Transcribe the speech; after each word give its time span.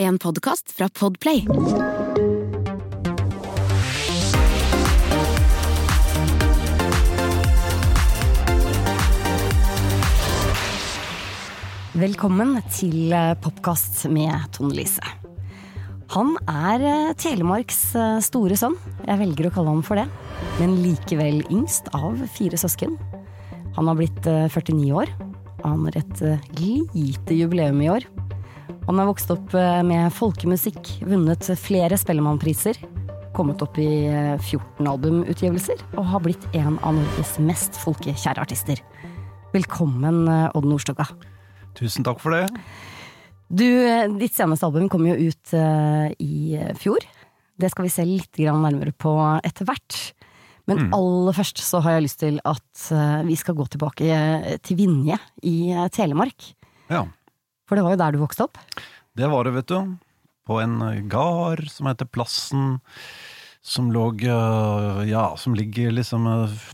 En 0.00 0.14
podkast 0.18 0.70
fra 0.70 0.86
Podplay. 0.94 1.40
Velkommen 11.98 12.60
til 12.70 13.10
eh, 13.10 13.32
Popkast 13.42 14.04
med 14.14 14.30
Tone 14.54 14.76
Lise. 14.78 15.02
Han 16.14 16.36
er 16.46 16.84
eh, 16.86 17.10
Telemarks 17.18 17.80
eh, 17.98 18.20
store 18.22 18.54
sønn. 18.54 18.78
Jeg 19.02 19.18
velger 19.24 19.50
å 19.50 19.52
kalle 19.56 19.74
ham 19.74 19.82
for 19.82 19.98
det. 19.98 20.06
Men 20.60 20.78
likevel 20.84 21.42
yngst 21.50 21.90
av 21.98 22.22
fire 22.38 22.62
søsken. 22.62 22.94
Han 23.74 23.90
har 23.90 23.98
blitt 23.98 24.22
49 24.22 24.94
år. 24.94 25.10
Han 25.66 25.90
har 25.90 25.98
et 26.04 26.24
lite 26.94 27.42
jubileum 27.42 27.82
i 27.82 27.90
år. 27.98 28.06
Han 28.88 28.96
har 28.96 29.04
vokst 29.10 29.28
opp 29.28 29.52
med 29.84 30.08
folkemusikk, 30.16 30.78
vunnet 31.04 31.44
flere 31.60 31.92
Spellemannpriser, 32.00 32.78
kommet 33.36 33.60
opp 33.60 33.76
i 33.76 34.08
14 34.08 34.88
albumutgivelser 34.88 35.82
og 35.90 36.06
har 36.08 36.22
blitt 36.24 36.46
en 36.56 36.78
av 36.80 36.96
Norges 36.96 37.34
mest 37.44 37.76
folkekjære 37.82 38.40
artister. 38.40 38.80
Velkommen, 39.52 40.22
Odd 40.56 40.68
Nordstoga. 40.70 41.04
Tusen 41.76 42.06
takk 42.08 42.22
for 42.22 42.32
det. 42.32 42.46
Du, 43.52 43.68
ditt 44.16 44.38
seneste 44.38 44.64
album 44.64 44.88
kom 44.88 45.04
jo 45.04 45.18
ut 45.20 45.52
i 46.24 46.56
fjor. 46.80 47.04
Det 47.60 47.68
skal 47.74 47.90
vi 47.90 47.92
se 47.92 48.08
litt 48.08 48.40
nærmere 48.40 48.96
på 48.96 49.12
etter 49.44 49.68
hvert. 49.68 50.00
Men 50.64 50.86
mm. 50.86 50.96
aller 50.96 51.36
først 51.36 51.60
så 51.60 51.84
har 51.84 51.98
jeg 51.98 52.08
lyst 52.08 52.22
til 52.24 52.40
at 52.40 52.88
vi 53.28 53.36
skal 53.36 53.60
gå 53.60 53.68
tilbake 53.68 54.56
til 54.64 54.80
Vinje 54.80 55.20
i 55.44 55.58
Telemark. 55.92 56.54
Ja. 56.88 57.04
For 57.68 57.76
det 57.76 57.84
var 57.84 57.94
jo 57.94 58.00
der 58.00 58.16
du 58.16 58.22
vokste 58.22 58.46
opp? 58.48 58.60
Det 59.18 59.28
var 59.28 59.44
det, 59.44 59.56
vet 59.58 59.72
du. 59.72 59.96
På 60.48 60.62
en 60.62 60.80
gard 61.12 61.66
som 61.70 61.90
heter 61.90 62.08
Plassen. 62.08 62.80
Som 63.60 63.90
lå 63.92 64.06
Ja, 64.24 65.36
som 65.36 65.54
ligger 65.54 65.92
liksom 65.92 66.24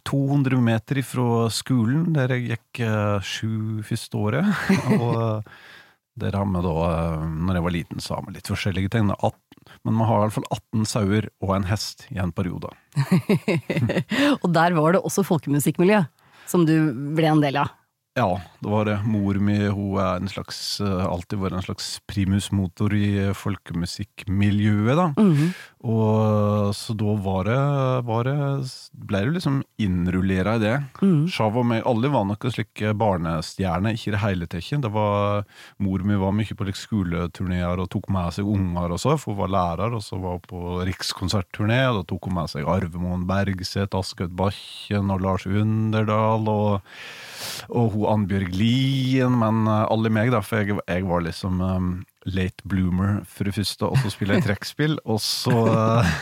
200 0.05 0.61
meter 0.63 1.01
ifra 1.01 1.49
skolen, 1.51 2.13
der 2.15 2.37
jeg 2.37 2.55
gikk 2.55 2.85
sju 3.27 3.83
første 3.83 4.21
året. 4.21 4.47
Og 5.01 5.43
der 6.15 6.37
har 6.39 6.47
vi 6.47 6.63
da, 6.63 6.75
når 7.27 7.57
jeg 7.59 7.65
var 7.67 7.75
liten, 7.75 8.03
så 8.03 8.15
har 8.15 8.27
vi 8.29 8.37
litt 8.37 8.51
forskjellige 8.51 8.93
ting. 8.95 9.09
Men 9.11 9.97
man 9.97 10.07
har 10.07 10.21
i 10.21 10.27
hvert 10.27 10.37
fall 10.37 10.51
18 10.55 10.87
sauer 10.87 11.31
og 11.43 11.57
en 11.57 11.67
hest 11.67 12.07
i 12.15 12.21
en 12.23 12.35
periode. 12.37 12.71
og 14.43 14.47
der 14.55 14.77
var 14.79 14.95
det 14.95 15.03
også 15.03 15.27
folkemusikkmiljø, 15.27 16.05
som 16.47 16.69
du 16.69 16.77
ble 17.17 17.33
en 17.33 17.43
del 17.43 17.59
av? 17.65 17.75
Ja, 18.15 18.41
det 18.61 18.71
var 18.71 18.85
det. 18.87 19.01
Mor 19.11 19.35
mi 19.43 19.57
hun 19.59 19.97
er 19.99 20.21
en 20.21 20.31
slags, 20.31 20.79
eh, 20.81 21.03
alltid 21.03 21.41
vært 21.41 21.57
en 21.59 21.65
slags 21.67 21.89
primusmotor 22.07 22.95
i 22.95 23.09
folkemusikkmiljøet, 23.35 24.95
da. 24.95 25.07
Mm 25.19 25.35
-hmm. 25.35 25.55
Og 25.85 26.75
så 26.75 26.95
da 26.97 27.15
var 27.21 27.45
det, 27.45 28.05
var 28.07 28.25
det 28.25 28.71
ble 28.95 29.25
du 29.25 29.31
liksom 29.33 29.65
innrullera 29.77 30.55
i 30.55 30.59
det. 30.59 30.85
Mm. 31.03 31.27
Sjav 31.29 31.59
og 31.59 31.67
meg, 31.67 31.83
alle 31.85 32.09
var 32.09 32.25
noen 32.25 32.53
slike 32.53 32.95
barnestjerner, 32.95 33.93
ikke 33.93 34.09
i 34.09 34.13
det 34.13 34.23
hele 34.23 34.47
tatt. 34.47 34.81
Det 34.81 34.93
var, 34.93 35.45
mor 35.79 35.99
mi 35.99 36.15
var 36.15 36.33
mye 36.33 36.55
på 36.55 36.65
like, 36.65 36.79
skoleturneer 36.79 37.79
og 37.81 37.91
tok 37.91 38.09
med 38.09 38.33
seg 38.33 38.47
unger 38.47 38.93
og 38.93 39.01
så, 39.01 39.19
for 39.19 39.35
hun 39.35 39.43
var 39.43 39.49
lærer, 39.49 39.93
og 39.93 40.03
så 40.03 40.17
var 40.17 40.39
hun 40.39 40.49
på 40.49 40.85
rikskonsertturné, 40.87 41.91
og 41.91 41.97
da 41.97 42.03
tok 42.15 42.27
hun 42.27 42.35
med 42.35 42.49
seg 42.49 42.65
Arvemoen 42.65 43.27
Bergseth, 43.27 43.99
Askaut 43.99 44.31
Bakken 44.31 45.11
og 45.11 45.21
Lars 45.21 45.47
Underdal. 45.47 46.49
og 46.49 46.83
og 47.69 47.91
hun 47.95 48.04
Annbjørg 48.11 48.55
Lien, 48.57 49.37
men 49.41 49.69
uh, 49.69 49.85
alle 49.93 50.11
meg, 50.13 50.33
da, 50.35 50.41
for 50.45 50.63
jeg, 50.63 50.77
jeg 50.89 51.07
var 51.09 51.25
liksom 51.27 51.63
um, 51.65 51.93
late 52.29 52.67
bloomer 52.69 53.23
for 53.29 53.49
det 53.49 53.55
første, 53.57 53.89
og 53.89 54.01
så 54.03 54.13
spiller 54.13 54.39
jeg 54.39 54.47
trekkspill, 54.49 54.99
og 55.05 55.23
så 55.23 55.55
uh, 55.55 56.13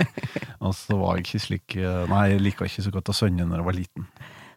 Og 0.63 0.77
så 0.79 0.99
var 0.99 1.19
jeg 1.19 1.27
ikke 1.27 1.43
slik 1.43 1.77
uh, 1.81 2.05
Nei, 2.11 2.29
jeg 2.35 2.45
liker 2.45 2.71
ikke 2.71 2.87
så 2.87 2.95
godt 2.95 3.11
av 3.11 3.19
sønnen 3.19 3.51
når 3.51 3.63
jeg 3.63 3.69
var 3.69 3.79
liten. 3.79 4.07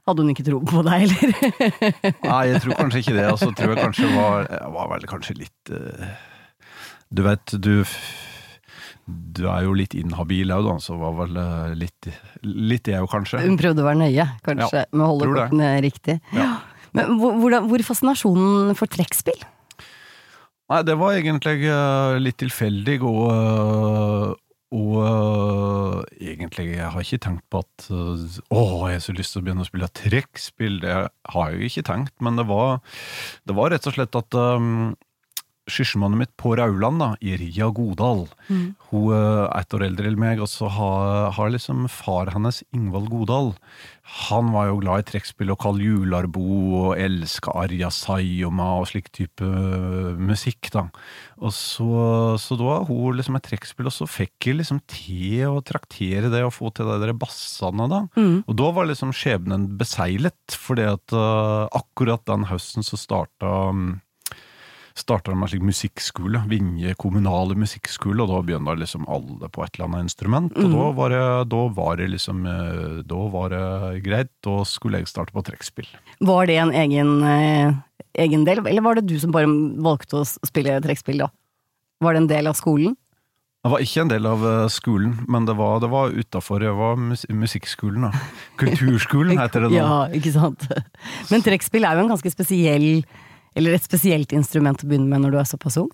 Hadde 0.06 0.22
hun 0.22 0.36
ikke 0.36 0.46
tro 0.46 0.60
på 0.62 0.84
deg, 0.86 1.08
eller? 1.10 1.34
nei, 2.30 2.44
jeg 2.52 2.62
tror 2.62 2.78
kanskje 2.84 3.02
ikke 3.02 3.16
det. 3.18 3.26
Og 3.32 3.40
så 3.42 3.50
tror 3.58 3.74
jeg 3.74 3.82
kanskje 3.82 4.12
var, 4.14 4.46
jeg 4.52 4.72
var 4.76 4.92
vel 4.92 5.10
kanskje 5.10 5.38
litt 5.40 5.76
Du 7.10 7.26
vet, 7.26 7.56
du 7.58 7.74
du 9.06 9.44
er 9.46 9.68
jo 9.68 9.74
litt 9.78 9.94
inhabil 9.94 10.50
òg, 10.50 10.66
da, 10.66 10.76
så 10.82 10.96
var 10.98 11.12
vel 11.20 11.36
litt, 11.78 12.08
litt 12.42 12.88
det 12.88 12.96
òg, 12.98 13.06
kanskje. 13.12 13.44
Hun 13.44 13.58
prøvde 13.60 13.84
å 13.84 13.86
være 13.86 14.00
nøye, 14.00 14.26
kanskje, 14.46 14.82
ja, 14.82 14.90
med 14.90 15.06
å 15.06 15.10
holde 15.12 15.28
kortene 15.30 15.68
riktig. 15.86 16.16
Ja. 16.34 16.56
Men 16.96 17.20
hvor, 17.20 17.60
hvor, 17.68 17.84
fascinasjonen 17.86 18.74
for 18.80 18.92
trekkspill? 18.92 19.44
Nei, 20.72 20.82
det 20.88 20.96
var 20.98 21.14
egentlig 21.14 21.68
uh, 21.70 22.16
litt 22.18 22.40
tilfeldig, 22.42 22.98
og, 23.06 23.20
uh, 23.30 24.32
og 24.74 24.96
uh, 24.98 26.00
egentlig 26.18 26.72
jeg 26.72 26.90
har 26.96 27.06
ikke 27.06 27.22
tenkt 27.28 27.46
på 27.54 27.62
at 27.62 27.86
Å, 27.92 28.64
jeg 28.90 28.98
har 28.98 29.04
så 29.04 29.14
lyst 29.14 29.36
til 29.36 29.44
å 29.44 29.46
begynne 29.46 29.66
å 29.66 29.70
spille 29.70 29.92
trekkspill. 30.02 30.80
Det 30.82 30.96
har 30.96 31.52
jeg 31.52 31.60
jo 31.60 31.70
ikke 31.70 31.90
tenkt, 31.92 32.16
men 32.26 32.40
det 32.42 32.48
var, 32.50 32.80
det 33.46 33.58
var 33.60 33.76
rett 33.76 33.92
og 33.92 33.98
slett 34.00 34.18
at 34.18 34.40
um, 34.40 34.96
sysselmannen 35.72 36.22
mitt 36.22 36.34
på 36.38 36.54
Rauland, 36.60 37.02
da, 37.02 37.10
Irja 37.22 37.72
Godal. 37.74 38.26
Mm. 38.50 38.76
Hun 38.92 39.12
er 39.16 39.50
ett 39.60 39.74
år 39.74 39.88
eldre 39.88 40.12
enn 40.12 40.20
meg, 40.22 40.42
og 40.44 40.50
så 40.52 40.70
har, 40.72 41.32
har, 41.36 41.52
liksom 41.54 41.88
far 41.92 42.34
hennes, 42.36 42.62
Ingvald 42.76 43.10
Godal, 43.14 43.54
han 44.06 44.52
var 44.54 44.68
jo 44.70 44.78
glad 44.84 45.02
i 45.02 45.06
trekkspill 45.10 45.50
og 45.50 45.58
Karl 45.64 45.80
Jularbo 45.82 46.44
og 46.78 46.90
elska 47.02 47.56
Arja 47.58 47.90
Sayoma 47.90 48.76
og 48.78 48.86
slik 48.92 49.10
type 49.16 49.42
uh, 49.42 50.14
musikk, 50.14 50.70
da. 50.76 50.86
Og 51.42 51.50
så, 51.56 51.88
så 52.40 52.58
da 52.60 52.68
var 52.68 52.86
hun 52.86 53.18
liksom 53.18 53.40
et 53.40 53.48
trekkspill, 53.50 53.90
og 53.90 53.96
så 53.96 54.06
fikk 54.06 54.52
jeg 54.52 54.60
liksom 54.60 54.84
til 54.92 55.50
å 55.50 55.64
traktere 55.66 56.30
det 56.30 56.44
og 56.46 56.54
få 56.54 56.70
til 56.76 56.92
de 56.92 57.00
der 57.02 57.16
bassene, 57.18 57.90
da. 57.90 58.04
Mm. 58.14 58.44
Og 58.46 58.60
da 58.62 58.70
var 58.78 58.92
liksom 58.92 59.14
skjebnen 59.16 59.72
beseglet, 59.80 60.38
fordi 60.54 60.86
at 60.94 61.18
uh, 61.18 61.66
akkurat 61.74 62.22
den 62.30 62.46
høsten 62.52 62.86
så 62.86 63.02
starta 63.02 63.56
um, 63.74 63.96
starta 64.96 65.34
de 65.34 65.42
en 65.44 65.50
slik 65.52 65.64
musikkskole, 65.66 66.40
Vinje 66.48 66.96
kommunale 67.00 67.58
musikkskole, 67.60 68.24
og 68.24 68.32
da 68.32 68.42
begynte 68.48 68.78
liksom 68.80 69.08
alle 69.12 69.50
på 69.52 69.66
et 69.66 69.76
eller 69.76 69.90
annet 69.90 70.08
instrument. 70.08 70.56
Og 70.56 70.70
mm. 70.70 70.76
da, 70.76 70.86
var 71.00 71.12
det, 71.12 71.24
da, 71.52 71.62
var 71.76 71.98
det, 72.00 72.10
liksom 72.14 72.46
eh, 72.48 73.00
Da 73.10 73.24
var 73.34 73.52
det 73.52 74.04
greit, 74.06 74.32
da 74.46 74.62
skulle 74.68 75.04
jeg 75.04 75.12
starte 75.12 75.36
på 75.36 75.44
trekkspill. 75.46 75.90
Var 76.24 76.48
det 76.48 76.60
en 76.64 76.72
egen, 76.72 77.16
eh, 77.28 77.74
egen, 78.24 78.46
del, 78.48 78.64
eller 78.64 78.86
var 78.86 78.96
det 78.96 79.10
du 79.10 79.18
som 79.20 79.36
bare 79.36 79.52
valgte 79.84 80.22
å 80.22 80.28
spille 80.28 80.80
trekkspill 80.86 81.26
da? 81.26 81.32
Var 82.04 82.16
det 82.16 82.24
en 82.24 82.32
del 82.32 82.52
av 82.52 82.56
skolen? 82.56 82.96
Det 83.66 83.72
var 83.74 83.82
ikke 83.82 84.02
en 84.04 84.10
del 84.14 84.28
av 84.30 84.48
eh, 84.48 84.64
skolen, 84.72 85.20
men 85.28 85.48
det 85.50 85.58
var, 85.60 85.80
det 85.84 85.92
var 85.92 86.16
utafor. 86.16 86.64
Det 86.64 86.72
var 86.78 86.96
musikkskolen, 87.02 88.08
da. 88.08 88.26
Kulturskolen 88.64 89.44
heter 89.44 89.66
det 89.66 89.76
da. 89.76 89.78
ja, 89.82 90.02
ikke 90.16 90.32
sant. 90.38 90.68
Men 91.34 91.44
trekkspill 91.44 91.84
er 91.84 92.00
jo 92.00 92.08
en 92.08 92.16
ganske 92.16 92.32
spesiell 92.32 93.04
eller 93.56 93.76
et 93.76 93.86
spesielt 93.86 94.34
instrument 94.36 94.84
å 94.84 94.90
begynne 94.90 95.10
med 95.12 95.24
når 95.26 95.36
du 95.36 95.40
er 95.42 95.50
såpass 95.50 95.80
ung? 95.82 95.92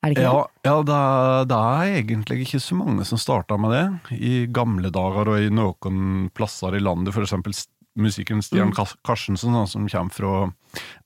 Er 0.00 0.10
det 0.10 0.16
ikke 0.16 0.24
ja, 0.24 0.36
det? 0.40 0.70
Ja, 0.70 0.76
det, 0.88 1.00
det 1.50 1.58
er 1.60 1.96
egentlig 1.98 2.38
ikke 2.46 2.62
så 2.64 2.78
mange 2.78 3.04
som 3.04 3.20
starta 3.20 3.58
med 3.60 3.74
det. 3.74 3.84
I 4.16 4.34
gamle 4.48 4.88
dager 4.94 5.28
og 5.34 5.44
i 5.44 5.50
noen 5.52 6.30
plasser 6.36 6.76
i 6.76 6.80
landet, 6.80 7.12
for 7.16 7.26
eksempel 7.26 7.52
musikken 8.00 8.40
Stian 8.44 8.72
mm. 8.72 8.78
Karstensen, 9.04 9.58
som 9.68 9.88
kommer 9.90 10.14
fra 10.14 10.32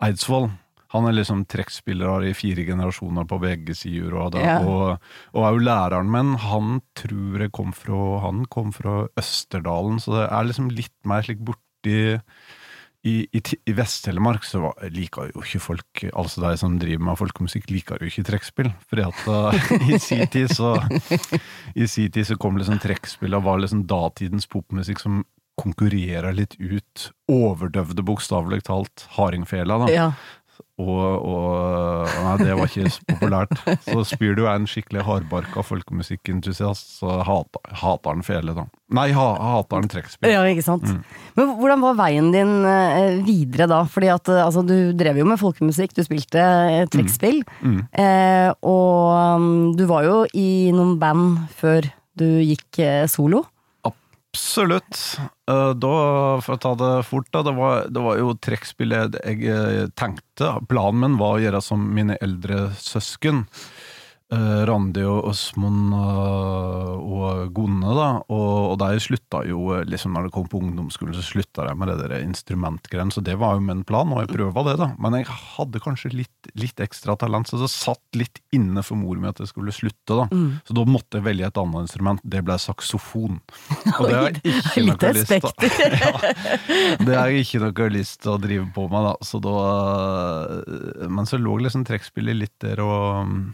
Eidsvoll. 0.04 0.52
Han 0.94 1.08
er 1.08 1.16
liksom 1.16 1.42
trekkspiller 1.50 2.28
i 2.28 2.34
fire 2.38 2.62
generasjoner 2.68 3.26
på 3.26 3.40
begge 3.42 3.74
sider, 3.74 4.14
og, 4.14 4.36
ja. 4.38 4.60
og, 4.62 5.08
og, 5.32 5.40
er 5.42 5.56
jo 5.56 5.64
læreren 5.66 6.12
min. 6.12 6.36
Han 6.44 6.76
tror 6.94 7.42
jeg 7.42 7.54
kom 7.56 7.72
fra, 7.74 8.02
han 8.22 8.44
kom 8.46 8.70
fra 8.76 9.00
Østerdalen, 9.18 9.98
så 9.98 10.20
det 10.20 10.28
er 10.28 10.46
liksom 10.46 10.70
litt 10.70 10.94
mer 11.10 11.26
slik 11.26 11.42
borti 11.42 11.98
i, 13.04 13.26
i, 13.36 13.40
i 13.68 13.72
Vest-Telemark 13.76 14.46
så 14.48 14.62
var, 14.62 14.78
liker 14.88 15.28
jo 15.28 15.42
ikke 15.44 15.60
folk 15.60 16.04
Altså 16.16 16.40
de 16.40 16.54
som 16.56 16.78
driver 16.80 17.04
med 17.10 17.18
folkemusikk, 17.20 17.66
liker 17.68 18.00
jo 18.00 18.08
ikke 18.08 18.24
trekkspill. 18.30 18.70
Fordi 18.88 19.04
at 19.04 19.58
i 19.92 19.98
sin 20.00 20.24
tid 20.32 20.54
så 20.56 20.72
I 21.76 21.88
sin 21.90 22.12
tid 22.14 22.30
så 22.30 22.38
kom 22.40 22.56
liksom 22.56 22.80
trekkspill 22.80 23.36
og 23.36 23.44
var 23.44 23.60
liksom 23.60 23.84
datidens 23.90 24.48
popmusikk 24.48 25.04
som 25.04 25.22
konkurrerer 25.60 26.34
litt 26.34 26.56
ut, 26.58 27.10
overdøvde 27.30 28.02
bokstavelig 28.02 28.64
talt, 28.66 29.04
hardingfela. 29.14 29.76
da. 29.84 29.92
Ja. 29.92 30.08
Og, 30.82 31.22
og, 31.22 32.08
Nei, 32.24 32.32
det 32.40 32.54
var 32.58 32.66
ikke 32.66 32.90
så 32.90 33.04
populært. 33.06 33.52
Så 33.86 34.02
spyr 34.10 34.34
du 34.34 34.42
en 34.50 34.66
skikkelig 34.66 35.04
hardbarka 35.06 35.62
folkemusikkentusiast, 35.62 36.96
så 36.98 37.20
hater, 37.26 37.62
hater 37.78 38.16
han 38.16 38.24
fele, 38.26 38.56
da. 38.56 38.66
Nei, 38.94 39.06
ha, 39.14 39.28
hater 39.38 39.80
han 39.80 39.90
trekkspill. 39.92 40.32
Ja, 40.34 40.42
ikke 40.50 40.66
sant. 40.66 40.88
Mm. 40.90 41.04
Men 41.38 41.54
hvordan 41.60 41.84
var 41.84 42.00
veien 42.02 42.32
din 42.34 42.52
eh, 42.66 43.22
videre 43.26 43.68
da? 43.70 43.84
Fordi 43.90 44.10
at 44.16 44.32
eh, 44.32 44.42
altså, 44.42 44.64
du 44.66 44.90
drev 44.98 45.22
jo 45.22 45.28
med 45.30 45.40
folkemusikk, 45.40 45.94
du 45.94 46.02
spilte 46.06 46.42
eh, 46.42 46.84
trekkspill. 46.90 47.44
Mm. 47.62 47.78
Mm. 47.78 47.80
Eh, 48.04 48.50
og 48.66 49.38
um, 49.38 49.48
du 49.78 49.86
var 49.90 50.08
jo 50.08 50.20
i 50.34 50.74
noen 50.74 50.98
band 50.98 51.44
før 51.54 51.86
du 52.18 52.28
gikk 52.42 52.82
solo. 53.10 53.44
Absolutt. 54.34 55.20
Eh, 55.50 55.72
da, 55.78 55.94
for 56.42 56.56
å 56.56 56.58
ta 56.58 56.72
det 56.74 56.92
fort, 57.06 57.28
da, 57.30 57.44
det 57.46 57.52
var, 57.54 57.84
det 57.86 58.02
var 58.02 58.18
jo 58.18 58.32
trekkspillet 58.42 59.14
jeg 59.20 59.46
eh, 59.46 59.84
tenkte. 59.94 60.48
Planen 60.66 61.04
min 61.04 61.18
var 61.20 61.36
å 61.36 61.44
gjøre 61.44 61.60
som 61.62 61.84
mine 61.94 62.16
eldre 62.24 62.72
søsken. 62.82 63.44
Eh, 64.32 64.62
Randi 64.68 65.02
og 65.06 65.28
Åsmund 65.30 65.94
eh, 65.96 66.92
og 66.94 67.52
Gunne, 67.54 67.94
da. 67.96 68.08
Og, 68.32 68.72
og 68.72 68.76
de 68.80 69.00
slutta 69.02 69.42
jo, 69.48 69.66
eh, 69.76 69.84
liksom 69.88 70.14
når 70.14 70.28
det 70.28 70.34
kom 70.36 70.48
på 70.50 70.60
ungdomsskolen, 70.62 71.16
så 71.16 71.24
slutta 71.24 71.66
de 71.68 71.74
med 71.78 71.90
det 71.92 71.98
der 72.02 72.16
instrumentgreiene, 72.22 73.14
så 73.14 73.22
det 73.24 73.36
var 73.40 73.58
jo 73.58 73.64
min 73.66 73.84
plan, 73.86 74.12
og 74.14 74.22
jeg 74.22 74.32
prøva 74.34 74.66
det, 74.68 74.76
da. 74.80 74.90
Men 75.02 75.18
jeg 75.18 75.28
hadde 75.28 75.82
kanskje 75.84 76.12
litt, 76.14 76.50
litt 76.58 76.80
ekstra 76.84 77.16
talent, 77.20 77.50
så 77.50 77.60
det 77.60 77.70
satt 77.72 78.18
litt 78.18 78.40
inne 78.54 78.84
for 78.86 79.00
mor 79.00 79.20
mi 79.20 79.30
at 79.30 79.42
jeg 79.42 79.52
skulle 79.52 79.74
slutte, 79.74 80.14
da. 80.14 80.28
Mm. 80.32 80.60
Så 80.66 80.78
da 80.78 80.86
måtte 80.88 81.20
jeg 81.20 81.28
velge 81.28 81.50
et 81.50 81.62
annet 81.64 81.86
instrument. 81.86 82.22
Det 82.24 82.44
ble 82.46 82.58
saksofon. 82.60 83.40
Og 83.98 84.08
det 84.08 84.14
har 84.14 84.30
jeg 84.30 84.54
ikke 84.60 84.86
noe 84.88 85.12
lyst 85.18 85.34
til. 85.34 85.44
ja, 86.04 86.12
det 87.04 87.18
har 87.18 87.32
jeg 87.32 87.46
ikke 87.46 87.64
noe 87.66 87.90
lyst 87.92 88.22
til 88.24 88.34
å 88.34 88.40
drive 88.40 88.68
på 88.74 88.86
med, 88.92 89.10
da. 89.10 89.14
Så 89.24 89.40
da 89.44 89.58
men 91.10 91.26
så 91.28 91.38
lå 91.40 91.56
liksom 91.62 91.84
trekkspillet 91.86 92.36
litt 92.36 92.54
der 92.62 92.80
og 92.84 93.28
mm, 93.28 93.44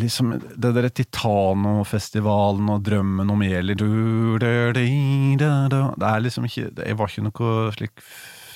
liksom, 0.00 0.34
Det 0.56 0.72
der 0.76 0.88
Titano-festivalen 0.88 2.70
og 2.72 2.84
drømmen 2.86 3.30
om 3.32 3.42
Eli. 3.42 3.74
Det 3.74 4.48
er 4.48 6.22
liksom 6.22 6.46
ikke 6.48 6.70
Det 6.76 6.94
var 6.98 7.10
ikke 7.10 7.26
noe 7.28 7.72
slik 7.76 8.04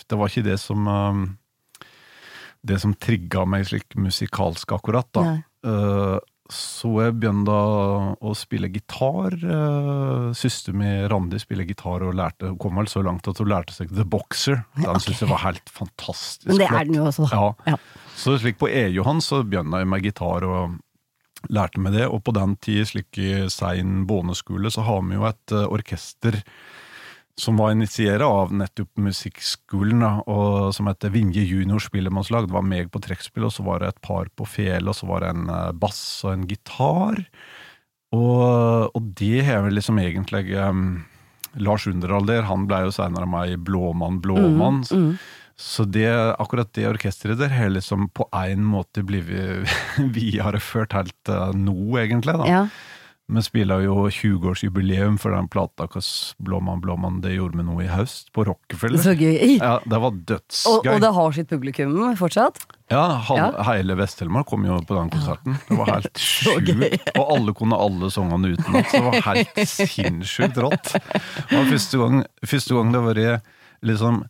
Det 0.08 0.18
var 0.18 0.30
ikke 0.30 0.46
det 0.48 0.58
som 0.62 0.86
um, 0.88 1.26
Det 2.62 2.80
som 2.80 2.94
trigga 2.94 3.44
meg 3.44 3.66
slik 3.68 3.94
musikalsk 3.96 4.72
akkurat, 4.78 5.08
da. 5.14 5.26
Nei. 5.26 5.42
Eh, 5.66 6.18
så 6.52 6.90
jeg 7.02 7.16
begynte 7.18 7.54
å 7.54 8.32
spille 8.38 8.68
gitar. 8.70 9.34
Uh, 9.42 10.30
Søster 10.36 10.76
mi 10.76 10.88
Randi 11.10 11.40
spiller 11.42 11.66
gitar 11.66 12.04
og 12.06 12.14
lærte, 12.18 12.52
hun 12.52 12.58
kom 12.62 12.78
vel 12.78 12.90
så 12.90 13.02
langt 13.02 13.26
at 13.26 13.40
hun 13.42 13.50
lærte 13.50 13.74
seg 13.74 13.90
The 13.90 14.06
Boxer. 14.06 14.60
Den 14.76 14.86
okay. 14.92 15.06
synes 15.08 15.24
jeg 15.24 15.30
var 15.32 15.42
helt 15.42 15.72
fantastisk 15.74 16.46
Men 16.50 16.62
det 16.62 16.68
er 16.70 16.86
den 16.86 16.98
jo 17.00 17.08
også, 17.08 17.26
da. 17.26 17.40
Ja. 17.40 17.74
Ja. 17.74 18.04
Så 18.16 18.36
slik 18.40 18.60
på 18.62 18.70
E-Johan 18.70 19.18
så 19.24 19.42
begynte 19.42 19.82
jeg 19.82 19.90
med 19.90 20.06
gitar 20.06 20.46
og 20.46 20.78
lærte 21.52 21.82
meg 21.82 21.96
det, 21.96 22.06
og 22.08 22.22
på 22.26 22.34
den 22.36 22.56
tid, 22.62 22.84
slik 22.90 23.20
i 23.20 23.46
sein 23.52 24.04
båneskole, 24.08 24.72
så 24.72 24.84
har 24.86 25.04
vi 25.06 25.18
jo 25.18 25.28
et 25.28 25.54
eh, 25.54 25.68
orkester 25.78 26.42
som 27.36 27.58
var 27.60 27.74
initiert 27.74 28.24
av 28.24 28.52
nettopp 28.56 28.96
musikkskolen, 29.04 30.00
og 30.24 30.72
som 30.72 30.88
heter 30.88 31.12
Vinje 31.12 31.42
Junior 31.44 31.82
Spillemannslag. 31.84 32.48
Det 32.48 32.56
var 32.56 32.64
meg 32.64 32.88
på 32.92 33.02
trekkspill, 33.04 33.44
og 33.48 33.52
så 33.52 33.66
var 33.66 33.82
det 33.82 33.90
et 33.92 34.00
par 34.04 34.30
på 34.32 34.46
fele, 34.48 34.88
og 34.88 34.96
så 34.96 35.08
var 35.10 35.24
det 35.24 35.34
en 35.34 35.50
eh, 35.52 35.74
bass 35.76 36.00
og 36.24 36.32
en 36.32 36.46
gitar. 36.48 37.20
Og, 38.16 38.94
og 38.96 39.12
det 39.18 39.44
har 39.44 39.66
vel 39.66 39.76
liksom 39.76 39.98
egentlig 40.00 40.54
um, 40.56 41.02
Lars 41.60 41.86
Underalder, 41.90 42.46
han 42.48 42.64
ble 42.70 42.86
jo 42.86 42.94
senere 42.94 43.28
meg 43.28 43.58
Blåmann 43.66 44.20
Blåmann, 44.24 44.56
Blåmann. 44.56 44.80
Mm. 44.88 45.18
Så 45.56 45.86
det, 45.88 46.08
akkurat 46.38 46.68
det 46.76 46.84
orkesteret 46.90 47.38
der 47.40 47.48
har 47.56 47.70
liksom 47.72 48.10
på 48.12 48.26
en 48.36 48.60
måte 48.68 49.00
blitt 49.08 49.24
videreført 50.16 50.92
helt 50.92 51.30
uh, 51.32 51.48
nå, 51.56 51.96
egentlig. 52.02 52.34
da. 52.36 52.46
Ja. 52.50 52.66
Vi 53.26 53.42
spiller 53.42 53.80
jo 53.82 54.04
20-årsjubileum 54.14 55.16
for 55.18 55.32
den 55.34 55.48
plata 55.50 55.88
hva 55.90 55.98
Blåmann, 56.46 56.78
Blåmann, 56.84 57.16
det 57.24 57.32
gjorde 57.34 57.58
vi 57.58 57.64
nå 57.66 57.80
i 57.82 57.88
høst, 57.90 58.28
på 58.36 58.44
Rockefeller. 58.46 59.00
Så 59.02 59.16
gøy. 59.18 59.56
Ja, 59.56 59.80
det 59.82 59.98
var 59.98 60.12
Og, 60.12 60.20
dødsgøy. 60.28 60.92
og 60.92 61.00
det 61.02 61.10
har 61.16 61.34
sitt 61.34 61.48
publikum 61.50 61.96
fortsatt? 62.20 62.60
Ja, 62.92 63.02
hal- 63.26 63.40
Ja. 63.40 63.64
hele 63.72 63.96
Vest-Telemark 63.98 64.46
kom 64.46 64.62
jo 64.68 64.76
på 64.86 64.94
den 65.00 65.10
konserten. 65.10 65.58
Det 65.66 65.78
var 65.80 65.90
helt 65.96 66.22
sjukt. 66.28 67.10
Og 67.16 67.24
alle 67.34 67.56
kunne 67.58 67.80
alle 67.88 68.12
sangene 68.14 68.52
utenat. 68.54 68.92
Så 68.92 69.00
det 69.00 69.04
var 69.08 69.20
helt 69.32 69.60
sinnssykt 69.74 70.62
rått. 70.62 70.92
Det 70.94 71.56
var 71.56 71.66
første 71.72 71.98
gang, 72.04 72.22
første 72.46 72.78
gang 72.78 72.92
det 72.94 73.02
var 73.08 73.24
liksom 73.82 74.22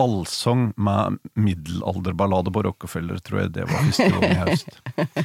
allsang 0.00 0.72
med 0.76 1.18
middelalderballade 1.34 2.52
på 2.52 2.62
Rockefeller, 2.62 3.18
tror 3.20 3.42
jeg 3.42 3.52
det 3.56 3.66
var 3.68 3.84
første 3.84 4.08
gang 4.08 4.24
i 4.24 4.38
høst. 4.40 4.78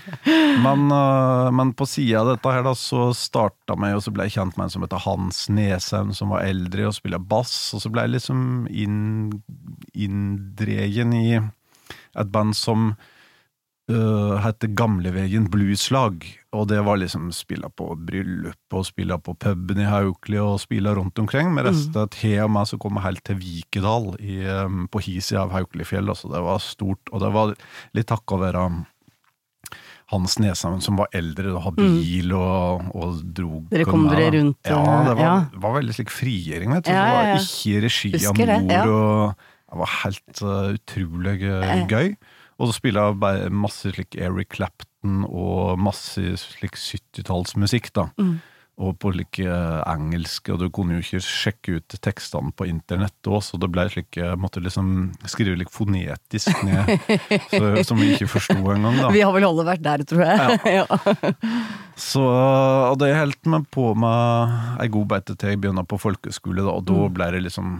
Men, 0.65 0.89
øh, 0.91 1.49
men 1.55 1.71
på 1.77 1.85
sida 1.87 2.19
av 2.19 2.31
dette 2.33 2.51
her 2.51 2.65
da, 2.65 2.73
så 2.75 3.11
starta 3.15 3.77
meg, 3.79 3.95
og 3.95 4.03
så 4.03 4.11
ble 4.11 4.25
jeg 4.27 4.35
kjent 4.37 4.57
med 4.57 4.67
en 4.67 4.73
som 4.73 4.83
heter 4.83 5.03
Hans 5.05 5.43
Nesheim, 5.53 6.11
som 6.17 6.33
var 6.33 6.47
eldre 6.47 6.89
og 6.89 6.95
spiller 6.97 7.21
bass, 7.21 7.53
og 7.77 7.83
så 7.83 7.91
ble 7.93 8.03
jeg 8.07 8.15
liksom 8.17 8.41
inn, 8.67 8.97
inndregen 9.95 11.13
i 11.15 11.27
et 11.37 12.33
band 12.33 12.57
som 12.57 12.89
uh, 13.91 14.35
heter 14.43 14.73
Gamlevegen 14.77 15.47
Blueslag. 15.53 16.25
Og 16.57 16.67
det 16.71 16.79
var 16.85 16.97
liksom 16.97 17.29
spilla 17.35 17.69
på 17.69 17.91
bryllup 18.07 18.75
og 18.75 18.85
spilla 18.87 19.19
på 19.21 19.35
puben 19.37 19.81
i 19.83 19.87
Haukeli 19.87 20.39
og 20.41 20.59
spilla 20.63 20.95
rundt 20.97 21.19
omkring. 21.21 21.51
Med 21.53 21.67
resten 21.69 22.01
av 22.01 22.09
til 22.15 22.39
og 22.47 22.53
meg 22.55 22.69
så 22.69 22.79
kom 22.81 22.97
jeg 22.97 23.05
helt 23.05 23.23
til 23.27 23.39
Vikedal 23.41 24.11
i, 24.17 24.39
um, 24.65 24.85
på 24.91 25.01
hisi 25.05 25.37
av 25.37 25.53
Haukelifjell. 25.53 26.09
Så 26.17 26.31
det 26.33 26.43
var 26.45 26.63
stort. 26.63 27.13
Og 27.13 27.21
det 27.23 27.33
var 27.35 27.53
litt 27.97 28.09
takka 28.09 28.39
være 28.41 28.67
Hans 30.07 30.37
Nesheim 30.39 30.79
som 30.83 30.95
var 31.01 31.11
eldre 31.15 31.51
og 31.51 31.65
hadde 31.65 31.83
bil 31.97 32.31
og, 32.37 32.85
og 32.95 33.17
drog 33.35 33.65
Dere 33.73 33.87
kom 33.89 34.05
dere 34.07 34.29
rundt, 34.37 34.61
Ja, 34.63 34.79
det 35.03 35.15
var, 35.19 35.25
ja. 35.25 35.33
var 35.65 35.75
veldig 35.81 35.95
slik 35.97 36.13
frigjøring, 36.15 36.71
vet 36.77 36.87
du. 36.87 36.93
Ja, 36.93 37.01
Det 37.03 37.09
ja, 37.11 37.17
var 37.17 37.41
ikke 37.43 37.73
i 37.73 37.81
regi 37.83 38.11
av 38.15 38.39
det, 38.39 38.59
mor 38.63 38.71
ja. 38.71 38.85
og 38.87 39.47
Det 39.67 39.81
var 39.81 39.93
helt 39.97 40.41
uh, 40.45 40.69
utrolig 40.77 41.35
uh, 41.43 41.81
gøy. 41.91 42.13
Og 42.57 42.69
så 42.71 42.77
spiller 42.79 43.13
jeg 43.13 43.51
masse 43.53 43.91
slik 43.93 44.15
Eric 44.17 44.55
Clapton 44.57 45.23
og 45.29 45.77
masse 45.79 46.23
slik 46.41 46.73
70-tallsmusikk, 46.77 47.91
da. 47.93 48.07
Mm. 48.17 48.37
Og 48.77 48.91
på 49.01 49.09
like 49.09 49.41
uh, 49.41 49.81
engelsk, 49.89 50.51
og 50.53 50.59
du 50.61 50.67
kunne 50.69 50.93
jo 50.93 51.01
ikke 51.01 51.17
sjekke 51.25 51.79
ut 51.79 51.95
tekstene 52.05 52.51
på 52.53 52.67
internett 52.69 53.25
òg, 53.25 53.39
så 53.41 53.57
det 53.57 53.71
ble 53.73 53.87
slik 53.89 54.19
Jeg 54.19 54.37
måtte 54.37 54.61
liksom 54.61 54.91
skrive 55.25 55.57
litt 55.57 55.71
fonetisk 55.73 56.61
ned, 56.67 56.91
så, 57.55 57.71
som 57.89 57.97
vi 57.97 58.11
ikke 58.13 58.27
forsto 58.35 58.53
engang, 58.75 58.99
da. 59.01 59.09
Vi 59.15 59.23
har 59.25 59.33
vel 59.33 59.47
alle 59.49 59.65
vært 59.65 59.81
der, 59.85 60.05
tror 60.05 60.21
jeg. 60.27 60.59
Ja. 60.77 60.85
Så, 61.97 62.21
og 62.21 62.99
det 63.01 63.07
holdt 63.17 63.47
meg 63.49 63.63
på 63.73 63.87
med 63.97 64.81
ei 64.83 64.85
god 64.93 65.07
beite 65.09 65.33
til 65.33 65.49
jeg 65.55 65.61
begynte 65.63 65.81
på 65.89 65.97
folkeskole, 65.97 66.61
da, 66.61 66.75
og 66.77 66.83
da 66.85 66.93
Mm. 67.07 67.13
ble 67.17 67.31
det 67.33 67.39
liksom 67.47 67.71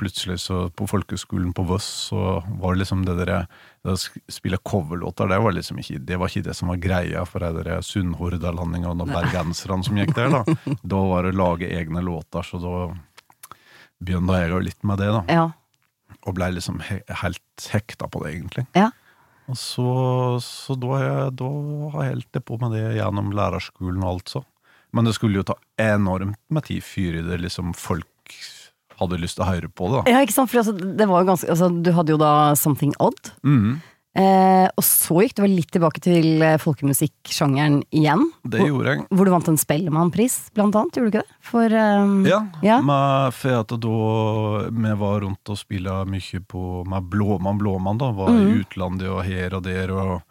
Plutselig 0.00 0.40
så 0.42 0.64
på 0.74 0.88
folkeskolen 0.90 1.52
på 1.54 1.62
Voss 1.68 1.86
så 2.08 2.40
var 2.58 2.74
det 2.74 2.80
liksom 2.80 3.04
det 3.06 3.14
dere 3.20 3.44
det 3.84 3.92
å 3.94 4.32
spille 4.32 4.58
coverlåter, 4.64 5.28
det 5.30 5.38
var 5.44 5.54
liksom 5.54 5.78
ikke 5.78 6.00
det 6.08 6.16
var 6.18 6.32
ikke 6.32 6.48
det 6.48 6.54
som 6.58 6.72
var 6.72 6.80
greia 6.82 7.22
for 7.28 7.44
de 7.44 7.62
der 7.62 7.84
sunnhordalandingene 7.84 9.04
og 9.04 9.12
bergenserne 9.12 9.86
som 9.86 10.00
gikk 10.00 10.14
der, 10.16 10.32
da. 10.32 10.56
Da 10.94 11.02
var 11.12 11.26
det 11.26 11.34
å 11.34 11.40
lage 11.42 11.68
egne 11.68 12.02
låter, 12.02 12.42
så 12.42 12.58
da 12.62 12.78
begynte 14.02 14.40
jeg 14.40 14.50
jo 14.50 14.62
litt 14.64 14.80
med 14.88 15.02
det, 15.02 15.12
da. 15.14 15.22
Ja. 15.30 15.46
Og 16.24 16.36
blei 16.38 16.50
liksom 16.56 16.80
he 16.88 17.02
helt 17.22 17.68
hekta 17.70 18.08
på 18.08 18.24
det, 18.24 18.34
egentlig. 18.34 18.66
Ja. 18.74 18.88
Og 19.52 19.60
så, 19.60 19.88
så 20.40 20.76
da, 20.80 20.96
jeg, 21.02 21.30
da 21.38 21.52
har 21.92 22.06
jeg 22.06 22.14
helt 22.14 22.30
det 22.32 22.44
på 22.48 22.58
med 22.62 22.72
det 22.74 22.96
gjennom 22.96 23.30
lærerskolen, 23.36 24.00
og 24.02 24.10
alt 24.14 24.34
så. 24.38 24.44
Men 24.94 25.08
det 25.08 25.16
skulle 25.16 25.40
jo 25.40 25.46
ta 25.46 25.58
enormt 25.80 26.40
med 26.54 26.64
tid 26.68 26.84
før 26.86 27.20
det 27.28 27.40
liksom 27.42 27.74
folk 27.76 28.08
hadde 29.00 29.18
lyst 29.22 29.36
til 29.38 29.44
å 29.46 29.50
høre 29.52 29.68
på 29.72 29.88
det. 29.90 30.04
da. 30.04 30.12
ja, 30.14 30.22
ikke 30.26 30.36
sant? 30.36 30.50
For 30.52 30.62
altså, 30.62 30.74
det 30.78 31.08
var 31.10 31.22
jo 31.24 31.30
ganske 31.32 31.50
altså, 31.50 31.68
Du 31.82 31.90
hadde 31.96 32.14
jo 32.14 32.20
da 32.20 32.32
Something 32.58 32.94
Odd. 33.02 33.32
Mm. 33.42 33.80
Eh, 34.14 34.68
og 34.78 34.84
så 34.86 35.24
gikk 35.24 35.32
du 35.34 35.40
vel 35.42 35.56
litt 35.58 35.72
tilbake 35.74 35.98
til 35.98 36.38
eh, 36.46 36.54
folkemusikksjangeren 36.62 37.80
igjen. 37.90 38.20
det 38.46 38.60
gjorde 38.62 38.92
jeg. 38.92 39.00
Hvor 39.10 39.26
du 39.26 39.32
vant 39.34 39.48
en 39.50 39.58
Spellemannpris, 39.58 40.36
blant 40.54 40.76
annet. 40.78 40.94
Gjorde 41.00 41.10
du 41.10 41.16
ikke 41.18 41.24
det? 41.26 41.38
For 41.50 41.74
um, 41.74 42.12
Ja, 42.28 42.38
Ja. 42.62 42.76
Med, 42.86 43.34
for 43.34 43.58
at 43.64 43.74
da 43.74 43.96
vi 44.70 44.94
var 45.02 45.20
rundt 45.26 45.50
og 45.50 45.58
spilte 45.58 45.96
mye 46.06 46.40
på 46.46 46.84
med 46.86 47.10
Blåmann 47.10 47.58
Blåmann, 47.58 47.98
da. 47.98 48.12
Var 48.14 48.30
Mm. 48.34 48.46
i 48.46 48.62
utlandet 48.62 49.10
og 49.10 49.24
her 49.26 49.54
og 49.58 49.62
der, 49.66 49.90
og, 49.90 50.22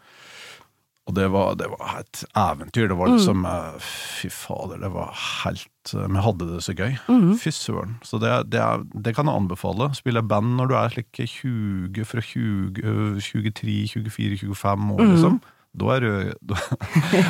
og 1.04 1.16
det, 1.18 1.26
var, 1.34 1.56
det 1.60 1.68
var 1.68 1.98
et 2.00 2.22
eventyr. 2.40 2.88
Det 2.88 2.96
var 2.96 3.10
liksom 3.12 3.42
mm. 3.44 3.80
Fy 3.84 4.30
fader, 4.32 4.78
det 4.80 4.92
var 4.94 5.10
helt 5.44 5.92
eh, 5.98 6.06
Vi 6.08 6.22
hadde 6.24 6.48
det 6.54 6.62
så 6.64 6.76
gøy. 6.80 6.94
Mm. 7.12 7.34
Fy 7.42 7.52
søren. 7.52 7.98
Så 8.08 8.20
det, 8.24 8.32
det, 8.54 8.62
er- 8.64 8.86
det 9.04 9.12
kan 9.18 9.28
jeg 9.28 9.36
anbefale. 9.42 9.90
Spille 10.00 10.24
band 10.24 10.56
når 10.60 10.72
du 10.72 10.78
er 10.80 10.94
slik 10.96 11.12
20, 11.20 12.06
fra 12.08 12.24
20, 12.24 12.80
øh, 12.88 13.20
23, 13.20 13.76
24, 13.92 14.40
25 14.56 14.96
år, 14.96 15.04
liksom. 15.12 15.42
Da 15.74 15.88
er 15.96 16.04
du 16.06 16.10
Da, 16.54 16.58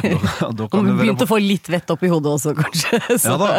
da, 0.04 0.48
da 0.52 0.66
kan 0.68 0.84
du 0.84 0.92
begynte 1.00 1.24
å 1.24 1.30
få 1.30 1.38
litt 1.40 1.70
vett 1.72 1.90
opp 1.94 2.02
i 2.04 2.10
hodet 2.12 2.34
også, 2.36 2.52
kanskje. 2.58 3.00
Så. 3.16 3.32
ja 3.32 3.38
da, 3.40 3.50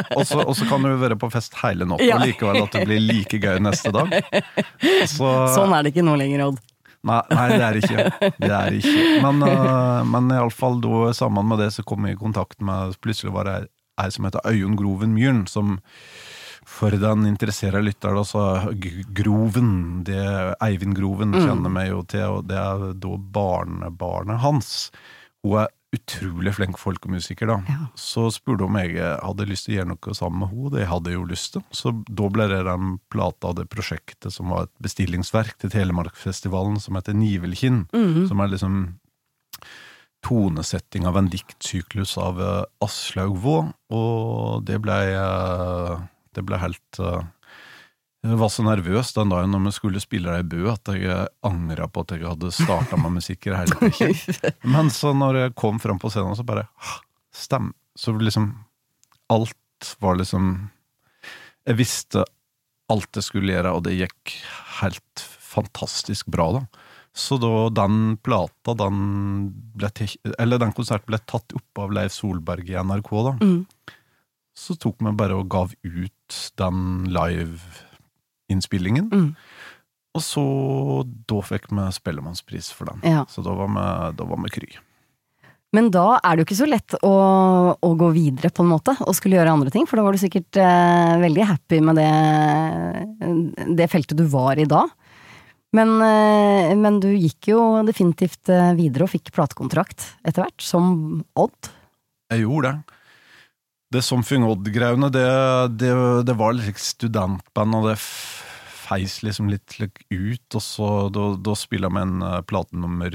og 0.44 0.52
så 0.54 0.68
kan 0.68 0.85
du 0.85 0.92
være 1.00 1.16
på 1.18 1.30
fest 1.33 1.56
hele 1.62 1.88
natta 1.88 2.04
Ja. 2.04 2.18
og 2.21 2.26
likevel 2.28 2.61
at 2.66 2.76
det 2.76 2.85
blir 2.87 3.00
like 3.02 3.40
gøy 3.40 3.62
neste 3.64 3.90
dag. 3.97 4.12
Så, 5.14 5.26
Sånn 5.56 5.73
er 5.75 5.83
det 5.87 5.94
ikke 5.94 6.04
nå 6.06 6.14
lenger, 6.21 6.47
Odd. 6.50 6.61
Nei, 7.04 7.20
nei, 7.30 7.46
det 7.54 7.64
er 7.66 7.78
ikke. 7.80 8.30
Det 8.40 8.52
er 8.58 8.76
ikke. 8.80 9.06
Men, 9.25 9.42
uh, 9.44 10.02
men 10.08 10.34
iallfall 10.34 10.80
da, 10.84 11.08
sammen 11.16 11.49
med 11.50 11.62
det, 11.62 11.70
så 11.76 11.84
kom 11.87 12.06
jeg 12.08 12.18
i 12.18 12.20
kontakt 12.20 12.61
med 12.64 12.96
Plutselig 13.04 13.34
var 13.34 13.49
det 13.50 13.58
ei 14.00 14.11
som 14.11 14.26
heter 14.26 14.44
Øyunn 14.50 14.78
Groven 14.78 15.14
Myhren, 15.14 15.44
som 15.50 15.76
for 16.64 16.94
den 16.96 17.26
interesserer 17.28 17.84
lytteren, 17.84 18.23
altså 18.23 18.73
Groven, 19.14 20.02
det 20.06 20.25
Eivind 20.64 20.96
Groven 20.96 21.37
kjenner 21.37 21.73
meg 21.73 21.90
jo 21.90 22.00
til, 22.08 22.38
og 22.38 22.49
det 22.49 22.56
er 22.56 22.87
da 22.96 23.18
barnebarnet 23.37 24.40
hans. 24.40 24.70
Hun 25.44 25.61
er 25.61 25.68
utrolig 25.94 26.54
flink 26.56 26.78
folkemusiker, 26.80 27.50
da. 27.50 27.58
Ja. 27.70 27.86
Så 27.98 28.26
spurte 28.34 28.66
hun 28.66 28.74
om 28.74 28.80
jeg 28.80 28.98
hadde 28.98 29.48
lyst 29.50 29.68
til 29.68 29.74
å 29.74 29.78
gjøre 29.78 29.90
noe 29.92 30.16
sammen 30.18 30.42
med 30.42 30.52
henne. 30.52 30.74
Det 30.74 30.88
hadde 30.90 31.12
jeg 31.12 31.20
jo 31.20 31.30
lyst 31.30 31.54
til. 31.56 31.64
Så 31.74 31.94
da 32.08 32.28
ble 32.34 32.48
det 32.50 32.60
den 32.68 32.98
plata 33.12 33.52
av 33.52 33.58
det 33.60 33.68
prosjektet 33.72 34.34
som 34.34 34.52
var 34.54 34.68
et 34.68 34.74
bestillingsverk 34.84 35.56
til 35.62 35.72
Telemarkfestivalen 35.74 36.80
som 36.82 36.98
heter 36.98 37.16
Nivelkinn. 37.18 37.86
Som 38.30 38.42
er 38.44 38.52
liksom 38.54 38.78
tonesetting 40.24 41.06
av 41.06 41.18
en 41.18 41.28
diktsyklus 41.32 42.16
av 42.20 42.40
eh, 42.40 42.64
Aslaug 42.84 43.36
Vaa, 43.44 43.70
og 43.94 44.64
det 44.68 44.80
blei 44.84 45.04
eh, 45.12 46.04
Det 46.34 46.42
ble 46.46 46.58
helt 46.58 46.98
eh, 46.98 47.26
Jeg 48.24 48.38
var 48.40 48.48
så 48.48 48.64
nervøs 48.64 49.10
den 49.12 49.32
dagen 49.32 49.52
når 49.52 49.66
vi 49.66 49.70
skulle 49.76 50.00
spille 50.00 50.32
det 50.32 50.46
i 50.46 50.48
Bø, 50.54 50.62
at 50.72 50.88
jeg 50.96 51.26
angra 51.44 51.88
på 51.92 52.04
at 52.06 52.14
jeg 52.16 52.24
hadde 52.24 52.52
starta 52.56 52.96
med 52.96 53.18
musikk. 53.18 53.50
Men 54.74 54.88
så 54.92 55.12
når 55.12 55.40
jeg 55.42 55.56
kom 55.60 55.80
fram 55.82 56.00
på 56.00 56.08
scenen, 56.12 56.36
så 56.38 56.46
bare 56.46 56.64
Stem. 57.34 57.72
Så 57.98 58.14
liksom 58.16 58.52
Alt 59.32 59.96
var 60.00 60.16
liksom 60.16 60.70
Jeg 61.66 61.76
visste 61.78 62.24
alt 62.92 63.16
jeg 63.16 63.24
skulle 63.24 63.54
gjøre, 63.54 63.70
og 63.76 63.84
det 63.86 63.94
gikk 63.96 64.32
helt 64.80 65.22
fantastisk 65.40 66.28
bra, 66.32 66.50
da. 66.58 66.64
Så 67.16 67.38
da 67.40 67.68
den 67.72 68.16
plata, 68.20 68.74
den 68.76 68.98
ble 69.76 69.88
Eller 70.38 70.60
den 70.60 70.74
konserten 70.76 71.08
ble 71.08 71.20
tatt 71.24 71.54
opp 71.56 71.80
av 71.80 71.94
Leif 71.96 72.12
Solberg 72.16 72.68
i 72.68 72.76
NRK, 72.76 73.12
da. 73.28 73.34
Mm. 73.40 73.62
Så 74.54 74.76
tok 74.80 75.00
vi 75.00 75.14
bare 75.16 75.38
og 75.38 75.48
gav 75.50 75.72
ut 75.82 76.40
den 76.60 77.08
live-innspillingen. 78.54 79.11
Mm. 79.12 79.34
Og 80.14 80.23
så 80.23 81.04
Da 81.26 81.42
fikk 81.42 81.70
vi 81.70 81.92
Spellemannspris 81.92 82.73
for 82.73 82.87
den. 82.87 83.02
Ja. 83.02 83.26
Så 83.28 83.42
da 83.42 83.54
var 83.54 83.68
vi, 83.68 84.16
da 84.16 84.25
var 84.25 84.38
vi 84.44 84.50
kry. 84.50 84.78
Men 85.75 85.90
da 85.90 86.20
er 86.23 86.37
det 86.37 86.44
jo 86.44 86.46
ikke 86.46 86.62
så 86.62 86.68
lett 86.70 86.94
å, 87.02 87.14
å 87.75 87.94
gå 87.99 88.11
videre, 88.14 88.52
på 88.54 88.62
en 88.62 88.70
måte, 88.70 88.94
og 89.02 89.14
skulle 89.16 89.40
gjøre 89.40 89.50
andre 89.50 89.73
ting. 89.75 89.88
For 89.90 89.99
da 89.99 90.04
var 90.06 90.14
du 90.14 90.20
sikkert 90.23 90.54
eh, 90.54 91.16
veldig 91.18 91.49
happy 91.49 91.80
med 91.82 91.99
det, 91.99 92.12
det 93.75 93.88
feltet 93.90 94.14
du 94.14 94.23
var 94.30 94.54
i 94.54 94.68
da. 94.70 94.84
Men, 95.75 95.96
eh, 95.99 96.70
men 96.78 97.00
du 97.02 97.08
gikk 97.11 97.50
jo 97.50 97.82
definitivt 97.82 98.52
eh, 98.54 98.70
videre 98.78 99.08
og 99.08 99.11
fikk 99.16 99.34
platekontrakt 99.34 100.12
etter 100.23 100.44
hvert, 100.44 100.62
som 100.62 101.25
Odd. 101.34 101.73
Jeg 102.30 102.46
gjorde 102.46 102.70
det. 102.70 103.00
Det 103.99 104.06
Something 104.06 104.46
Odd-greiene, 104.46 105.11
det, 105.11 105.26
det, 105.75 105.90
det 106.30 106.38
var 106.38 106.54
litt 106.54 106.78
studentband, 106.78 107.80
og 107.80 107.90
det 107.90 107.99
feis 108.94 109.18
liksom 109.26 109.50
litt 109.50 109.76
ut, 109.80 110.54
og 110.54 110.62
så 110.62 110.88
da, 111.14 111.28
da 111.36 111.54
spiller 111.58 111.92
vi 111.94 112.02
en 112.04 112.22
eh, 112.22 112.40
plate 112.46 112.76
nummer 112.78 113.14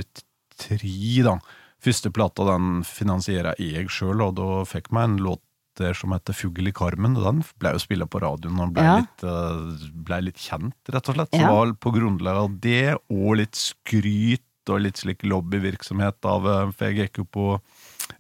tre, 0.60 1.24
da. 1.26 1.38
Første 1.80 2.12
plata 2.12 2.44
den 2.50 2.82
finansierer 2.84 3.56
jeg 3.62 3.88
sjøl, 3.94 4.20
og 4.26 4.36
da 4.40 4.64
fikk 4.68 4.92
meg 4.96 5.08
en 5.14 5.22
låt 5.30 5.44
der 5.80 5.96
som 5.96 6.12
heter 6.12 6.36
Fugl 6.36 6.68
i 6.68 6.74
karmen, 6.76 7.16
og 7.16 7.24
den 7.24 7.40
ble 7.62 7.72
jo 7.78 7.80
spilla 7.80 8.08
på 8.12 8.20
radioen 8.20 8.60
og 8.60 8.74
ble, 8.76 8.84
Ja. 8.84 8.96
litt, 9.00 9.24
eh, 9.24 9.90
ble 9.96 10.22
litt 10.28 10.36
kjent, 10.44 10.76
rett 10.92 11.08
og 11.08 11.16
slett. 11.16 11.32
Så 11.32 11.40
Ja. 11.40 11.48
var 11.54 11.72
på 11.80 11.94
grunnlag 11.96 12.36
av 12.36 12.60
det, 12.60 12.98
og 13.10 13.38
litt 13.38 13.56
skryt 13.56 14.44
og 14.70 14.82
litt 14.82 14.98
slik 15.00 15.24
lobbyvirksomhet 15.24 16.20
av 16.26 16.46
eh, 16.46 16.72
jeg 16.84 16.98
gikk 17.00 17.18
jo 17.24 17.26
på 17.32 17.46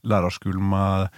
lærerskolen 0.07 0.63
med 0.71 1.09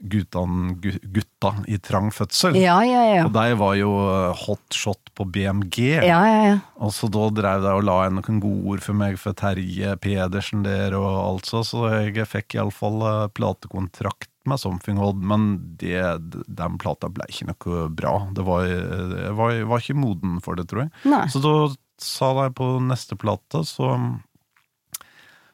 guttene, 0.00 0.74
gutta 0.80 1.52
i 1.68 1.78
trang 1.82 2.10
fødsel. 2.14 2.56
Ja, 2.60 2.78
ja, 2.86 3.02
ja. 3.08 3.24
Og 3.26 3.34
de 3.34 3.56
var 3.60 3.76
jo 3.78 3.92
eh, 4.06 4.44
hotshot 4.46 5.12
på 5.16 5.26
BMG. 5.28 5.78
Ja, 6.00 6.20
ja, 6.24 6.40
ja. 6.48 6.56
Og 6.80 6.94
så 6.96 7.10
da 7.12 7.28
drev 7.36 7.64
de 7.66 7.74
og 7.76 7.84
la 7.86 7.98
inn 8.06 8.18
noen 8.20 8.40
gode 8.42 8.74
ord 8.74 8.84
for 8.84 8.96
meg 8.96 9.18
for 9.20 9.36
Terje 9.36 9.96
Pedersen 10.00 10.64
der 10.66 10.96
og 10.98 11.08
alt 11.10 11.50
så, 11.50 11.64
så 11.66 11.86
jeg 12.00 12.28
fikk 12.28 12.56
iallfall 12.56 13.02
uh, 13.04 13.28
platekontrakt 13.36 14.30
med 14.48 14.60
Something 14.60 14.98
Odd, 15.02 15.20
men 15.20 15.76
det, 15.80 16.00
den 16.48 16.78
plata 16.80 17.10
ble 17.12 17.26
ikke 17.28 17.50
noe 17.50 17.84
bra. 17.92 18.14
Det 18.36 18.44
var, 18.46 18.64
eh, 18.64 19.14
jeg 19.26 19.36
var, 19.36 19.52
jeg 19.52 19.68
var 19.68 19.84
ikke 19.84 20.00
moden 20.00 20.40
for 20.44 20.56
det, 20.56 20.68
tror 20.70 20.86
jeg. 20.86 20.92
Nei. 21.12 21.26
Så 21.32 21.42
da 21.44 21.54
sa 22.00 22.32
de 22.38 22.48
på 22.56 22.72
neste 22.82 23.18
plate, 23.20 23.62
så 23.68 23.92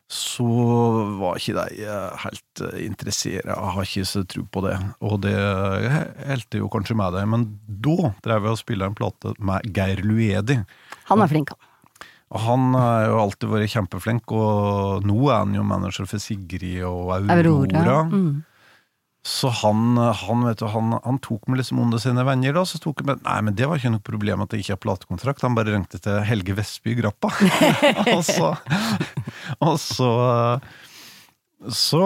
så 0.07 0.47
var 1.19 1.41
ikke 1.41 1.57
de 1.57 1.83
eh, 1.83 2.19
helt 2.23 2.63
eh, 2.63 2.83
interessert, 2.87 3.43
jeg 3.43 3.73
har 3.77 3.89
ikke 3.89 4.07
så 4.07 4.23
tro 4.31 4.45
på 4.55 4.63
det. 4.63 4.77
Og 5.03 5.19
det 5.25 5.35
helte 6.29 6.61
jo 6.63 6.71
kanskje 6.71 6.95
med 6.99 7.17
dem, 7.19 7.33
men 7.35 7.47
da 7.67 8.13
drev 8.23 8.47
jeg 8.47 8.55
og 8.55 8.61
spilte 8.61 8.91
en 8.91 8.99
plate 8.99 9.35
med 9.43 9.67
Geir 9.75 10.05
Luedi. 10.07 10.61
Han 11.11 11.25
er 11.25 11.33
flink, 11.33 11.51
han. 11.51 11.73
Han 12.47 12.73
har 12.75 13.05
jo 13.07 13.19
alltid 13.23 13.51
vært 13.51 13.73
kjempeflink, 13.75 14.33
og 14.35 15.07
nå 15.07 15.19
er 15.31 15.41
han 15.45 15.55
jo 15.55 15.67
manager 15.67 16.09
for 16.11 16.23
Sigrid 16.23 16.83
og 16.87 17.13
Aurora. 17.15 17.37
Aurora. 17.39 17.99
Mm. 18.11 18.31
Så 19.27 19.51
han, 19.51 19.97
han, 19.99 20.45
vet 20.47 20.61
du, 20.61 20.69
han, 20.71 20.93
han 21.03 21.17
tok 21.19 21.49
med 21.51 21.59
liksom 21.59 21.81
under 21.83 21.99
sine 21.99 22.23
venner, 22.29 22.55
da. 22.55 22.63
Så 22.69 22.79
tok 22.79 23.03
han 23.03 23.09
med, 23.11 23.25
Nei, 23.27 23.41
men 23.49 23.57
det 23.59 23.67
var 23.67 23.81
ikke 23.81 23.91
noe 23.97 24.05
problem 24.07 24.45
at 24.45 24.55
jeg 24.55 24.63
ikke 24.63 24.77
har 24.77 24.83
platekontrakt. 24.85 25.43
Han 25.43 25.57
bare 25.59 25.75
ringte 25.75 25.99
til 26.03 26.21
Helge 26.29 26.55
Vestby 26.55 26.93
i 26.95 26.99
Grappa. 27.01 27.33
og 28.15 28.23
så 28.27 28.53
Og 29.67 29.77
så 29.83 30.11
Så 31.67 32.03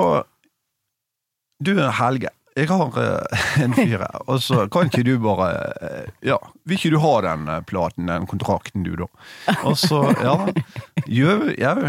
Du, 1.61 1.75
Helge. 1.77 2.33
Jeg 2.59 2.67
har 2.67 2.97
eh, 2.99 3.43
en 3.63 3.75
fyr 3.77 4.03
her, 4.03 4.17
og 4.27 4.41
så 4.43 4.65
kan 4.73 4.89
ikke 4.89 5.05
du 5.07 5.13
bare 5.23 5.51
eh, 5.87 6.09
Ja, 6.27 6.39
vil 6.67 6.79
ikke 6.79 6.93
du 6.95 6.99
ha 7.03 7.13
den 7.25 7.47
eh, 7.51 7.61
platen, 7.67 8.09
den 8.11 8.27
kontrakten, 8.31 8.83
du, 8.87 8.97
da? 8.99 9.07
Og 9.69 9.77
så, 9.79 10.03
ja 10.19 10.35
Jo, 11.07 11.37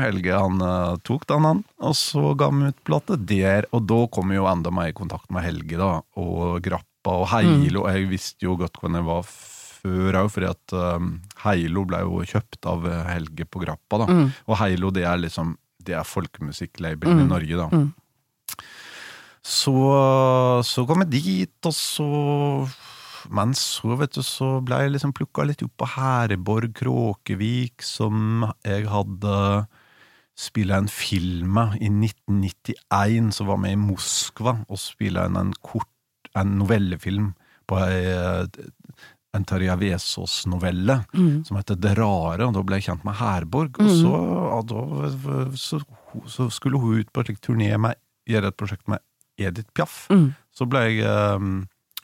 Helge, 0.01 0.35
han 0.37 0.61
tok 1.07 1.25
den, 1.29 1.47
han. 1.47 1.63
Og 1.81 1.95
så 1.97 2.33
ga 2.37 2.51
han 2.51 2.69
ut 2.69 2.83
plate 2.87 3.17
der, 3.17 3.67
og 3.73 3.87
da 3.89 4.03
kom 4.13 4.33
jeg 4.33 4.41
jo 4.41 4.49
enda 4.51 4.73
mer 4.73 4.91
i 4.91 4.97
kontakt 4.97 5.31
med 5.33 5.45
Helge, 5.45 5.79
da, 5.81 5.91
og 6.21 6.61
Grappa 6.65 7.17
og 7.23 7.27
Heilo. 7.33 7.87
Jeg 7.89 8.09
visste 8.11 8.45
jo 8.45 8.55
godt 8.59 8.77
hvem 8.81 8.99
jeg 8.99 9.07
var 9.09 9.25
før 9.31 10.19
òg, 10.21 10.29
fordi 10.33 10.49
at 10.51 10.75
Heilo 11.43 11.85
ble 11.89 12.03
jo 12.05 12.21
kjøpt 12.33 12.69
av 12.69 12.85
Helge 13.09 13.47
på 13.49 13.63
Grappa, 13.63 14.03
da. 14.03 14.19
Og 14.47 14.59
Heilo, 14.61 14.93
det 14.93 15.07
er 15.09 15.17
liksom 15.23 15.55
Det 15.81 15.95
er 15.97 16.05
folkemusikklabelen 16.05 17.23
i 17.23 17.29
Norge, 17.29 17.57
da. 17.57 17.69
Mm. 19.41 19.49
Så, 19.51 19.73
så 20.69 20.85
kom 20.85 21.01
jeg 21.01 21.09
dit, 21.15 21.65
og 21.65 21.73
så 21.73 22.07
Men 23.31 23.53
så, 23.57 23.95
vet 23.97 24.13
du, 24.13 24.21
så 24.25 24.59
ble 24.65 24.79
jeg 24.83 24.93
liksom 24.95 25.13
plukka 25.13 25.45
litt 25.45 25.61
opp 25.65 25.73
på 25.77 25.87
Herborg 25.95 26.73
Kråkevik, 26.77 27.81
som 27.85 28.45
jeg 28.65 28.87
hadde 28.89 29.67
spilla 30.37 30.79
en 30.81 30.89
film 30.89 31.51
med 31.53 31.75
i 31.81 31.89
1991, 31.89 33.31
som 33.35 33.49
var 33.51 33.59
med 33.61 33.75
i 33.75 33.81
Moskva, 33.81 34.55
og 34.67 34.79
spilla 34.81 35.27
inn 35.29 35.37
en 35.37 35.53
kort 35.61 35.87
en 36.33 36.55
novellefilm 36.61 37.33
på 37.69 37.77
ei, 37.83 38.47
en 39.35 39.45
Terje 39.47 39.75
Vesaas-novelle 39.79 41.03
Mm. 41.13 41.43
som 41.45 41.57
heter 41.57 41.75
Det 41.79 41.93
rare, 41.97 42.47
og 42.47 42.53
da 42.53 42.63
ble 42.63 42.79
jeg 42.79 42.89
kjent 42.89 43.05
med 43.05 43.15
Herborg. 43.21 43.77
Og 43.79 43.89
så, 44.01 44.15
ja, 44.49 44.61
da, 44.71 45.55
så, 45.55 45.79
så 46.25 46.49
skulle 46.49 46.79
hun 46.79 46.99
ut 46.99 47.11
på 47.13 47.21
en 47.21 47.25
slik 47.29 47.41
turné 47.43 47.77
med 47.77 47.95
gjøre 48.27 48.47
et 48.51 48.57
prosjekt 48.57 48.87
med 48.87 48.99
Edith 49.49 49.71
Piaf. 49.75 50.05
Mm. 50.13 50.31
Så 50.55 50.67
ble 50.69 50.83
jeg 50.87 51.05
um, 51.07 51.51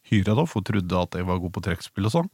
hyra, 0.08 0.36
da, 0.38 0.46
for 0.48 0.62
hun 0.62 0.68
trodde 0.70 1.00
at 1.04 1.18
jeg 1.20 1.28
var 1.28 1.40
god 1.44 1.54
på 1.58 1.64
trekkspill 1.68 2.10
og 2.10 2.14
sånn. 2.16 2.30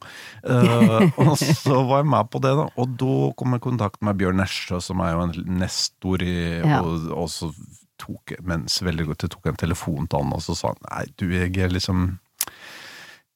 Uh, 0.46 1.08
og 1.24 1.34
så 1.40 1.80
var 1.88 2.02
jeg 2.02 2.10
med 2.14 2.30
på 2.32 2.42
det, 2.44 2.54
da. 2.60 2.68
Og 2.80 2.98
da 3.00 3.16
kom 3.38 3.56
jeg 3.56 3.62
i 3.62 3.66
kontakt 3.68 4.04
med 4.06 4.20
Bjørn 4.20 4.38
Nesjø, 4.42 4.80
som 4.84 5.02
er 5.04 5.16
jo 5.16 5.24
en 5.28 5.58
nestor 5.62 6.24
i 6.24 6.36
Ja. 6.64 6.82
og, 6.82 7.08
og 7.14 7.30
så 7.32 7.50
tok 8.00 8.34
jeg, 8.34 8.42
mens 8.46 8.80
veldig 8.82 9.08
godt, 9.10 9.24
jeg 9.26 9.34
tok 9.34 9.48
en 9.50 9.58
telefon 9.60 10.08
til 10.10 10.22
han, 10.22 10.34
og 10.34 10.42
så 10.42 10.56
sa 10.58 10.72
han 10.72 10.86
nei, 10.88 11.04
du, 11.20 11.28
jeg 11.30 11.54
er 11.62 11.72
liksom 11.72 12.06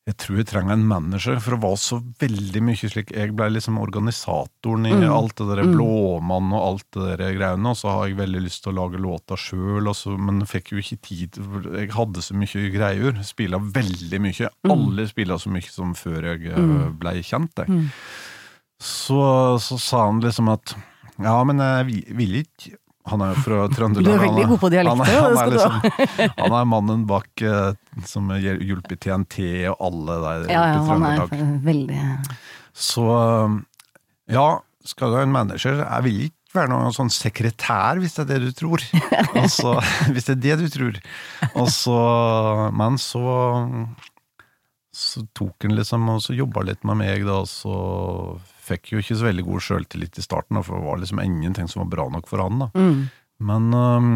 jeg 0.08 0.16
tror 0.22 0.38
jeg 0.40 0.46
trenger 0.48 0.72
en 0.72 0.86
manager, 0.88 1.36
for 1.44 1.52
det 1.52 1.60
var 1.66 1.74
så 1.76 1.98
veldig 2.22 2.60
mye 2.64 2.88
slik 2.88 3.10
Jeg 3.12 3.34
ble 3.36 3.50
liksom 3.52 3.76
organisatoren 3.82 4.86
i 4.88 4.94
Mm. 4.96 5.04
alt 5.12 5.34
det 5.36 5.46
der 5.50 5.68
Blåmann 5.68 6.48
og 6.56 6.62
alt 6.64 6.86
det 6.96 7.18
der 7.20 7.34
greiene, 7.36 7.68
og 7.74 7.76
så 7.76 7.92
har 7.92 8.06
jeg 8.08 8.16
veldig 8.16 8.40
lyst 8.46 8.62
til 8.64 8.72
å 8.72 8.78
lage 8.78 9.02
låter 9.04 9.36
sjøl, 9.36 9.90
men 10.18 10.40
fikk 10.48 10.72
jo 10.72 10.80
ikke 10.80 10.98
tid 11.04 11.36
Jeg 11.76 11.92
hadde 11.92 12.24
så 12.24 12.32
mye 12.34 12.64
greier. 12.72 13.20
Spilla 13.22 13.58
veldig 13.60 14.20
mye. 14.24 14.48
Alle 14.72 15.06
spilla 15.10 15.36
så 15.38 15.52
mye 15.52 15.68
som 15.68 15.92
før 15.94 16.30
jeg 16.32 16.52
eh, 16.56 16.88
ble 16.96 17.14
kjent. 17.22 17.52
Jeg. 17.60 17.68
Mm. 17.68 17.90
Så, 18.80 19.20
så 19.60 19.78
sa 19.78 20.06
han 20.06 20.20
liksom 20.24 20.48
at 20.54 20.74
Ja, 21.18 21.42
men 21.44 21.58
jeg 21.58 22.14
vil 22.16 22.40
ikke 22.44 22.78
Han 23.12 23.24
er 23.24 23.34
jo 23.34 23.42
fra 23.44 23.60
Trøndelag. 23.72 24.06
Du 24.06 24.12
er 24.14 24.24
veldig 24.24 24.46
god 24.52 24.62
på 24.62 24.70
dialekter, 24.72 25.12
Han 25.18 25.36
han 25.38 25.52
liksom, 25.54 25.76
han 26.42 26.56
er 26.60 26.70
mannen 26.72 27.04
bak 27.08 27.44
eh, 27.44 27.70
som 28.08 28.32
har 28.34 28.42
hjulpet 28.42 29.02
TNT 29.04 29.38
og 29.72 29.84
alle 29.88 30.18
der 30.24 30.48
Ja, 30.52 30.64
ja, 30.72 30.80
i 30.80 30.88
han 30.88 31.06
er 31.08 31.54
veldig 31.66 32.02
Så 32.76 33.06
um, 33.08 33.62
ja, 34.30 34.48
skal 34.86 35.12
du 35.12 35.18
ha 35.18 35.24
en 35.26 35.34
manager? 35.34 35.80
Jeg 35.82 36.06
vil 36.06 36.20
ikke 36.28 36.58
være 36.58 36.72
noen 36.72 36.94
sånn 36.96 37.10
sekretær, 37.12 37.98
hvis 38.00 38.16
det 38.16 38.24
er 38.24 38.28
det 38.34 38.52
du 38.52 38.56
tror. 38.56 38.84
Og 39.38 39.82
hvis 40.14 40.28
det 40.30 40.36
er 40.36 40.44
det 40.44 40.58
du 40.62 40.68
tror. 40.72 41.00
Og 41.58 41.72
men 42.78 43.00
så 43.02 43.24
så 44.98 45.22
tok 45.36 45.62
han 45.62 45.76
liksom 45.78 46.08
og 46.10 46.22
så 46.24 46.34
jobba 46.34 46.64
litt 46.66 46.82
med 46.88 46.98
meg, 46.98 47.22
da, 47.26 47.42
og 47.44 47.46
så 47.46 47.74
fikk 48.68 48.92
jo 48.92 49.02
ikke 49.02 49.16
så 49.18 49.28
veldig 49.28 49.44
god 49.46 49.64
sjøltillit 49.64 50.20
i 50.20 50.25
starten, 50.25 50.60
for 50.64 50.78
det 50.78 50.88
var 50.88 51.00
liksom 51.02 51.22
ingenting 51.25 51.70
som 51.70 51.84
var 51.84 51.92
bra 51.96 52.08
nok 52.12 52.28
for 52.30 52.44
han. 52.44 52.66
da. 52.66 52.70
mm. 52.76 53.00
Men, 53.38 53.68
um, 53.75 54.14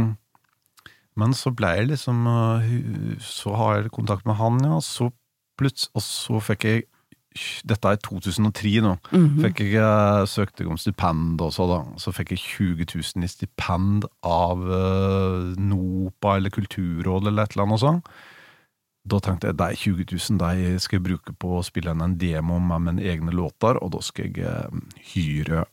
men 1.14 1.34
så 1.36 1.52
ble 1.54 1.68
jeg 1.76 1.90
liksom 1.92 2.24
uh, 2.26 2.64
Så 3.22 3.52
har 3.54 3.76
jeg 3.76 3.92
kontakt 3.94 4.26
med 4.26 4.34
han, 4.40 4.58
ja, 4.66 4.80
så 4.82 5.12
plutselig 5.60 5.94
Og 5.94 6.02
så 6.02 6.40
fikk 6.42 6.66
jeg 6.66 6.88
Dette 7.68 7.88
er 7.94 8.00
2003 8.04 8.72
nå. 8.84 8.90
Fikk 9.40 9.62
jeg 9.62 9.78
eh, 9.80 10.26
søkte 10.28 10.66
om 10.68 10.76
stipend 10.76 11.40
også, 11.40 11.64
da. 11.70 11.78
Så 11.96 12.12
fikk 12.12 12.34
jeg 12.34 12.42
20 12.42 12.84
000 12.90 13.24
i 13.24 13.30
stipend 13.32 14.04
av 14.20 14.60
uh, 14.60 15.54
NOPA 15.56 16.34
eller 16.36 16.52
Kulturrådet 16.52 17.30
eller 17.30 17.48
et 17.48 17.56
eller 17.56 17.64
annet 17.64 17.80
sånt. 17.80 18.10
Da 19.02 19.18
tenkte 19.18 19.50
jeg 19.50 19.58
de 19.58 19.68
20 19.74 20.04
000 20.14 20.40
de 20.42 20.80
skal 20.82 21.00
jeg 21.00 21.06
bruke 21.08 21.34
på 21.34 21.56
å 21.58 21.64
spille 21.66 21.94
inn 21.94 22.04
en 22.04 22.18
demo 22.18 22.60
med 22.62 22.84
mine 22.86 23.06
egne 23.10 23.34
låter, 23.34 23.80
og 23.82 23.96
da 23.96 24.02
skal 24.04 24.30
jeg 24.30 24.46
eh, 24.46 24.82
hyre 25.14 25.64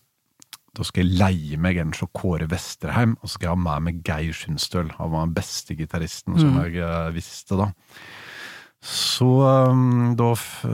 Da 0.78 0.86
skal 0.86 1.06
jeg 1.06 1.20
leie 1.20 1.60
meg 1.62 1.78
en 1.82 1.94
fra 1.94 2.08
Kåre 2.16 2.48
Vesterheim, 2.50 3.18
og 3.20 3.30
så 3.30 3.36
skal 3.36 3.50
jeg 3.50 3.58
ha 3.58 3.62
med 3.68 3.86
meg 3.86 4.02
Geir 4.06 4.34
Sundstøl. 4.38 4.90
Han 4.98 5.14
var 5.14 5.28
den 5.28 5.38
beste 5.38 5.76
gitaristen 5.78 6.40
som 6.40 6.58
jeg 6.64 6.82
eh, 6.82 7.14
visste, 7.14 7.58
da. 7.60 7.70
Så 8.80 9.28
um, 9.28 10.14
da, 10.16 10.30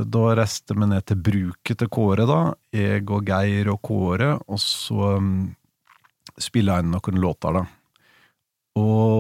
da 0.06 0.26
reiste 0.38 0.76
vi 0.78 0.88
ned 0.92 1.08
til 1.10 1.22
bruket 1.26 1.80
til 1.82 1.90
Kåre, 1.90 2.28
da. 2.30 2.42
Jeg 2.76 3.08
og 3.10 3.26
Geir 3.26 3.72
og 3.74 3.82
Kåre, 3.88 4.36
og 4.46 4.62
så 4.62 5.16
um, 5.18 5.32
spilla 6.38 6.78
jeg 6.78 6.86
inn 6.86 6.94
noen 6.94 7.24
låter, 7.24 7.58
da. 7.58 7.66
Og 8.76 9.15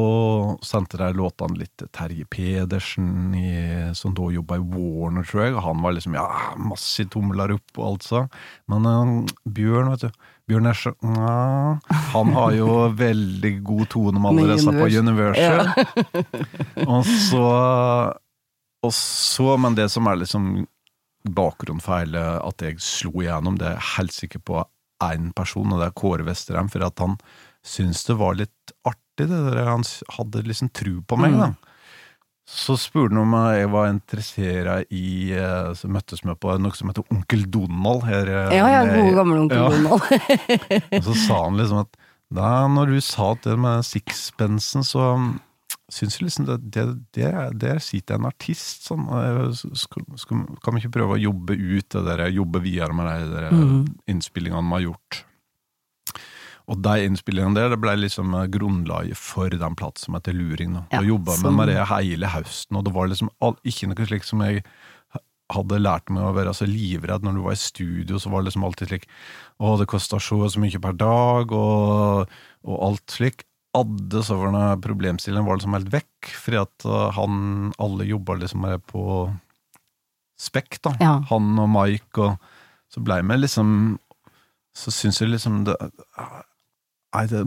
sendte 0.67 0.99
de 0.99 1.07
låtene 1.17 1.59
litt 1.59 1.73
til 1.79 1.89
Terje 1.95 2.27
Pedersen, 2.31 3.33
i, 3.37 3.49
som 3.97 4.13
da 4.17 4.29
jobba 4.33 4.59
i 4.59 4.63
Warner, 4.63 5.25
tror 5.27 5.45
jeg. 5.45 5.55
Og 5.55 5.65
han 5.65 5.83
var 5.85 5.95
liksom 5.97 6.17
ja, 6.17 6.25
masse 6.59 7.07
tomler 7.13 7.55
opp 7.55 7.79
og 7.79 7.87
alt 7.89 8.07
sånn. 8.07 8.29
Men 8.71 8.89
um, 8.89 9.15
Bjørn, 9.45 9.93
vet 9.93 10.07
du. 10.07 10.27
Bjørn 10.45 10.69
er 10.69 10.77
sånn 10.77 11.15
ja, 11.17 11.95
Han 12.11 12.35
har 12.35 12.51
jo 12.53 12.73
veldig 12.93 13.53
god 13.65 13.87
tone 13.89 14.21
med 14.21 14.43
alle 14.43 14.57
disse 14.59 14.75
på 14.75 14.91
Universal. 14.93 15.71
Ja. 15.73 16.27
og 16.93 17.09
så 17.09 17.47
og 18.85 18.93
så, 18.93 19.55
men 19.57 19.73
det 19.77 19.89
som 19.89 20.07
er 20.07 20.19
liksom 20.21 20.65
bakgrunnen 21.25 21.81
for 21.81 22.03
hele 22.03 22.21
at 22.45 22.61
jeg 22.61 22.81
slo 22.83 23.23
igjennom, 23.23 23.57
det 23.57 23.71
er 23.71 23.77
jeg 23.79 23.91
helt 23.95 24.13
sikker 24.13 24.43
på 24.45 24.61
én 25.03 25.31
person, 25.35 25.73
og 25.73 25.81
det 25.81 25.89
er 25.89 25.97
Kåre 25.97 26.25
Vesterheim, 26.27 26.69
for 26.71 26.85
at 26.85 27.01
han 27.01 27.17
syntes 27.65 28.03
det 28.07 28.15
var 28.19 28.37
litt 28.39 28.73
artig, 28.85 29.25
det 29.27 29.29
der. 29.29 29.63
Han 29.67 29.83
hadde 30.17 30.43
liksom 30.45 30.69
tru 30.75 30.99
på 31.07 31.17
meg, 31.19 31.37
da. 31.39 31.53
Så 32.45 32.75
spurte 32.77 33.15
han 33.15 33.23
om 33.23 33.31
jeg 33.55 33.69
var 33.73 33.87
interessert 33.89 34.91
i 34.93 35.31
eh, 35.33 35.71
Så 35.73 35.87
møttes 35.89 36.21
vi 36.21 36.35
på 36.37 36.51
noe 36.61 36.75
som 36.77 36.91
heter 36.91 37.07
Onkel 37.09 37.47
Donald 37.49 38.03
her. 38.05 38.29
eh, 38.29 38.53
Ja, 38.59 38.67
ja, 38.69 38.83
gode 38.91 39.15
gamle 39.17 39.39
onkel 39.47 39.57
Ja. 39.57 39.69
Donald. 39.73 40.05
og 40.99 41.07
så 41.07 41.15
sa 41.25 41.39
han 41.47 41.57
liksom 41.57 41.81
at 41.81 41.97
da 42.35 42.67
når 42.69 42.93
du 42.93 43.01
sa 43.05 43.31
det 43.45 43.53
med 43.61 43.81
sixpensen, 43.85 44.83
så 44.85 45.11
um, 45.15 45.27
syns 45.93 46.17
jeg 46.19 46.25
liksom 46.27 46.45
det, 46.49 46.55
det, 46.73 46.85
det, 47.17 47.29
Der 47.61 47.77
sitter 47.81 48.17
en 48.19 48.25
artist 48.29 48.85
sånn. 48.89 49.05
Skal, 49.77 50.05
skal, 50.17 50.41
kan 50.61 50.73
vi 50.77 50.81
ikke 50.83 50.95
prøve 50.99 51.15
å 51.17 51.21
jobbe 51.21 51.53
ut 51.57 51.89
det 51.97 52.01
der, 52.11 52.25
jobbe 52.33 52.61
videre 52.65 52.93
med 52.97 53.09
de 53.33 53.49
Mhm. 53.55 53.79
innspillingene 54.09 54.65
vi 54.69 54.75
har 54.77 54.85
gjort? 54.91 55.23
Og 56.67 56.79
de 56.81 56.95
innspillingene 57.05 57.53
der, 57.59 57.69
det 57.69 57.77
ble 57.83 57.93
liksom 57.99 58.33
eh, 58.33 58.47
grunnlaget 58.49 59.17
for 59.21 59.49
den 59.53 59.75
platen 59.77 60.01
som 60.01 60.17
heter 60.17 60.33
Luring. 60.33 60.73
Da, 60.73 60.85
Ja, 60.91 60.99
da 61.01 61.05
jobba 61.11 61.35
som- 61.37 61.51
med 61.55 61.67
Maria 61.67 61.85
hele 61.85 62.27
høsten, 62.33 62.77
og 62.77 62.85
det 62.85 62.93
var 62.93 63.07
liksom 63.11 63.29
all, 63.41 63.55
ikke 63.63 63.87
noe 63.91 64.07
slikt 64.09 64.25
som 64.25 64.41
jeg 64.41 64.63
hadde 65.53 65.77
lært 65.77 66.09
meg 66.09 66.23
å 66.25 66.33
være 66.33 66.55
så 66.57 66.65
livredd 66.65 67.21
når 67.21 67.35
du 67.37 67.41
var 67.45 67.53
i 67.53 67.61
studio, 67.61 68.17
så 68.17 68.31
var 68.31 68.41
det 68.41 68.49
liksom 68.49 68.63
alltid 68.65 68.87
slik 68.89 69.03
Å, 69.61 69.75
det 69.77 69.85
kosta 69.87 70.17
så 70.19 70.39
og 70.41 70.49
så 70.51 70.59
mye 70.59 70.81
per 70.81 70.93
dag, 70.97 71.51
og, 71.53 72.31
og 72.65 72.79
alt 72.87 73.13
slik. 73.13 73.45
Adde 73.75 74.23
sånne 74.25 74.81
problemstillinger 74.81 75.45
var 75.45 75.59
liksom 75.59 75.75
helt 75.77 75.91
vekk, 75.93 76.31
fordi 76.39 76.61
at 76.63 76.85
uh, 76.87 77.11
han 77.11 77.73
Alle 77.77 78.07
jobba 78.07 78.37
liksom 78.39 78.65
på 78.87 79.05
spekk, 80.39 80.79
da. 80.81 80.95
Ja. 80.99 81.13
Han 81.29 81.53
og 81.59 81.69
Mike, 81.69 82.17
og 82.17 82.39
så 82.91 83.03
blei 83.03 83.21
vi 83.21 83.37
liksom 83.37 83.99
Så 84.75 84.91
syns 84.91 85.21
jeg 85.21 85.29
liksom 85.29 85.63
det 85.67 85.75
Nei, 87.15 87.25
det, 87.31 87.41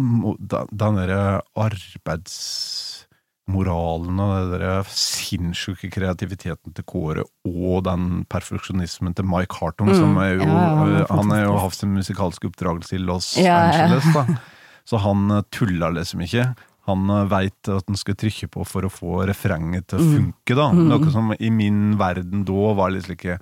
den 0.72 0.94
derre 0.96 1.42
arbeidsmoralen 1.60 4.16
og 4.22 4.30
den 4.32 4.50
derre 4.54 4.78
sinnssyke 4.92 5.90
kreativiteten 5.92 6.72
til 6.76 6.84
Kåre 6.88 7.22
og 7.48 7.76
den 7.88 8.02
perfeksjonismen 8.32 9.12
til 9.18 9.26
Mike 9.28 9.54
Hartung, 9.60 9.88
Mm, 9.92 9.98
som 10.00 10.12
er 10.22 10.30
jo 10.38 10.46
ja, 10.48 10.62
er 11.02 11.06
Han 11.12 11.30
har 11.30 11.42
jo 11.44 11.52
hatt 11.58 11.74
sin 11.78 11.92
musikalske 11.94 12.44
oppdragelse 12.50 12.92
i 12.96 12.98
Los 13.04 13.28
Ja. 13.36 13.56
Angeles, 13.68 14.08
da. 14.14 14.24
Så 14.88 14.96
han 15.04 15.20
tulla 15.28 15.42
tuller 15.52 15.90
liksom 16.00 16.20
ikke. 16.24 16.44
Han 16.88 17.04
veit 17.28 17.68
at 17.68 17.84
han 17.86 17.96
skal 18.00 18.14
trykke 18.16 18.48
på 18.48 18.64
for 18.64 18.80
å 18.88 18.92
få 18.92 19.26
refrenget 19.28 19.86
til 19.92 19.98
å 19.98 20.02
Mm. 20.02 20.14
funke, 20.16 20.54
da. 20.56 20.70
Mm. 20.72 20.88
Noe 20.88 21.10
som 21.12 21.34
i 21.38 21.50
min 21.50 21.98
verden 22.00 22.44
da 22.48 22.72
var 22.74 22.88
litt 22.90 23.04
slik 23.04 23.24
ja, 23.28 23.36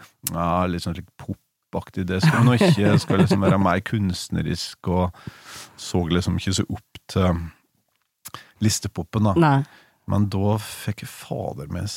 litt 0.67 0.83
sånn 0.83 0.97
slik. 1.85 2.07
Det 2.09 2.21
skal 2.25 2.45
nå 2.47 2.57
ikke 2.57 2.73
det 2.77 3.01
skal 3.05 3.23
liksom 3.23 3.45
være 3.47 3.59
mer 3.63 3.81
kunstnerisk, 3.87 4.89
og 4.89 5.11
så 5.77 6.03
liksom 6.09 6.39
ikke 6.41 6.57
så 6.57 6.67
opp 6.69 7.03
til 7.13 7.43
listepopen, 8.65 9.29
da. 9.29 9.35
Nei. 9.37 9.59
Men 10.11 10.29
da 10.31 10.55
fikk 10.63 11.03
jeg 11.03 11.11
fader 11.11 11.67
meg 11.73 11.91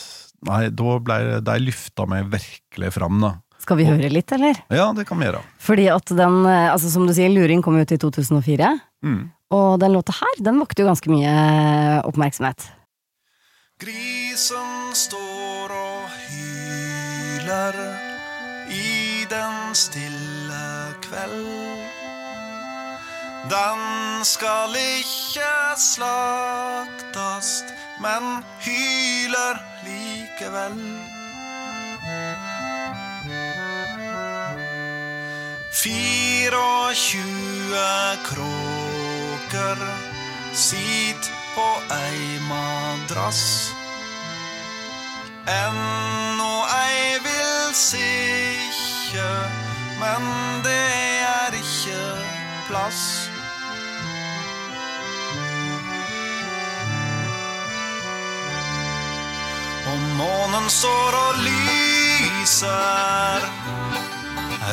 Nei, 0.47 0.69
da 0.71 0.93
ble 1.03 1.15
de 1.43 1.53
lyfta 1.59 2.05
meg 2.07 2.29
virkelig 2.31 2.93
fram, 2.95 3.17
da. 3.19 3.33
Skal 3.59 3.75
vi 3.75 3.89
høre 3.89 4.07
litt, 4.07 4.31
eller? 4.31 4.55
Ja, 4.71 4.85
det 4.95 5.03
kan 5.09 5.19
vi 5.19 5.27
gjøre. 5.27 5.41
Fordi 5.59 5.89
at 5.91 6.13
den, 6.15 6.37
eh, 6.47 6.71
altså 6.71 6.87
som 6.93 7.03
du 7.09 7.13
sier, 7.13 7.27
Luring 7.27 7.61
kom 7.61 7.75
ut 7.75 7.91
i 7.91 7.99
2004. 7.99 8.71
Mm. 9.03 9.19
Og 9.51 9.79
den 9.83 9.93
låta 9.97 10.15
her, 10.15 10.39
den 10.39 10.61
vakte 10.63 10.85
jo 10.85 10.87
ganske 10.87 11.11
mye 11.11 11.33
oppmerksomhet. 12.07 12.69
Grisen 13.83 14.93
står 14.95 15.75
og 15.75 16.21
hyler 16.29 18.08
den 19.29 19.75
stille 19.75 20.95
kveld. 21.01 21.47
Den 23.49 23.79
skal 24.25 24.75
ikke 24.75 25.53
slaktast, 25.77 27.65
men 28.01 28.43
hyler 28.59 29.57
likevel. 29.85 30.79
24 35.71 36.49
kråker 38.23 39.77
sit 40.53 41.31
på 41.55 41.67
ei 41.95 42.39
madrass. 42.49 43.71
Ennå 45.47 46.55
ei 46.85 47.19
vil 47.23 47.75
sikkje, 49.09 49.49
men 49.99 50.23
det 50.63 50.89
er 51.21 51.53
ikke 51.53 52.17
plass. 52.67 53.29
Og 59.89 59.99
månen 60.17 60.69
står 60.69 61.17
og 61.17 61.35
lyser, 61.47 63.39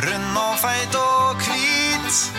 rund 0.04 0.36
og 0.36 0.58
feit 0.58 0.94
og 0.94 1.36
hvit. 1.40 2.32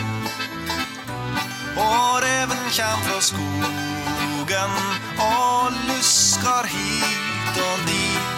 Og 1.77 2.21
reven 2.21 2.65
kjem 2.71 3.01
fra 3.10 3.21
skogen 3.21 4.73
og 5.19 5.71
lusker 5.89 6.65
hit 6.65 7.62
og 7.62 7.88
dit. 7.88 8.37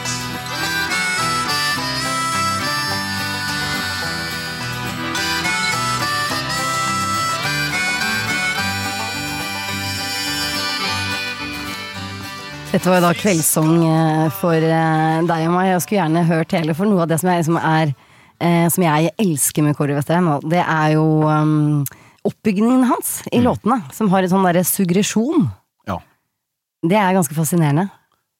Dette 12.79 12.93
var 12.93 13.01
jo 13.01 13.07
da 13.09 13.15
kveldssang 13.19 13.71
eh, 13.83 14.27
for 14.39 14.55
eh, 14.55 15.17
deg 15.27 15.41
og 15.49 15.51
meg. 15.51 15.65
Jeg 15.67 15.81
skulle 15.83 15.97
gjerne 15.97 16.21
hørt 16.29 16.53
hele, 16.55 16.71
for 16.77 16.87
noe 16.87 17.01
av 17.03 17.09
det 17.11 17.17
som 17.19 17.27
jeg, 17.27 17.41
liksom 17.41 17.57
er, 17.59 17.89
eh, 18.39 18.67
som 18.71 18.85
jeg 18.85 19.09
elsker 19.19 19.65
med 19.65 19.75
Kåre 19.75 19.97
Vesterheim, 19.97 20.29
det 20.47 20.61
er 20.63 20.93
jo 20.93 21.01
um, 21.27 21.81
oppbygningen 22.29 22.85
hans 22.87 23.09
i 23.35 23.41
låtene, 23.43 23.81
som 23.91 24.07
har 24.13 24.23
en 24.23 24.31
sånn 24.31 24.47
derre 24.47 24.63
sugresjon. 24.63 25.49
Ja. 25.91 25.97
Det 26.87 26.95
er 27.01 27.17
ganske 27.17 27.35
fascinerende. 27.35 27.89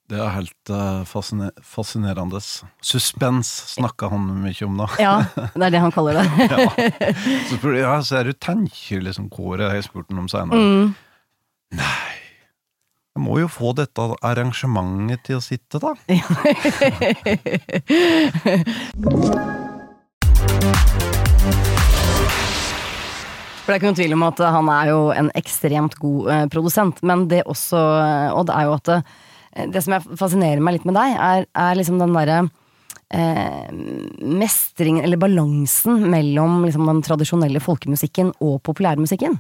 Det 0.08 0.24
er 0.24 0.32
helt 0.38 0.72
uh, 0.72 1.04
fasciner 1.04 1.52
fascinerende. 1.60 2.40
Suspens 2.80 3.52
snakka 3.74 4.08
han 4.14 4.32
mye 4.46 4.70
om, 4.70 4.80
da. 4.86 4.88
Ja, 5.04 5.18
det 5.36 5.68
er 5.68 5.76
det 5.76 5.84
han 5.84 5.96
kaller 5.98 6.22
det. 6.22 6.26
ja. 6.48 6.72
Så 7.52 7.76
ja, 7.76 7.98
så 8.00 8.22
er 8.22 8.32
du 8.32 8.40
tenker 8.40 9.04
liksom 9.04 9.28
Kåre, 9.36 9.68
har 9.68 9.82
jeg 9.82 9.90
spurt 9.92 10.08
ham 10.08 10.24
om 10.24 10.32
senere. 10.32 10.64
Mm. 10.64 10.96
Nei, 11.76 12.09
jeg 13.20 13.26
må 13.28 13.36
jo 13.42 13.50
få 13.52 13.74
dette 13.76 14.06
arrangementet 14.24 15.26
til 15.28 15.40
å 15.40 15.44
sitte, 15.44 15.82
da. 15.84 15.92
For 23.60 23.70
det 23.70 23.76
er 23.76 23.80
ikke 23.82 23.90
noen 23.90 24.00
tvil 24.00 24.16
om 24.16 24.24
at 24.26 24.40
han 24.56 24.70
er 24.74 24.86
jo 24.90 25.02
en 25.14 25.28
ekstremt 25.38 25.98
god 26.02 26.30
eh, 26.34 26.46
produsent, 26.54 27.02
men 27.06 27.28
det 27.30 27.44
også, 27.50 27.78
Odd, 28.40 28.50
er 28.56 28.66
jo 28.66 28.72
at 28.80 28.88
det, 28.90 28.98
det 29.76 29.84
som 29.86 29.94
jeg 29.98 30.18
fascinerer 30.18 30.64
meg 30.64 30.80
litt 30.80 30.88
med 30.90 30.98
deg, 30.98 31.10
er, 31.22 31.46
er 31.54 31.78
liksom 31.78 32.00
den 32.02 32.16
derre 32.16 32.40
eh, 33.14 33.68
mestringen, 34.24 35.04
eller 35.06 35.22
balansen 35.22 36.02
mellom 36.10 36.64
liksom, 36.66 36.88
den 36.90 37.04
tradisjonelle 37.06 37.62
folkemusikken 37.62 38.32
og 38.40 38.58
populærmusikken. 38.66 39.38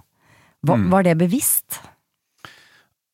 Var, 0.68 0.78
Mm. 0.78 0.89
var 0.92 1.02
det 1.08 1.15
bevisst? 1.24 1.80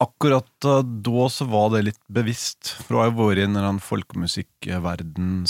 Akkurat 0.03 0.65
da 1.05 1.27
så 1.31 1.45
var 1.47 1.69
det 1.71 1.85
litt 1.87 2.01
bevisst, 2.11 2.73
for 2.83 2.99
jeg 2.99 3.13
har 3.13 3.15
vært 3.15 3.39
i 3.39 3.45
en 3.47 3.79
folkemusikkverden 3.79 5.45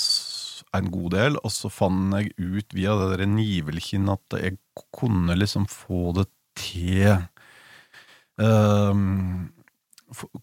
en 0.75 0.91
god 0.91 1.15
del, 1.15 1.39
og 1.41 1.51
så 1.53 1.71
fant 1.71 2.13
jeg 2.17 2.33
ut 2.37 2.75
via 2.75 2.93
det 2.99 3.09
der 3.15 3.29
nivelkinn 3.29 4.11
at 4.11 4.37
jeg 4.39 4.59
kunne 4.95 5.37
liksom 5.37 5.67
få 5.71 6.13
det 6.19 6.27
til 6.55 7.17
um, 8.39 9.51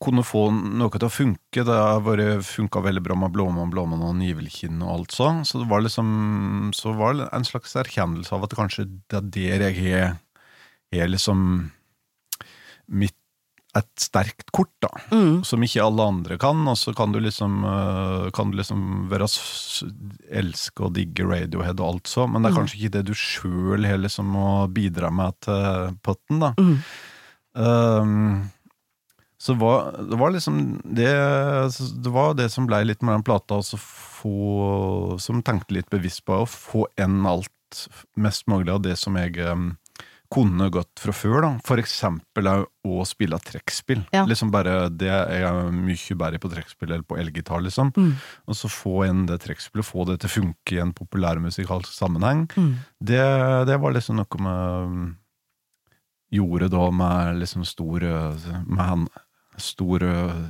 Kunne 0.02 0.24
få 0.26 0.48
noe 0.52 0.90
til 0.92 1.06
å 1.06 1.12
funke. 1.12 1.62
Det 1.64 1.76
har 1.78 2.42
funka 2.44 2.82
veldig 2.84 3.02
bra 3.06 3.16
med 3.16 3.32
Blåmann, 3.32 3.70
Blåmann 3.72 4.02
og 4.04 4.16
Nivelkinn 4.18 4.82
og 4.82 4.90
alt 4.96 5.14
sånn. 5.16 5.44
Så 5.48 5.62
det 5.62 5.68
var 5.70 5.84
liksom 5.84 6.72
Så 6.76 6.92
var 6.98 7.14
det 7.16 7.30
en 7.32 7.46
slags 7.46 7.72
erkjennelse 7.80 8.34
av 8.34 8.44
at 8.44 8.56
kanskje 8.58 8.88
det 9.08 9.22
er 9.22 9.30
der 9.38 9.64
jeg 9.70 9.94
er, 10.02 10.18
er 10.92 11.08
liksom 11.08 11.70
mitt 12.92 13.16
et 13.74 13.88
sterkt 13.96 14.50
kort, 14.52 14.68
da, 14.84 14.88
Mm. 15.10 15.44
som 15.48 15.62
ikke 15.64 15.80
alle 15.82 16.02
andre 16.04 16.36
kan, 16.38 16.58
og 16.68 16.76
så 16.76 16.92
kan 16.94 17.12
du 17.12 17.18
liksom, 17.20 17.64
øh, 17.64 18.30
kan 18.36 18.50
du 18.50 18.58
liksom 18.58 19.08
være 19.08 19.28
elske 20.30 20.84
og 20.84 20.92
digge 20.92 21.24
Radiohead 21.24 21.80
og 21.80 21.94
alt 21.94 22.04
så, 22.12 22.26
men 22.28 22.42
det 22.42 22.50
er 22.50 22.54
Mm. 22.54 22.58
kanskje 22.60 22.78
ikke 22.82 22.92
det 22.98 23.04
du 23.06 23.14
sjøl 23.14 23.80
liksom 24.02 24.34
å 24.36 24.68
bidra 24.68 25.10
med 25.10 25.32
til 25.40 25.96
potten, 26.02 26.40
da. 26.40 26.52
Mm. 26.58 26.78
Um, 27.54 28.50
så 29.38 29.56
var, 29.58 29.92
det 30.08 30.16
var 30.18 30.30
liksom 30.32 30.80
det 30.84 31.10
Det 32.02 32.12
var 32.14 32.34
det 32.34 32.50
som 32.50 32.66
blei 32.66 32.84
litt 32.86 33.02
med 33.02 33.16
den 33.18 33.22
plata, 33.26 33.56
altså 33.58 33.76
få 33.76 35.18
Som 35.20 35.42
tenkte 35.42 35.74
litt 35.74 35.90
bevisst 35.90 36.24
på 36.24 36.32
å 36.42 36.46
få 36.48 36.86
enn 36.96 37.26
alt 37.26 37.50
mest 38.16 38.46
mulig 38.46 38.70
av 38.72 38.82
det 38.82 38.96
som 39.00 39.16
jeg 39.16 39.36
um, 39.48 39.76
kunne 40.32 40.68
gått 40.72 41.02
fra 41.02 41.12
før, 41.14 41.38
da. 41.44 41.50
For 41.66 41.80
eksempel 41.82 42.48
å 42.48 43.06
spille 43.08 43.38
trekkspill. 43.42 44.02
Ja. 44.14 44.24
Liksom 44.28 44.52
bare 44.54 44.88
det 44.88 45.10
Jeg 45.10 45.44
er 45.48 45.72
mye 45.74 46.16
bedre 46.18 46.40
på 46.42 46.50
trekkspill 46.52 46.90
eller 46.90 47.06
på 47.06 47.18
elgitar, 47.20 47.60
liksom. 47.64 47.92
Mm. 47.96 48.14
Og 48.48 48.58
så 48.58 48.70
få 48.72 49.04
inn 49.08 49.26
det 49.28 49.42
trekkspillet, 49.44 49.86
få 49.86 50.06
det 50.08 50.20
til 50.22 50.30
å 50.30 50.36
funke 50.36 50.76
i 50.76 50.80
en 50.82 50.94
populærmusikalsk 50.96 51.92
sammenheng. 51.92 52.46
Mm. 52.56 52.72
Det, 52.98 53.26
det 53.68 53.78
var 53.82 53.96
liksom 53.96 54.20
noe 54.22 54.46
med 54.48 55.18
Gjorde 56.32 56.70
da 56.72 56.86
med 56.96 57.42
liksom 57.42 57.60
stor 57.68 58.06
Med 58.64 58.80
han 58.80 59.02
stor 59.60 60.00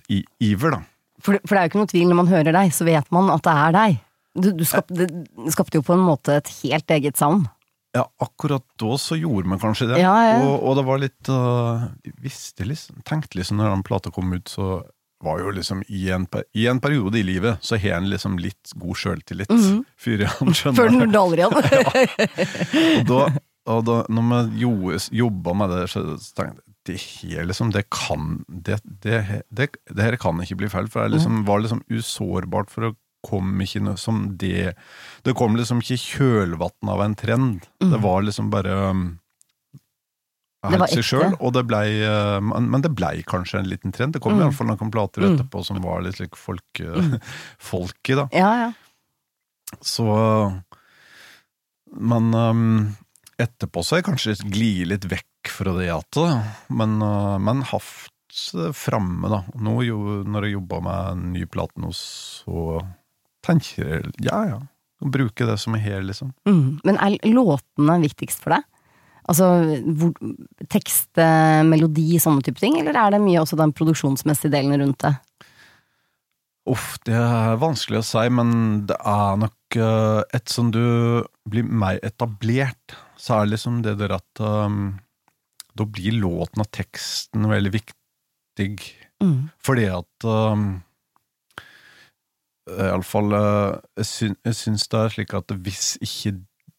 i, 0.07 0.21
iver, 0.39 0.77
da. 0.77 0.85
For, 1.23 1.39
for 1.43 1.55
det 1.55 1.59
er 1.59 1.67
jo 1.67 1.71
ikke 1.73 1.81
noe 1.81 1.91
tvil, 1.91 2.07
når 2.11 2.19
man 2.21 2.31
hører 2.31 2.55
deg, 2.55 2.71
så 2.75 2.87
vet 2.87 3.09
man 3.15 3.31
at 3.35 3.43
det 3.47 3.55
er 3.65 3.75
deg. 3.75 3.97
Du, 4.33 4.49
du 4.57 4.63
skap, 4.65 4.89
det 4.95 5.09
skapte 5.53 5.81
jo 5.81 5.85
på 5.85 5.97
en 5.97 6.05
måte 6.07 6.39
et 6.39 6.51
helt 6.63 6.95
eget 6.95 7.19
sound. 7.21 7.51
Ja, 7.93 8.07
akkurat 8.25 8.65
da 8.81 8.95
så 8.99 9.19
gjorde 9.21 9.51
man 9.53 9.61
kanskje 9.61 9.91
det. 9.91 9.99
Ja, 10.01 10.15
ja. 10.25 10.37
Og, 10.49 10.63
og 10.65 10.77
det 10.79 10.85
var 10.89 11.01
litt 11.03 11.29
uh, 11.29 11.83
Visste 12.25 12.65
liksom 12.65 13.03
Tenkte 13.05 13.37
liksom 13.37 13.59
når 13.61 13.75
den 13.75 13.83
plata 13.85 14.11
kom 14.15 14.33
ut, 14.33 14.49
så 14.49 14.79
var 15.23 15.39
jo 15.39 15.53
liksom 15.55 15.85
i 15.93 16.07
en, 16.11 16.25
I 16.59 16.65
en 16.73 16.81
periode 16.83 17.21
i 17.21 17.23
livet 17.23 17.61
så 17.63 17.77
har 17.79 18.01
en 18.01 18.09
liksom 18.11 18.41
litt 18.43 18.73
god 18.75 18.97
sjøltillit. 18.99 19.53
Mhm. 19.55 19.85
Før 20.03 20.25
han 20.33 20.55
skjønner 20.59 20.81
Før 20.81 20.97
den 20.97 21.13
daler 21.15 21.45
igjen. 21.45 21.55
Og 23.03 23.07
da, 23.13 23.21
og 23.71 23.85
da 23.87 23.97
når 24.11 24.49
vi 24.51 24.65
jo- 24.65 24.99
jobba 25.23 25.55
med 25.61 25.71
det, 25.77 25.85
så 25.93 26.03
så 26.19 26.35
tenkte 26.41 26.59
jeg 26.59 26.69
det 26.89 26.97
her 26.99 27.45
liksom, 27.47 27.71
det 27.71 27.85
kan 27.95 28.41
det, 28.51 28.81
det, 29.05 29.21
det, 29.55 29.69
det 29.87 30.03
her 30.03 30.17
kan 30.19 30.41
ikke 30.43 30.57
bli 30.65 30.69
feil, 30.73 30.89
for 30.91 31.05
jeg 31.05 31.13
liksom, 31.15 31.45
var 31.47 31.61
liksom 31.63 31.85
usårbart 31.95 32.73
for 32.75 32.89
å 32.89 32.97
komme 33.23 33.63
ikke 33.65 33.83
noe 33.85 33.97
som 34.01 34.37
det 34.37 34.75
Det 35.25 35.35
kom 35.39 35.57
liksom 35.57 35.81
ikke 35.83 35.95
i 35.95 36.01
av 36.91 37.01
en 37.05 37.15
trend. 37.15 37.67
Det 37.79 38.01
var 38.03 38.23
liksom 38.23 38.51
bare 38.51 38.75
um, 38.91 39.03
helt 40.65 40.89
seg 40.91 40.99
ekte. 40.99 41.09
sjøl, 41.09 41.37
og 41.41 41.53
det 41.55 41.65
blei 41.67 41.87
uh, 42.07 42.41
Men 42.41 42.83
det 42.83 42.93
blei 42.95 43.23
kanskje 43.23 43.59
en 43.61 43.69
liten 43.71 43.93
trend. 43.93 44.13
Det 44.15 44.21
kom 44.23 44.35
i 44.35 44.37
Mm. 44.37 44.43
iallfall 44.47 44.67
fall 44.69 44.77
noen 44.77 44.93
plater 44.95 45.23
Mm. 45.23 45.37
etterpå 45.39 45.65
som 45.65 45.81
var 45.83 46.03
litt 46.03 46.19
like 46.21 46.37
folk, 46.37 46.65
mm. 46.81 47.21
folky, 47.71 48.15
da. 48.15 48.29
Ja, 48.33 48.51
ja. 48.67 48.73
Så 49.81 50.07
Men 51.95 52.33
um, 52.35 52.97
etterpå 53.39 53.83
så 53.85 53.97
har 53.97 54.03
jeg 54.03 54.09
kanskje 54.11 54.51
glidd 54.51 54.89
litt 54.89 55.05
vekk 55.11 55.51
fra 55.53 55.73
det 55.77 55.89
igjen, 55.89 56.43
men, 56.71 57.03
uh, 57.03 57.39
men 57.39 57.63
haft 57.63 58.11
det 58.55 58.71
framme, 58.79 59.29
da. 59.29 59.43
Nå 59.61 59.83
jo, 59.85 59.99
når 60.25 60.47
jeg 60.47 60.55
jobba 60.57 60.79
med 60.81 61.11
en 61.13 61.33
ny 61.35 61.43
plate 61.53 61.77
nå, 61.83 61.91
så 61.93 62.81
tenker 63.45 64.11
ja, 64.23 64.45
ja. 64.49 64.61
Bruke 65.03 65.47
det 65.49 65.57
som 65.59 65.75
er 65.75 65.83
her, 65.83 66.03
liksom. 66.07 66.31
Mm. 66.47 66.79
Men 66.87 66.99
er 67.03 67.17
låtene 67.27 67.99
viktigst 68.05 68.45
for 68.45 68.55
deg? 68.55 68.69
Altså 69.31 69.49
hvor, 69.99 70.13
tekst, 70.71 71.11
eh, 71.19 71.63
melodi, 71.67 72.19
sånne 72.23 72.43
type 72.43 72.63
ting, 72.63 72.79
eller 72.81 72.97
er 72.99 73.15
det 73.15 73.23
mye 73.23 73.43
også 73.43 73.59
den 73.59 73.75
produksjonsmessige 73.75 74.55
delen 74.55 74.79
rundt 74.83 75.03
det? 75.05 75.15
Uff, 76.71 76.95
det 77.07 77.15
er 77.19 77.59
vanskelig 77.59 78.03
å 78.03 78.07
si, 78.07 78.23
men 78.31 78.53
det 78.87 78.99
er 78.99 79.39
nok 79.43 79.79
uh, 79.83 80.23
et 80.31 80.51
som 80.51 80.69
du 80.75 80.85
blir 81.51 81.67
mer 81.67 81.99
etablert, 82.07 82.95
så 83.19 83.41
er 83.41 83.47
det 83.47 83.57
liksom 83.57 83.81
det 83.83 83.97
der 83.99 84.15
at 84.15 84.43
um, 84.43 85.01
da 85.75 85.87
blir 85.87 86.21
låten 86.23 86.63
og 86.63 86.71
teksten 86.75 87.49
veldig 87.51 87.73
viktig. 87.75 88.71
Mm. 89.23 89.51
Fordi 89.63 89.89
at 89.91 90.29
um, 90.29 90.69
Iallfall 92.71 93.33
uh, 93.35 93.79
jeg, 93.99 94.07
syn, 94.07 94.37
jeg 94.47 94.55
syns 94.55 94.85
det 94.93 94.99
er 95.01 95.15
slik 95.17 95.33
at 95.35 95.51
hvis 95.67 95.97
ikke 96.05 96.37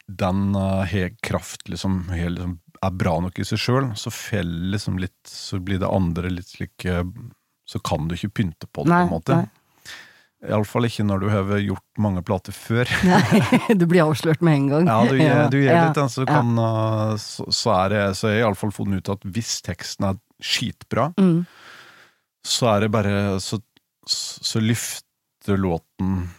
den 0.07 0.53
har 0.55 1.15
kraft, 1.23 1.67
liksom, 1.71 2.05
har 2.11 2.29
liksom, 2.35 2.57
er 2.83 2.95
bra 2.99 3.17
nok 3.23 3.37
i 3.39 3.45
seg 3.47 3.59
sjøl, 3.63 3.89
så 3.99 4.11
feller 4.11 4.73
liksom 4.75 4.97
litt 4.99 5.15
Så 5.31 5.59
blir 5.63 5.79
det 5.79 5.87
andre 5.87 6.29
litt 6.31 6.49
slik 6.51 6.83
Så 7.65 7.79
kan 7.79 8.07
du 8.09 8.15
ikke 8.15 8.33
pynte 8.41 8.67
på 8.67 8.83
det, 8.83 8.91
Nei, 8.91 9.03
på 9.07 9.07
en 9.07 9.13
måte. 9.17 9.37
nei. 9.43 9.49
Iallfall 10.43 10.83
ikke 10.89 11.05
når 11.07 11.21
du 11.23 11.29
har 11.31 11.51
gjort 11.63 12.01
mange 12.03 12.19
plater 12.27 12.51
før. 12.51 12.89
Nei, 13.07 13.39
du 13.79 13.85
blir 13.87 14.03
avslørt 14.03 14.41
med 14.43 14.57
en 14.57 14.65
gang. 14.73 14.89
Ja, 14.91 14.97
du, 15.07 15.15
gjør- 15.15 15.51
du 15.53 15.57
gjør 15.61 15.71
Ja, 15.77 15.83
litt, 15.87 16.01
så, 16.11 16.25
ja. 16.27 16.33
kan, 16.33 16.49
uh, 16.59 17.13
så, 17.23 17.45
så 17.55 17.71
er 17.77 17.93
det 17.95 18.01
Så 18.19 18.27
har 18.27 18.35
jeg 18.35 18.43
iallfall 18.43 18.73
funnet 18.75 18.99
ut 19.05 19.13
at 19.15 19.23
hvis 19.35 19.53
teksten 19.63 20.09
er 20.11 20.19
skitbra, 20.43 21.13
Mm. 21.15 21.45
så 22.43 22.73
er 22.75 22.83
det 22.83 22.91
bare 22.91 23.39
Så, 23.39 23.61
så 24.03 24.59
lufter 25.43 25.57
låten 25.57 26.29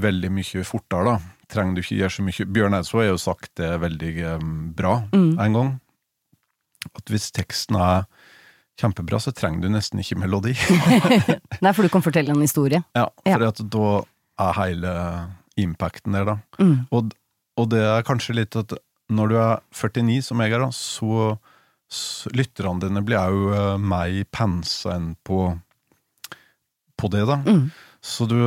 veldig 0.00 0.30
mye 0.32 0.64
fortere, 0.64 1.04
da. 1.04 1.18
Trenger 1.52 1.74
du 1.74 1.80
ikke 1.82 1.96
gjøre 1.98 2.12
så 2.14 2.22
mye 2.24 2.46
Bjørn 2.48 2.74
Eidsvåg 2.78 3.02
har 3.02 3.10
jo 3.10 3.18
sagt 3.20 3.50
det 3.58 3.72
veldig 3.82 4.12
eh, 4.24 4.38
bra 4.74 5.02
Mm. 5.12 5.38
en 5.38 5.52
gang. 5.52 5.80
At 6.96 7.04
hvis 7.10 7.30
teksten 7.32 7.76
er 7.76 8.04
kjempebra, 8.80 9.20
så 9.20 9.32
trenger 9.32 9.60
du 9.62 9.68
nesten 9.68 10.00
ikke 10.00 10.16
melodi. 10.18 10.54
Nei, 11.62 11.72
for 11.72 11.82
du 11.82 11.88
kan 11.92 12.02
fortelle 12.02 12.30
en 12.32 12.40
historie. 12.40 12.82
ja, 12.96 13.08
Ja. 13.26 13.36
for 13.36 13.46
at 13.48 13.60
da 13.70 14.04
er 14.40 14.52
hele 14.56 14.94
impacten 15.58 16.12
der, 16.12 16.24
da. 16.24 16.38
Mm. 16.58 16.86
Og, 16.90 17.12
og 17.58 17.68
det 17.70 17.82
er 17.84 18.02
kanskje 18.02 18.34
litt 18.34 18.56
at 18.56 18.72
når 19.10 19.28
du 19.28 19.36
er 19.36 19.60
49, 19.74 20.22
som 20.22 20.40
jeg 20.40 20.52
er, 20.52 20.58
da, 20.64 20.70
så, 20.72 21.36
så 21.92 22.30
lytterne 22.32 22.80
dine 22.80 23.02
blir 23.04 23.28
jo 23.28 23.52
uh, 23.52 23.76
mer 23.78 24.24
pensa 24.32 24.94
enn 24.96 25.12
på, 25.22 25.52
på 26.96 27.10
det, 27.12 27.26
da. 27.28 27.36
Mm. 27.44 27.66
Så 28.02 28.26
du 28.30 28.38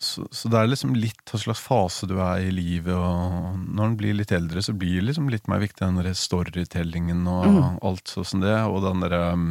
så, 0.00 0.24
så 0.32 0.48
det 0.48 0.56
er 0.56 0.68
liksom 0.70 0.94
litt 0.96 1.28
hva 1.28 1.38
slags 1.42 1.60
fase 1.60 2.06
du 2.08 2.14
er 2.24 2.46
i 2.46 2.52
livet, 2.56 2.94
og 2.96 3.58
når 3.68 3.84
en 3.90 3.96
blir 4.00 4.14
litt 4.16 4.30
eldre, 4.32 4.62
så 4.64 4.72
blir 4.72 4.96
det 5.02 5.10
liksom 5.10 5.26
litt 5.32 5.48
mer 5.50 5.60
viktig 5.60 5.82
den 5.84 5.98
der 6.00 6.14
storytellingen 6.16 7.26
og 7.28 7.44
Mm. 7.50 7.78
alt 7.84 8.08
sånn 8.08 8.24
som 8.30 8.40
det, 8.40 8.54
og 8.64 8.80
den 8.86 9.04
derre 9.04 9.32
um, 9.36 9.44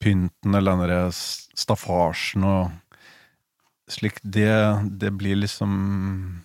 pynten 0.00 0.56
eller 0.56 0.72
den 0.72 0.86
derre 0.86 1.12
staffasjen 1.12 2.44
og 2.48 2.72
slik, 3.92 4.22
det, 4.24 4.48
det 5.00 5.12
blir 5.12 5.36
liksom 5.36 6.40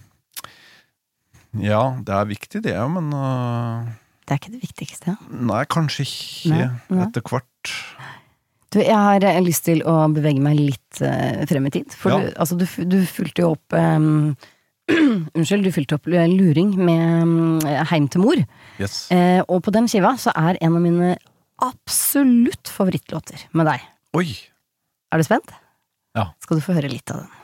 Ja, 1.64 1.96
det 2.04 2.14
er 2.14 2.28
viktig 2.30 2.62
det, 2.68 2.76
men 2.92 3.08
uh, 3.16 3.88
Det 4.28 4.36
er 4.36 4.42
ikke 4.42 4.52
det 4.54 4.62
viktigste. 4.68 5.16
Nei, 5.32 5.64
kanskje 5.72 6.04
ikke 6.06 6.52
Nei, 6.54 6.68
nei. 6.92 7.06
etter 7.08 7.24
hvert. 7.26 7.72
Du, 8.70 8.78
jeg 8.84 8.94
har 8.96 9.24
eh, 9.26 9.40
lyst 9.42 9.66
til 9.66 9.82
å 9.88 9.96
bevege 10.14 10.42
meg 10.46 10.60
litt 10.60 11.00
eh, 11.02 11.42
frem 11.50 11.66
i 11.70 11.74
tid. 11.74 11.94
For 11.98 12.14
Ja. 12.14 12.20
du, 12.22 12.34
altså, 12.38 12.58
du, 12.60 12.66
du 12.86 13.00
fulgte 13.10 13.46
jo 13.46 13.54
opp 13.56 13.74
um, 13.78 14.36
Unnskyld, 15.38 15.66
du 15.66 15.74
fulgte 15.74 15.98
opp 15.98 16.10
luring 16.10 16.76
med 16.78 17.26
mm, 17.30 17.66
Heim 17.92 18.08
til 18.10 18.24
mor. 18.26 18.40
Yes. 18.82 19.08
Eh, 19.14 19.42
og 19.46 19.64
på 19.66 19.74
den 19.74 19.90
skiva 19.90 20.16
så 20.22 20.34
er 20.38 20.58
en 20.66 20.78
av 20.78 20.86
mine 20.86 21.16
absolutt 21.66 22.70
favorittlåter 22.72 23.48
med 23.58 23.70
deg. 23.70 23.84
Oi! 24.18 24.30
Er 25.14 25.22
du 25.22 25.26
spent? 25.26 25.52
Ja. 26.18 26.30
Skal 26.42 26.60
du 26.60 26.66
få 26.66 26.78
høre 26.78 26.90
litt 26.92 27.10
av 27.14 27.24
den. 27.24 27.39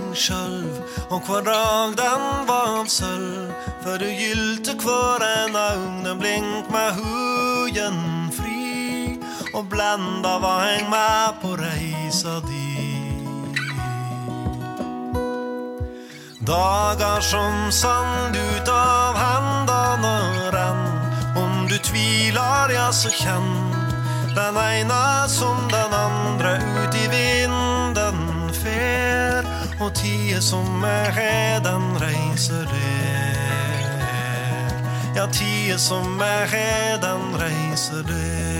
Seg 0.00 0.16
sjølv, 0.16 0.80
og 1.10 1.22
hver 1.26 1.42
dag 1.44 1.96
den 1.98 2.24
var 2.48 2.80
av 2.80 2.88
sølv. 2.88 3.52
For 3.82 3.98
du 3.98 4.08
gylte 4.08 4.76
hver 4.80 5.24
en 5.24 5.56
aune 5.56 6.14
blink 6.20 6.70
med 6.72 6.98
hugen 6.98 8.30
fri, 8.32 9.18
og 9.54 9.68
blenda 9.70 10.38
var 10.40 10.66
eg 10.68 10.88
med 10.90 11.40
på 11.42 11.56
reisa 11.60 12.40
di. 12.48 12.66
Dagar 16.40 17.20
som 17.20 17.70
sand 17.70 18.36
ut 18.36 18.68
av 18.68 19.18
hendene 19.20 20.16
renn. 20.54 20.86
Om 21.36 21.68
du 21.70 21.76
tviler, 21.78 22.72
ja, 22.74 22.88
så 22.92 23.12
kjenn 23.12 23.52
den 24.34 24.56
ene 24.56 25.28
som 25.28 25.68
den 25.70 25.94
andre 25.94 26.56
ut 26.58 26.94
i 26.94 27.06
vinden 27.12 27.49
fer. 29.96 30.36
Og 30.36 30.42
som 30.42 30.84
er 30.84 31.10
her, 31.10 31.60
den 31.60 32.00
reiser 32.00 32.64
der. 32.64 33.50
Ja, 35.16 35.26
tida 35.32 35.78
som 35.78 36.20
er 36.20 36.46
her, 36.46 36.96
den 37.00 37.40
reiser 37.40 38.02
der. 38.02 38.59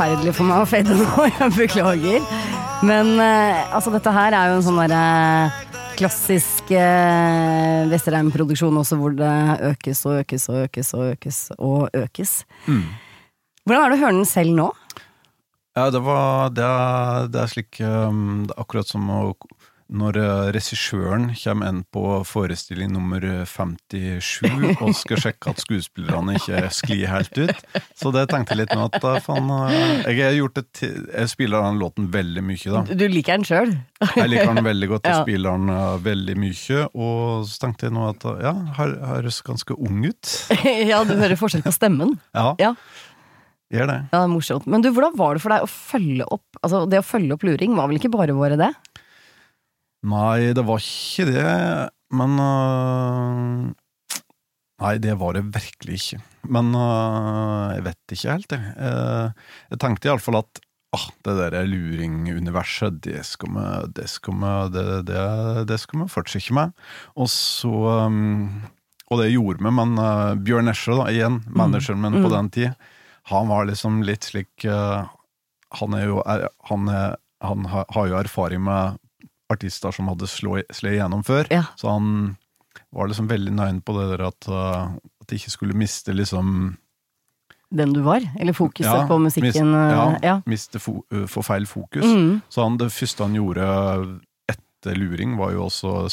Forferdelig 0.00 0.32
for 0.32 0.48
meg 0.48 0.62
å 0.62 0.68
fade 0.68 0.94
nå, 0.96 1.24
jeg 1.28 1.52
beklager. 1.58 2.22
Men 2.88 3.10
eh, 3.20 3.58
altså, 3.68 3.92
dette 3.92 4.12
her 4.14 4.32
er 4.32 4.48
jo 4.48 4.54
en 4.56 4.64
sånn 4.64 4.78
derre 4.80 5.00
klassisk 5.98 6.70
uh, 6.72 7.84
Vesterheim-produksjon 7.90 8.78
også, 8.80 8.96
hvor 8.96 9.12
det 9.18 9.32
økes 9.68 10.00
og 10.08 10.22
økes 10.22 10.48
og 10.48 10.62
økes 10.62 10.92
og 10.96 11.02
økes 11.10 11.40
og 11.58 11.98
økes. 12.00 12.32
Hvordan 12.64 13.82
er 13.82 13.92
det 13.92 13.98
å 13.98 14.02
høre 14.06 14.16
den 14.16 14.30
selv 14.30 14.56
nå? 14.56 14.70
Ja, 15.76 15.90
det 15.92 16.00
var 16.02 16.48
Det 16.56 16.64
er, 16.64 17.28
det 17.30 17.42
er 17.42 17.50
slik 17.52 17.78
um, 17.84 18.48
Det 18.48 18.56
er 18.56 18.64
akkurat 18.64 18.88
som 18.88 19.04
å, 19.12 19.20
når 19.90 20.16
uh, 20.22 20.48
regissøren 20.54 21.30
kommer 21.34 21.70
inn 21.72 21.80
på 21.90 22.02
forestilling 22.28 22.92
nummer 22.94 23.24
57 23.48 24.76
og 24.80 24.92
skal 24.94 25.18
sjekke 25.24 25.50
at 25.50 25.62
skuespillerne 25.64 26.36
ikke 26.38 26.60
sklir 26.74 27.10
helt 27.10 27.40
ut. 27.40 27.64
Så 27.98 28.12
det 28.14 28.26
tenkte 28.30 28.54
jeg 28.54 28.62
litt 28.62 28.74
nå 28.76 28.86
at 28.86 28.98
faen 29.24 29.50
uh, 29.50 29.72
Jeg 30.06 30.20
har 30.22 30.36
gjort 30.38 30.60
det 30.60 30.90
Jeg 30.90 31.32
spiller 31.32 31.66
den 31.66 31.80
låten 31.82 32.06
veldig 32.14 32.44
mye, 32.46 32.70
da. 32.76 32.84
Du 32.86 33.06
liker 33.10 33.40
den 33.40 33.48
sjøl? 33.48 33.74
Jeg 34.14 34.30
liker 34.30 34.54
den 34.54 34.68
veldig 34.70 34.90
godt, 34.94 35.10
jeg 35.10 35.22
spiller 35.26 35.58
den 35.58 35.74
veldig 36.06 36.38
mye. 36.46 36.86
Og 36.94 37.46
så 37.50 37.64
tenkte 37.66 37.88
jeg 37.88 37.96
nå 37.98 38.06
at 38.12 38.26
ja, 38.46 38.54
her 38.78 38.96
høres 39.16 39.42
ganske 39.46 39.74
ung 39.76 40.02
ut. 40.06 40.34
ja, 40.92 41.02
du 41.06 41.16
hører 41.18 41.38
forskjell 41.40 41.66
på 41.66 41.74
stemmen. 41.74 42.14
Ja, 42.36 42.52
Ja, 42.62 42.74
gjør 43.70 43.86
det. 43.90 43.98
ja, 44.10 44.16
det 44.16 44.24
er 44.24 44.30
morsomt. 44.32 44.66
Men 44.70 44.82
du, 44.86 44.90
hvordan 44.94 45.14
var 45.18 45.36
det 45.36 45.42
for 45.44 45.54
deg 45.54 45.66
å 45.66 45.70
følge 45.70 46.26
opp 46.34 46.58
Altså, 46.62 46.84
det 46.90 46.98
å 47.02 47.06
følge 47.06 47.36
opp 47.36 47.44
luring 47.46 47.76
var 47.78 47.90
vel 47.90 48.00
ikke 48.00 48.10
bare 48.12 48.34
våre, 48.36 48.58
det? 48.60 48.70
Nei, 50.08 50.52
det 50.56 50.64
var 50.64 50.80
ikke 50.80 51.26
det, 51.28 51.44
men 52.16 52.40
uh, 52.40 53.68
Nei, 54.80 54.94
det 54.96 55.12
var 55.20 55.36
det 55.36 55.42
virkelig 55.52 55.98
ikke. 55.98 56.18
Men 56.56 56.72
uh, 56.72 57.68
jeg 57.74 57.84
vet 57.84 58.14
ikke 58.16 58.32
helt, 58.32 58.54
jeg. 58.54 58.70
Uh, 58.80 59.56
jeg 59.74 59.80
tenkte 59.82 60.08
iallfall 60.08 60.38
at 60.40 60.62
ah, 60.96 61.04
det 61.26 61.34
der 61.36 61.68
luringuniverset, 61.68 62.96
det 63.04 63.26
skal 63.28 63.52
vi 63.58 63.66
det 63.98 64.06
skal 64.08 64.38
vi, 64.40 64.54
det, 64.72 64.86
det, 65.10 65.26
det 65.68 65.78
skal 65.82 66.00
vi 66.00 66.08
fortsette 66.14 66.56
med. 66.56 66.72
Og 67.20 67.28
så 67.28 67.74
um, 68.08 68.64
Og 69.12 69.20
det 69.20 69.28
gjorde 69.34 69.60
vi, 69.60 69.74
men 69.74 70.00
Bjørn 70.46 70.72
Esje, 70.72 70.96
da, 70.96 71.10
igjen, 71.12 71.42
manageren 71.52 72.00
min 72.00 72.22
på 72.24 72.32
den 72.32 72.48
tid, 72.54 72.88
han 73.28 73.52
var 73.52 73.68
liksom 73.68 74.00
litt 74.06 74.24
slik 74.24 74.64
Han 74.64 75.94
er 75.94 76.06
jo 76.06 76.22
er, 76.24 76.46
han, 76.70 76.88
er, 76.88 77.18
han 77.44 77.66
har, 77.68 77.84
har 77.92 78.08
jo 78.08 78.20
erfaring 78.22 78.64
med 78.64 78.96
artister 79.50 79.94
som 79.94 80.10
hadde 80.10 80.28
slå, 80.30 80.60
slå 80.74 80.94
igjennom 80.94 81.24
før. 81.26 81.48
Ja. 81.52 81.64
Så 81.80 81.90
han 81.90 82.36
var 82.94 83.10
liksom 83.10 83.28
veldig 83.30 83.54
nøyen 83.54 83.82
på 83.82 83.94
det 83.98 84.06
der 84.12 84.24
at, 84.28 84.48
uh, 84.50 84.94
at 85.22 85.30
de 85.30 85.38
ikke 85.38 85.52
skulle 85.54 85.78
miste 85.78 86.14
liksom 86.14 86.76
Den 87.70 87.92
du 87.94 88.00
var? 88.02 88.24
Eller 88.40 88.52
fokuset 88.52 88.90
Ja, 88.90 89.06
på 89.06 89.18
musikken? 89.22 89.70
Mist, 89.70 89.94
ja, 89.94 90.06
eh, 90.10 90.24
ja. 90.26 90.40
miste 90.46 90.80
fo, 90.82 91.00
uh, 91.14 91.26
få 91.30 91.42
feil 91.46 91.66
fokus. 91.70 92.06
Mm. 92.06 92.40
Så 92.50 92.64
han, 92.66 92.78
det 92.80 92.90
første 92.92 93.22
han 93.22 93.36
gjorde 93.38 93.66
etter 94.50 94.98
luring, 94.98 95.36
var 95.38 95.54
jo 95.54 95.68
også 95.68 95.92
å 96.00 96.08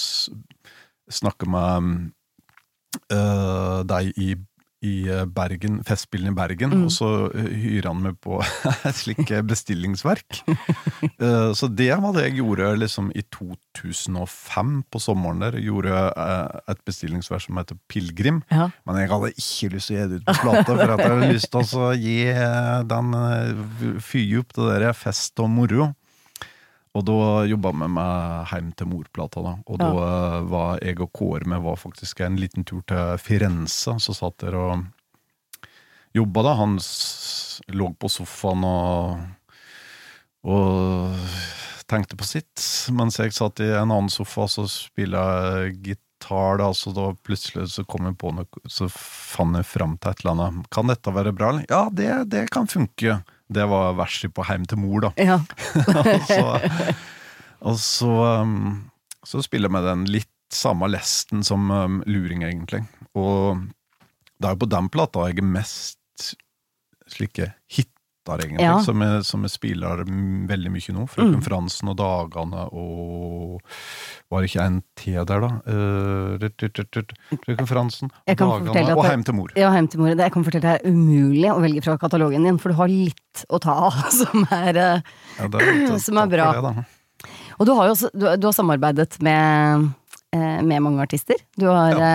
snakke 1.09 1.49
med 1.49 2.11
uh, 3.09 3.81
deg 3.89 4.13
i, 4.21 4.35
i 4.87 4.93
uh, 5.11 5.25
Bergen, 5.27 5.81
Festspillene 5.87 6.31
i 6.31 6.37
Bergen, 6.37 6.71
Mm. 6.77 6.85
og 6.87 6.93
så 6.95 7.09
uh, 7.27 7.43
hyrer 7.51 7.89
han 7.91 8.01
meg 8.05 8.17
på 8.23 8.39
et 8.87 8.95
slikt 8.97 9.33
bestillingsverk. 9.49 10.41
Uh, 11.19 11.51
så 11.59 11.67
det 11.67 11.91
var 11.99 12.15
det 12.15 12.27
jeg 12.29 12.39
gjorde 12.39 12.71
liksom 12.81 13.11
i 13.15 13.25
2005, 13.35 14.73
på 14.91 15.01
sommeren 15.01 15.43
der. 15.43 15.57
Gjorde 15.61 15.93
et 16.71 16.81
bestillingsverk 16.87 17.43
som 17.45 17.59
heter 17.59 17.77
Pilegrim. 17.91 18.41
Ja. 18.53 18.69
Men 18.87 18.99
jeg 19.01 19.11
hadde 19.11 19.33
ikke 19.35 19.71
lyst 19.75 19.91
til 19.91 19.97
å 19.97 20.01
gi 20.01 20.09
det 20.13 20.19
ut 20.21 20.27
på 20.31 20.37
plate, 20.41 20.65
for 20.71 20.93
at 20.95 21.03
jeg 21.03 21.13
hadde 21.13 21.29
lyst 21.35 21.51
til 21.53 21.81
å 21.83 21.91
gi 21.97 22.17
eh, 22.31 22.73
den 22.89 23.13
eh, 23.21 23.99
Fyre 24.03 24.41
opp 24.43 24.55
det 24.57 24.67
der 24.71 24.93
fest 24.97 25.39
og 25.43 25.49
moro. 25.53 25.91
Og 26.97 27.03
da 27.05 27.45
jobba 27.45 27.71
vi 27.77 27.87
med 27.93 28.47
Heim 28.51 28.71
til 28.77 28.89
mor-plata, 28.89 29.43
da. 29.45 29.53
Og 29.69 29.77
da 29.81 29.89
eh, 30.07 30.37
var 30.49 30.79
jeg 30.81 30.97
og 31.03 31.11
Kåre 31.13 31.45
med 31.49 31.61
var 31.65 31.77
faktisk 31.77 32.23
en 32.25 32.39
liten 32.41 32.65
tur 32.65 32.81
til 32.89 33.19
Firenze, 33.21 33.97
så 34.01 34.15
satt 34.17 34.39
der 34.41 34.57
og 34.57 34.87
jobba, 36.17 36.45
da. 36.47 36.55
Han 36.63 36.79
lå 37.77 37.91
på 38.01 38.09
sofaen 38.09 38.65
og, 38.65 39.21
og 40.49 41.29
tenkte 41.87 42.17
på 42.19 42.27
sitt, 42.27 42.65
mens 42.93 43.19
jeg 43.21 43.35
satt 43.35 43.61
i 43.63 43.69
en 43.71 43.91
annen 43.91 44.11
sofa 44.11 44.47
så 44.51 44.67
spilla 44.71 45.23
jeg 45.61 45.79
gitar. 45.83 46.57
Da, 46.57 46.71
så 46.73 46.89
da 46.97 47.11
plutselig 47.13 47.67
så 47.75 47.83
kom 47.85 48.07
jeg 48.09 48.17
på 48.17 48.31
noe, 48.33 48.61
så 48.65 48.87
fant 48.89 49.53
jeg 49.59 49.67
fram 49.69 49.99
til 50.01 50.11
et 50.15 50.23
eller 50.23 50.33
annet. 50.47 50.69
Kan 50.73 50.89
dette 50.89 51.13
være 51.13 51.35
bra? 51.37 51.51
Ja, 51.69 51.83
det, 51.93 52.09
det 52.33 52.47
kan 52.51 52.65
funke. 52.67 53.19
Det 53.47 53.65
var 53.71 53.95
verset 53.95 54.33
på 54.35 54.43
Heim 54.47 54.65
til 54.67 54.81
mor, 54.81 55.07
da. 55.07 55.11
Ja. 55.15 55.39
og 56.03 56.25
så, 56.27 56.47
og 57.61 57.79
så, 57.79 58.11
um, 58.43 58.89
så 59.23 59.43
spiller 59.45 59.71
vi 59.71 59.83
den 59.85 60.03
litt 60.17 60.33
samme 60.53 60.89
lesten 60.91 61.43
som 61.47 61.71
um, 61.71 62.01
luring, 62.07 62.43
egentlig. 62.47 62.83
Og 63.15 63.63
det 64.37 64.49
er 64.49 64.55
jo 64.55 64.63
på 64.65 64.71
den 64.71 64.89
plata 64.93 65.29
jeg 65.29 65.39
er 65.41 65.47
mest 65.55 66.35
slike 67.07 67.51
hiter, 68.27 68.45
egentlig, 68.45 68.65
Ja. 68.65 68.79
som, 68.83 69.01
jeg, 69.01 69.23
som 69.25 69.43
jeg 69.43 69.51
spiller 69.51 70.03
veldig 70.47 70.71
mye 70.71 70.95
nå. 70.95 71.05
Frøken 71.09 71.43
Fransen 71.43 71.91
og 71.91 71.97
Dagane 71.97 72.67
og 72.71 73.61
Var 74.29 74.41
det 74.43 74.49
ikke 74.49 74.65
en 74.65 74.81
T 74.99 75.13
der, 75.15 75.39
da? 75.39 75.49
Eh. 75.67 77.37
Frøken 77.45 77.67
Fransen, 77.67 78.11
Dagane 78.27 78.95
og 78.95 79.05
Heim 79.05 79.23
til 79.23 79.37
mor. 79.37 79.53
Ja, 79.55 79.71
Heim 79.71 79.87
til 79.87 80.01
mor. 80.01 80.11
Det 80.11 80.25
jeg 80.27 80.33
kan 80.35 80.43
fortelle 80.43 80.67
deg 80.67 80.81
er 80.81 80.91
umulig 80.91 81.47
å 81.53 81.61
velge 81.63 81.83
fra 81.85 81.97
katalogen 81.97 82.43
din, 82.43 82.59
for 82.59 82.73
du 82.73 82.79
har 82.79 82.91
litt 82.91 83.45
å 83.49 83.59
ta 83.63 83.77
av 83.87 84.01
som 84.19 84.43
er 84.51 84.75
eh, 84.75 85.13
Ja, 85.39 85.47
det 85.47 85.63
er, 85.63 85.97
Som 86.07 86.19
er 86.19 86.27
bra. 86.31 86.51
Det. 86.59 86.87
Og 87.57 87.65
du 87.65 87.73
har 87.73 87.87
jo 87.87 87.95
også, 87.95 88.11
du, 88.13 88.27
du 88.37 88.49
har 88.49 88.53
samarbeidet 88.53 89.17
med, 89.25 89.87
eh, 90.35 90.59
med 90.61 90.83
mange 90.83 91.01
artister. 91.01 91.39
Du 91.57 91.65
har 91.71 91.95
ja. 91.95 92.11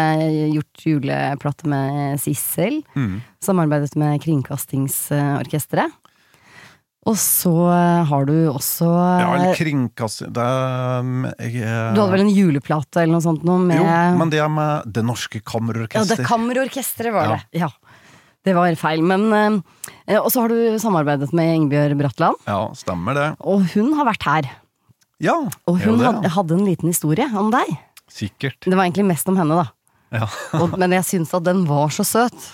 gjort 0.53 0.85
juleplate 0.87 1.71
med 1.73 2.21
Sissel. 2.23 2.83
Mm. 2.95 3.23
Samarbeidet 3.43 3.97
med 3.99 4.21
Kringkastingsorkesteret. 4.23 6.02
Og 7.11 7.17
så 7.19 7.51
eh, 7.73 8.05
har 8.07 8.27
du 8.29 8.35
også 8.53 8.87
Ja, 8.87 9.33
eller 9.35 9.49
eh, 9.51 9.57
kringkasting 9.59 10.31
det 10.37 10.43
er, 10.47 11.09
jeg, 11.51 11.65
Du 11.97 11.99
hadde 11.99 12.13
vel 12.13 12.23
en 12.29 12.31
juleplate 12.31 13.03
eller 13.03 13.17
noe 13.17 13.25
sånt 13.25 13.43
noe 13.47 13.59
med 13.59 13.81
Jo, 13.81 13.87
men 14.21 14.31
det 14.31 14.39
er 14.39 14.53
med 14.53 14.87
Det 14.95 15.03
Norske 15.09 15.41
Ja, 15.43 16.05
det 16.07 16.29
Kammerorkesteret 16.29 17.15
var 17.17 17.27
Ja. 17.27 17.41
det. 17.41 17.65
Ja. 17.65 17.71
Det 18.43 18.55
var 18.55 18.71
feil. 18.79 19.03
Men 19.07 19.27
eh, 19.35 20.19
Og 20.21 20.31
så 20.35 20.43
har 20.45 20.49
du 20.55 20.79
samarbeidet 20.83 21.33
med 21.35 21.57
Ingebjørg 21.57 21.99
Bratland. 21.99 22.39
Ja, 22.47 22.61
stemmer 22.79 23.15
det. 23.19 23.29
Og 23.41 23.67
hun 23.75 23.93
har 23.99 24.07
vært 24.13 24.27
her. 24.27 24.51
Ja, 25.23 25.37
Og 25.71 25.79
hun 25.83 25.99
det, 25.99 26.07
hadde, 26.07 26.33
hadde 26.35 26.55
en 26.59 26.67
liten 26.67 26.91
historie 26.91 27.27
om 27.39 27.51
deg. 27.55 27.71
Sikkert. 28.11 28.59
Det 28.67 28.75
var 28.75 28.85
egentlig 28.87 29.07
mest 29.11 29.29
om 29.31 29.39
henne, 29.39 29.59
da. 29.63 29.69
Ja. 30.23 30.27
Og, 30.59 30.75
men 30.79 30.93
jeg 30.93 31.07
syns 31.09 31.31
at 31.35 31.47
den 31.47 31.63
var 31.67 31.91
så 31.95 32.05
søt. 32.07 32.51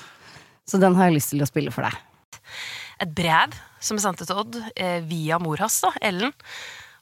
Så 0.69 0.79
den 0.81 0.95
har 0.97 1.09
jeg 1.09 1.17
lyst 1.17 1.33
til 1.33 1.41
å 1.43 1.49
spille 1.49 1.73
for 1.73 1.89
deg. 1.89 1.97
et 3.01 3.13
brev 3.17 3.57
som 3.81 3.99
jeg 3.99 4.05
sendte 4.05 4.27
til 4.29 4.43
Odd 4.43 4.59
eh, 4.75 5.01
via 5.07 5.39
mor 5.43 5.61
hans, 5.63 5.81
da, 5.85 5.93
Ellen. 6.05 6.35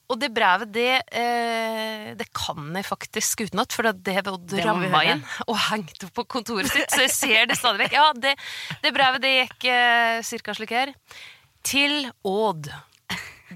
Og 0.06 0.20
det 0.22 0.28
brevet, 0.30 0.70
det, 0.70 1.00
eh, 1.18 2.10
det 2.18 2.28
kan 2.36 2.68
jeg 2.78 2.86
faktisk 2.86 3.42
utenat, 3.48 3.74
for 3.74 3.90
det 3.90 4.14
har 4.14 4.28
Odd 4.30 4.54
ramma 4.62 5.02
inn 5.10 5.24
og 5.48 5.56
hengt 5.70 6.06
opp 6.06 6.14
på 6.20 6.26
kontoret 6.36 6.70
sitt, 6.70 6.92
så 6.92 7.02
jeg 7.06 7.14
ser 7.14 7.48
det 7.50 7.58
stadig 7.58 7.86
vekk. 7.86 7.96
Ja, 7.98 8.10
det, 8.14 8.36
det 8.84 8.94
brevet 8.94 9.24
det 9.24 9.32
gikk 9.34 9.66
eh, 9.72 10.20
cirka 10.26 10.54
slik 10.54 10.76
her. 10.76 10.94
Til 11.66 12.06
Odd. 12.22 12.70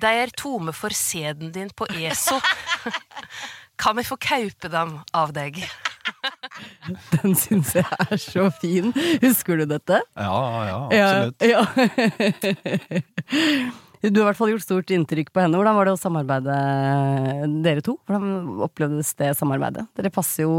De 0.00 0.11
er 0.24 0.33
tomme 0.35 0.74
for 0.74 0.94
sæden 0.94 1.52
din 1.54 1.70
på 1.70 1.87
ESO. 1.94 2.40
Kan 3.80 3.96
vi 3.96 4.04
få 4.04 4.18
kaupe 4.20 4.68
dem 4.72 4.98
av 5.16 5.30
deg? 5.37 5.62
Den 7.14 7.37
syns 7.38 7.70
jeg 7.79 7.87
er 7.87 8.18
så 8.20 8.51
fin. 8.61 8.90
Husker 9.23 9.57
du 9.61 9.64
dette? 9.70 9.96
Ja, 10.16 10.40
ja, 10.66 10.79
absolutt. 10.88 11.42
Ja, 11.46 11.51
ja. 11.55 11.62
Du 14.01 14.16
har 14.16 14.23
i 14.23 14.29
hvert 14.31 14.38
fall 14.38 14.49
gjort 14.55 14.64
stort 14.64 14.88
inntrykk 14.96 15.29
på 15.29 15.42
henne. 15.42 15.59
Hvordan 15.61 15.77
var 15.77 15.85
det 15.85 15.92
å 15.92 16.01
samarbeide 16.01 16.55
dere 17.66 17.83
to? 17.85 18.01
Hvordan 18.09 18.25
opplevdes 18.64 19.12
det 19.18 19.37
samarbeidet? 19.37 19.85
Dere 19.99 20.09
passer 20.14 20.46
jo 20.46 20.55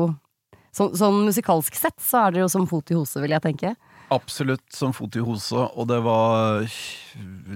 Sånn, 0.72 0.94
sånn 0.96 1.26
musikalsk 1.28 1.76
sett 1.76 1.98
så 2.00 2.22
er 2.22 2.32
dere 2.32 2.46
jo 2.46 2.52
som 2.54 2.64
fot 2.70 2.88
i 2.94 2.96
hose, 2.96 3.20
vil 3.20 3.34
jeg 3.34 3.44
tenke. 3.44 3.74
Absolutt 4.12 4.64
som 4.72 4.94
fot 4.96 5.16
i 5.20 5.24
hose, 5.24 5.66
og 5.76 5.88
det 5.90 6.00
var 6.06 6.64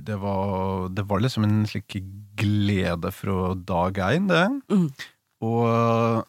Det 0.04 0.18
var, 0.20 0.90
det 0.92 1.04
var 1.08 1.20
liksom 1.24 1.44
en 1.48 1.64
slik 1.68 1.96
glede 2.36 3.12
fra 3.16 3.54
dag 3.56 3.96
én, 4.10 4.28
det. 4.28 4.44
Mm. 4.68 4.90
Og 5.48 6.28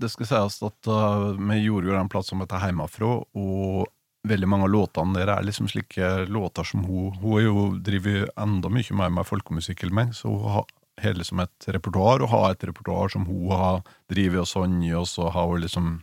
det 0.00 0.10
skal 0.12 0.28
sies 0.28 0.58
at 0.66 0.88
øh, 0.92 1.36
vi 1.40 1.60
gjorde 1.64 1.90
jo 1.90 1.96
den 1.96 2.10
plass 2.12 2.32
som 2.32 2.42
heter 2.42 2.60
Heimafrå, 2.62 3.12
og 3.36 3.86
veldig 4.26 4.48
mange 4.50 4.66
av 4.66 4.72
låtene 4.74 5.16
der 5.16 5.30
er 5.36 5.46
liksom 5.46 5.68
slike 5.70 6.26
låter 6.26 6.66
som 6.66 6.82
hun 6.84 7.14
Hun 7.20 7.38
er 7.38 7.44
jo 7.46 7.66
driver 7.78 8.26
enda 8.42 8.68
mye 8.68 8.98
mer 8.98 9.12
med 9.14 9.28
folkemusikk 9.28 9.86
meg, 9.90 10.14
så 10.14 10.28
hun 10.28 10.50
har 10.50 10.66
hele 11.00 11.20
liksom 11.20 11.40
et 11.44 11.68
repertoar, 11.68 12.22
og 12.24 12.32
har 12.32 12.50
et 12.50 12.64
repertoar 12.64 13.12
som 13.12 13.26
hun 13.28 13.50
har 13.52 13.82
drevet 14.10 14.40
og 14.40 14.48
sunget, 14.48 14.96
og 14.96 15.08
så 15.08 15.28
har 15.30 15.46
hun 15.46 15.60
liksom 15.60 16.00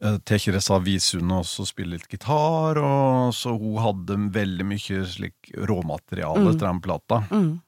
tar 0.00 0.18
tatt 0.24 0.46
disse 0.54 0.78
visene 0.80 1.40
og 1.42 1.46
så 1.46 1.66
spille 1.68 1.98
litt 1.98 2.08
gitar, 2.08 2.78
og 2.80 3.34
så 3.36 3.52
hun 3.52 3.80
hadde 3.84 4.16
veldig 4.32 4.66
mye 4.66 5.02
slik 5.06 5.52
råmateriale 5.54 6.54
til 6.54 6.64
den 6.66 6.80
plata. 6.80 7.22
Mm. 7.30 7.60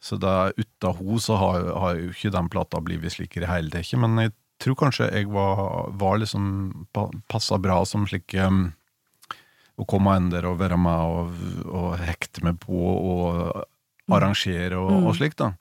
Så 0.00 0.18
da 0.20 0.50
uten 0.56 0.98
ho 0.98 1.18
så 1.22 1.38
har, 1.40 1.70
har 1.82 1.96
jo 1.98 2.12
ikke 2.12 2.34
den 2.34 2.50
plata 2.52 2.80
blitt 2.84 3.06
slik 3.14 3.36
i 3.36 3.44
det 3.44 3.50
hele 3.50 3.72
tatt, 3.72 3.94
men 4.00 4.18
jeg 4.26 4.34
tror 4.62 4.78
kanskje 4.80 5.08
jeg 5.12 5.30
var, 5.30 5.90
var 5.98 6.18
liksom 6.18 6.86
pa, 6.92 7.06
passa 7.30 7.58
bra 7.62 7.80
som 7.86 8.06
slik 8.10 8.34
um, 8.42 8.72
å 9.78 9.86
komme 9.88 10.16
inn 10.18 10.30
der 10.32 10.48
og 10.50 10.58
være 10.62 10.78
med 10.80 11.14
og, 11.14 11.42
og 11.70 11.90
hekte 12.02 12.42
meg 12.46 12.58
på 12.64 12.78
og 12.78 13.60
arrangere 14.08 14.78
og, 14.80 15.10
og 15.10 15.18
slikt, 15.18 15.42
da. 15.44 15.52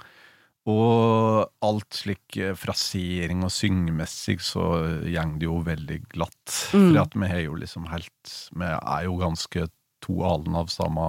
Og 0.67 1.47
alt 1.63 1.95
slik 1.95 2.35
eh, 2.41 2.55
frasering 2.57 3.45
og 3.47 3.53
syngemessig 3.55 4.41
så 4.43 4.65
går 5.05 5.37
det 5.39 5.47
jo 5.47 5.61
veldig 5.63 5.99
glatt. 6.11 6.43
Mm. 6.75 6.89
For 6.89 6.99
at 7.05 7.15
vi 7.15 7.29
har 7.31 7.43
jo 7.45 7.55
liksom 7.61 7.87
helt 7.87 8.33
Vi 8.51 8.67
er 8.67 9.05
jo 9.05 9.15
ganske 9.21 9.67
to 10.03 10.17
alen 10.27 10.57
av 10.59 10.67
samme 10.71 11.05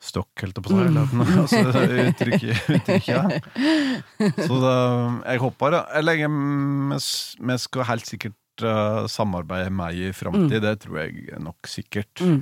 stokk, 0.00 0.30
jeg 0.42 0.54
på 0.56 0.72
å 0.72 0.76
si. 0.76 0.84
eller 0.88 1.06
Altså, 1.42 1.60
uttrykket, 2.08 2.70
uttrykket. 2.76 3.50
Så 4.46 4.60
da, 4.62 4.76
jeg 5.28 5.42
håper 5.44 5.76
Eller 6.00 6.22
vi 6.24 7.58
skal 7.60 7.88
helt 7.90 8.08
sikkert 8.08 8.64
eh, 8.64 9.02
samarbeide 9.12 9.72
med 9.74 10.00
i 10.00 10.14
framtid. 10.16 10.62
Det 10.64 10.78
tror 10.86 11.02
jeg 11.02 11.42
nok 11.42 11.68
sikkert. 11.68 12.24
Mm. 12.24 12.40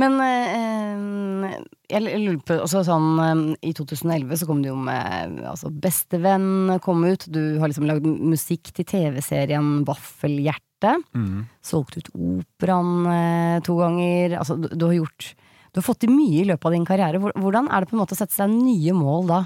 Men 0.00 0.14
eh, 0.24 1.56
jeg 1.92 2.20
lurer 2.22 2.38
på 2.48 2.56
også 2.64 2.80
sånn 2.86 3.08
eh, 3.20 3.40
I 3.68 3.74
2011 3.76 4.38
så 4.40 4.48
kom 4.48 4.62
du 4.64 4.70
jo 4.70 4.76
med 4.80 5.42
altså, 5.44 5.68
Bestevenn 5.68 6.78
kom 6.84 7.04
ut. 7.04 7.28
Du 7.28 7.58
har 7.60 7.68
liksom 7.68 7.86
lagd 7.88 8.08
musikk 8.08 8.72
til 8.72 8.88
TV-serien 8.88 9.82
Vaffelhjerte. 9.88 10.96
Mm. 11.12 11.44
Solgt 11.64 12.00
ut 12.00 12.08
operaen 12.16 13.06
eh, 13.12 13.58
to 13.66 13.76
ganger. 13.78 14.38
Altså, 14.40 14.56
du, 14.58 14.70
du 14.72 14.88
har 14.88 14.98
gjort 15.02 15.32
Du 15.72 15.80
har 15.80 15.86
fått 15.86 16.02
til 16.04 16.12
mye 16.12 16.42
i 16.42 16.48
løpet 16.48 16.68
av 16.68 16.74
din 16.76 16.84
karriere. 16.88 17.20
Hvordan 17.22 17.70
er 17.72 17.80
det 17.80 17.88
på 17.90 17.96
en 17.96 18.02
måte 18.02 18.12
å 18.16 18.18
sette 18.18 18.34
seg 18.36 18.50
nye 18.52 18.92
mål 18.96 19.30
da? 19.30 19.38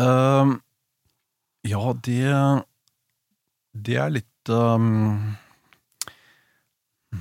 Ehm, 0.00 0.54
ja, 1.66 1.82
det 2.06 2.22
Det 3.74 3.96
er 3.98 4.10
litt 4.14 4.48
um, 4.52 5.34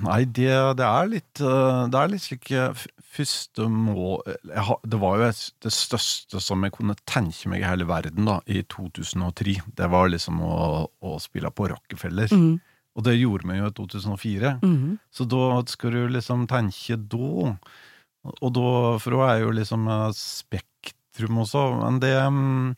Nei, 0.03 0.21
det, 0.25 0.51
det 0.77 0.85
er 0.85 1.07
litt 1.09 1.39
eh, 1.41 1.81
Det 1.89 1.99
er 1.99 2.09
litt 2.11 2.21
slik 2.25 2.51
eh, 2.51 2.85
Første 3.17 3.65
mål 3.71 4.19
har- 4.53 4.81
Det 4.85 4.99
var 5.01 5.17
jo 5.17 5.29
det 5.63 5.71
største 5.73 6.41
som 6.43 6.61
jeg 6.67 6.75
kunne 6.75 6.95
tenke 7.09 7.49
meg 7.49 7.63
i 7.63 7.67
hele 7.69 7.87
verden 7.89 8.27
da, 8.29 8.39
i 8.45 8.61
2003. 8.61 9.55
Det 9.79 9.87
var 9.89 10.11
liksom 10.11 10.37
å, 10.43 10.57
å 11.01 11.15
spille 11.23 11.49
på 11.49 11.69
Rockefeller. 11.71 12.29
Mhm. 12.35 12.59
Og 12.97 13.05
det 13.05 13.13
gjorde 13.19 13.45
vi 13.45 13.59
jo 13.59 13.69
i 13.69 13.75
2004. 13.77 14.55
Mhm. 14.63 14.97
Så 15.13 15.27
da 15.29 15.61
skal 15.69 15.93
du 15.93 16.01
liksom 16.09 16.47
tenke 16.49 16.97
da. 16.97 17.53
Og 18.41 18.49
da, 18.53 18.97
for 18.99 19.15
hun 19.15 19.29
er 19.29 19.43
jo 19.43 19.53
liksom 19.55 19.87
eh, 19.87 20.09
Spektrum 20.17 21.43
også, 21.45 21.63
men 21.77 22.01
det 22.03 22.15
mm, 22.17 22.75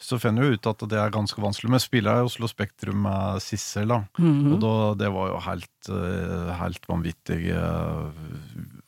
Så 0.00 0.18
finner 0.20 0.44
jeg 0.44 0.58
ut 0.58 0.66
at 0.68 0.82
det 0.90 0.98
er 0.98 1.12
ganske 1.14 1.40
vanskelig. 1.40 1.70
Men 1.70 1.80
spiller 1.80 2.20
i 2.20 2.26
Oslo 2.26 2.48
Spektrum 2.50 3.02
med 3.06 3.40
Sissel, 3.44 3.88
da. 3.88 4.02
Mhm. 4.18 4.52
Og 4.54 4.60
da, 4.64 4.74
det 5.04 5.12
var 5.14 5.30
jo 5.30 5.40
helt, 5.46 5.90
eh, 5.94 6.52
helt 6.60 6.90
vanvittig 6.90 7.42
eh, 7.54 8.28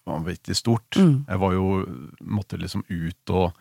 Vanvittig 0.02 0.56
stort. 0.58 0.96
Mm. 0.98 1.20
Jeg 1.28 1.38
var 1.38 1.52
jo 1.54 1.66
Måtte 2.26 2.58
liksom 2.58 2.82
ut 2.88 3.30
og 3.30 3.52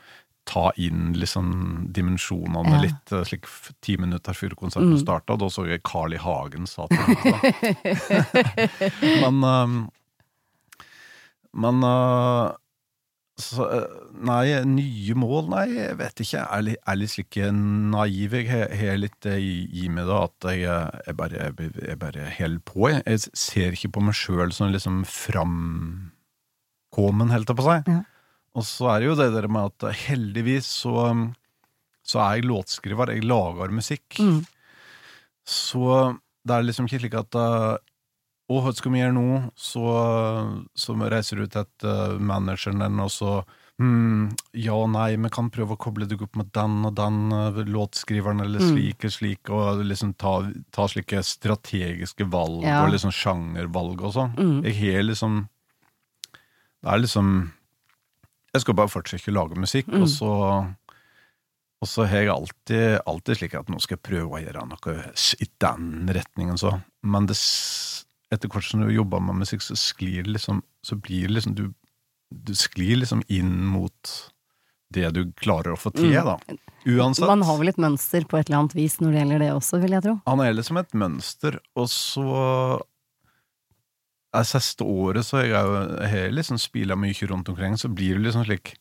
ta 0.45 0.71
inn 0.77 1.13
liksom 1.13 1.88
dimensjonene 1.93 2.71
Ja. 2.73 2.82
litt, 2.82 3.12
eh, 3.13 3.23
slik 3.27 3.45
ti 3.82 3.97
minutter 3.97 4.34
før 4.34 4.49
konserten 4.58 4.93
Mm. 4.95 4.99
starta. 5.04 5.38
Da 5.38 5.45
så 5.54 5.65
jeg 5.69 5.84
Carl 5.84 6.13
I. 6.13 6.17
Hagen 6.17 6.65
sa 6.67 6.88
til 6.88 6.97
meg. 7.08 7.17
Men 9.21 9.43
um, 9.43 9.89
Men 11.54 11.84
uh, 11.84 12.51
så, 13.41 13.65
uh, 13.65 13.86
Nei, 14.21 14.62
nye 14.65 15.13
mål? 15.17 15.47
Nei, 15.49 15.65
jeg 15.75 15.97
vet 15.99 16.19
ikke. 16.23 16.38
Jeg 16.38 16.47
er 16.47 16.62
litt, 16.67 16.77
er 16.88 16.95
slik 17.15 17.36
naiv. 17.91 18.32
Jeg 18.38 18.47
har- 18.51 18.69
litt 19.01 19.19
det 19.25 19.38
i, 19.41 19.67
meg 19.89 20.06
da, 20.08 20.23
at 20.27 20.39
jeg, 20.51 20.60
jeg 21.08 21.15
bare, 21.17 21.38
jeg 21.88 21.97
bare 21.99 22.30
holder 22.38 22.60
på. 22.65 22.89
Jeg, 22.91 23.04
jeg 23.08 23.19
ser 23.34 23.71
ikke 23.77 23.91
på 23.97 24.01
meg 24.06 24.13
sjøl 24.15 24.51
som 24.54 24.71
liksom 24.71 25.04
framkommen, 25.10 27.32
helt 27.34 27.47
på 27.58 27.63
seg. 27.65 27.84
Ja. 27.88 28.01
Og 28.58 28.66
så 28.68 28.90
er 28.92 29.00
det 29.00 29.08
jo 29.12 29.16
det 29.20 29.30
der 29.36 29.48
med 29.48 29.70
at 29.72 29.94
heldigvis 30.08 30.68
så, 30.84 31.06
så 32.04 32.20
er 32.20 32.40
jeg 32.42 32.50
låtskriver. 32.50 33.14
Jeg 33.16 33.24
lager 33.24 33.72
musikk. 33.72 34.18
Mm. 34.20 34.42
Så 35.48 35.86
det 36.46 36.58
er 36.58 36.66
liksom 36.68 36.86
ikke 36.90 37.00
slik 37.04 37.16
at 37.18 37.38
uh, 37.40 37.78
Å, 38.52 38.58
hva 38.66 38.72
skal 38.76 38.92
vi 38.92 39.00
gjøre 39.00 39.14
nå? 39.16 39.26
Så, 39.56 39.82
så 40.76 40.96
reiser 41.00 41.40
du 41.40 41.46
til 41.48 41.62
et 41.64 41.86
uh, 41.88 42.18
manageren 42.20 42.82
din, 42.84 42.98
og 43.00 43.08
så 43.14 43.38
hmm, 43.80 44.34
Ja, 44.60 44.76
nei, 44.92 45.14
vi 45.22 45.32
kan 45.32 45.48
prøve 45.54 45.78
å 45.78 45.80
koble 45.80 46.08
deg 46.10 46.22
opp 46.26 46.36
med 46.42 46.50
den 46.58 46.82
og 46.90 46.98
den 47.00 47.22
uh, 47.32 47.62
låtskriveren, 47.64 48.44
eller 48.44 48.60
Mm. 48.60 48.74
slik 48.74 49.08
og 49.08 49.16
slik, 49.16 49.54
og 49.56 49.86
liksom 49.88 50.12
ta, 50.20 50.34
ta 50.76 50.90
slike 50.92 51.24
strategiske 51.24 52.28
valg, 52.28 52.66
Ja. 52.68 52.82
og 52.84 52.92
liksom 52.92 53.14
sjangervalg 53.16 54.04
og 54.04 54.14
sånn. 54.18 54.36
Mm. 54.36 54.60
Jeg 54.68 54.78
har 54.98 55.08
liksom 55.08 55.40
Det 56.82 56.91
er 56.91 57.02
liksom 57.06 57.34
Jeg 58.54 58.62
skal 58.66 58.76
bare 58.76 58.91
fortsette 58.91 59.32
å 59.32 59.36
lage 59.38 59.56
musikk, 59.60 59.88
Mm. 59.88 60.02
og 60.04 60.08
så 60.10 60.32
og 61.82 61.88
så 61.89 62.06
har 62.06 62.20
jeg 62.22 62.30
alltid, 62.30 62.99
alltid 63.10 63.38
slik 63.39 63.54
at 63.58 63.68
nå 63.68 63.80
skal 63.82 63.97
jeg 63.97 64.04
prøve 64.06 64.38
å 64.38 64.41
gjøre 64.43 64.68
noe 64.70 65.14
i 65.41 65.47
den 65.64 66.10
retningen, 66.14 66.56
så. 66.60 66.76
Men 67.02 67.26
det, 67.26 67.34
etter 68.32 68.47
hvert 68.54 68.68
som 68.70 68.82
du 68.86 68.91
jobber 68.93 69.20
med 69.20 69.39
musikk, 69.41 69.62
så 69.66 69.74
sklir 69.76 70.24
liksom 70.30 70.62
Så 70.84 70.95
blir 71.02 71.28
det 71.28 71.36
liksom 71.39 71.56
Du, 71.56 71.74
du 72.34 72.54
sklir 72.54 72.97
liksom 73.02 73.24
inn 73.30 73.66
mot 73.66 74.32
det 74.91 75.14
du 75.14 75.32
klarer 75.39 75.72
å 75.74 75.78
få 75.80 75.93
til, 75.95 76.12
Mm. 76.12 76.26
da. 76.26 76.38
Uansett. 76.86 77.26
Man 77.28 77.41
har 77.43 77.58
vel 77.58 77.70
et 77.70 77.78
mønster 77.78 78.26
på 78.28 78.38
et 78.38 78.49
eller 78.49 78.60
annet 78.60 78.74
vis 78.76 78.97
når 78.99 79.12
det 79.12 79.20
gjelder 79.22 79.39
det 79.39 79.52
også, 79.54 79.82
vil 79.82 79.91
jeg 79.91 80.04
tro. 80.04 80.22
Han 80.28 80.39
er 80.41 80.54
liksom 80.54 80.78
et 80.80 80.91
mønster, 80.93 81.60
og 81.78 81.88
så 81.88 82.82
Det 84.32 84.45
siste 84.47 84.88
året 84.88 85.27
så 85.27 85.41
jeg 85.43 85.59
har 86.13 86.32
liksom 86.32 86.59
spila 86.61 86.95
mye 86.95 87.27
rundt 87.27 87.51
omkring, 87.51 87.75
så 87.77 87.91
blir 87.91 88.15
det 88.15 88.29
liksom 88.29 88.45
slik 88.47 88.75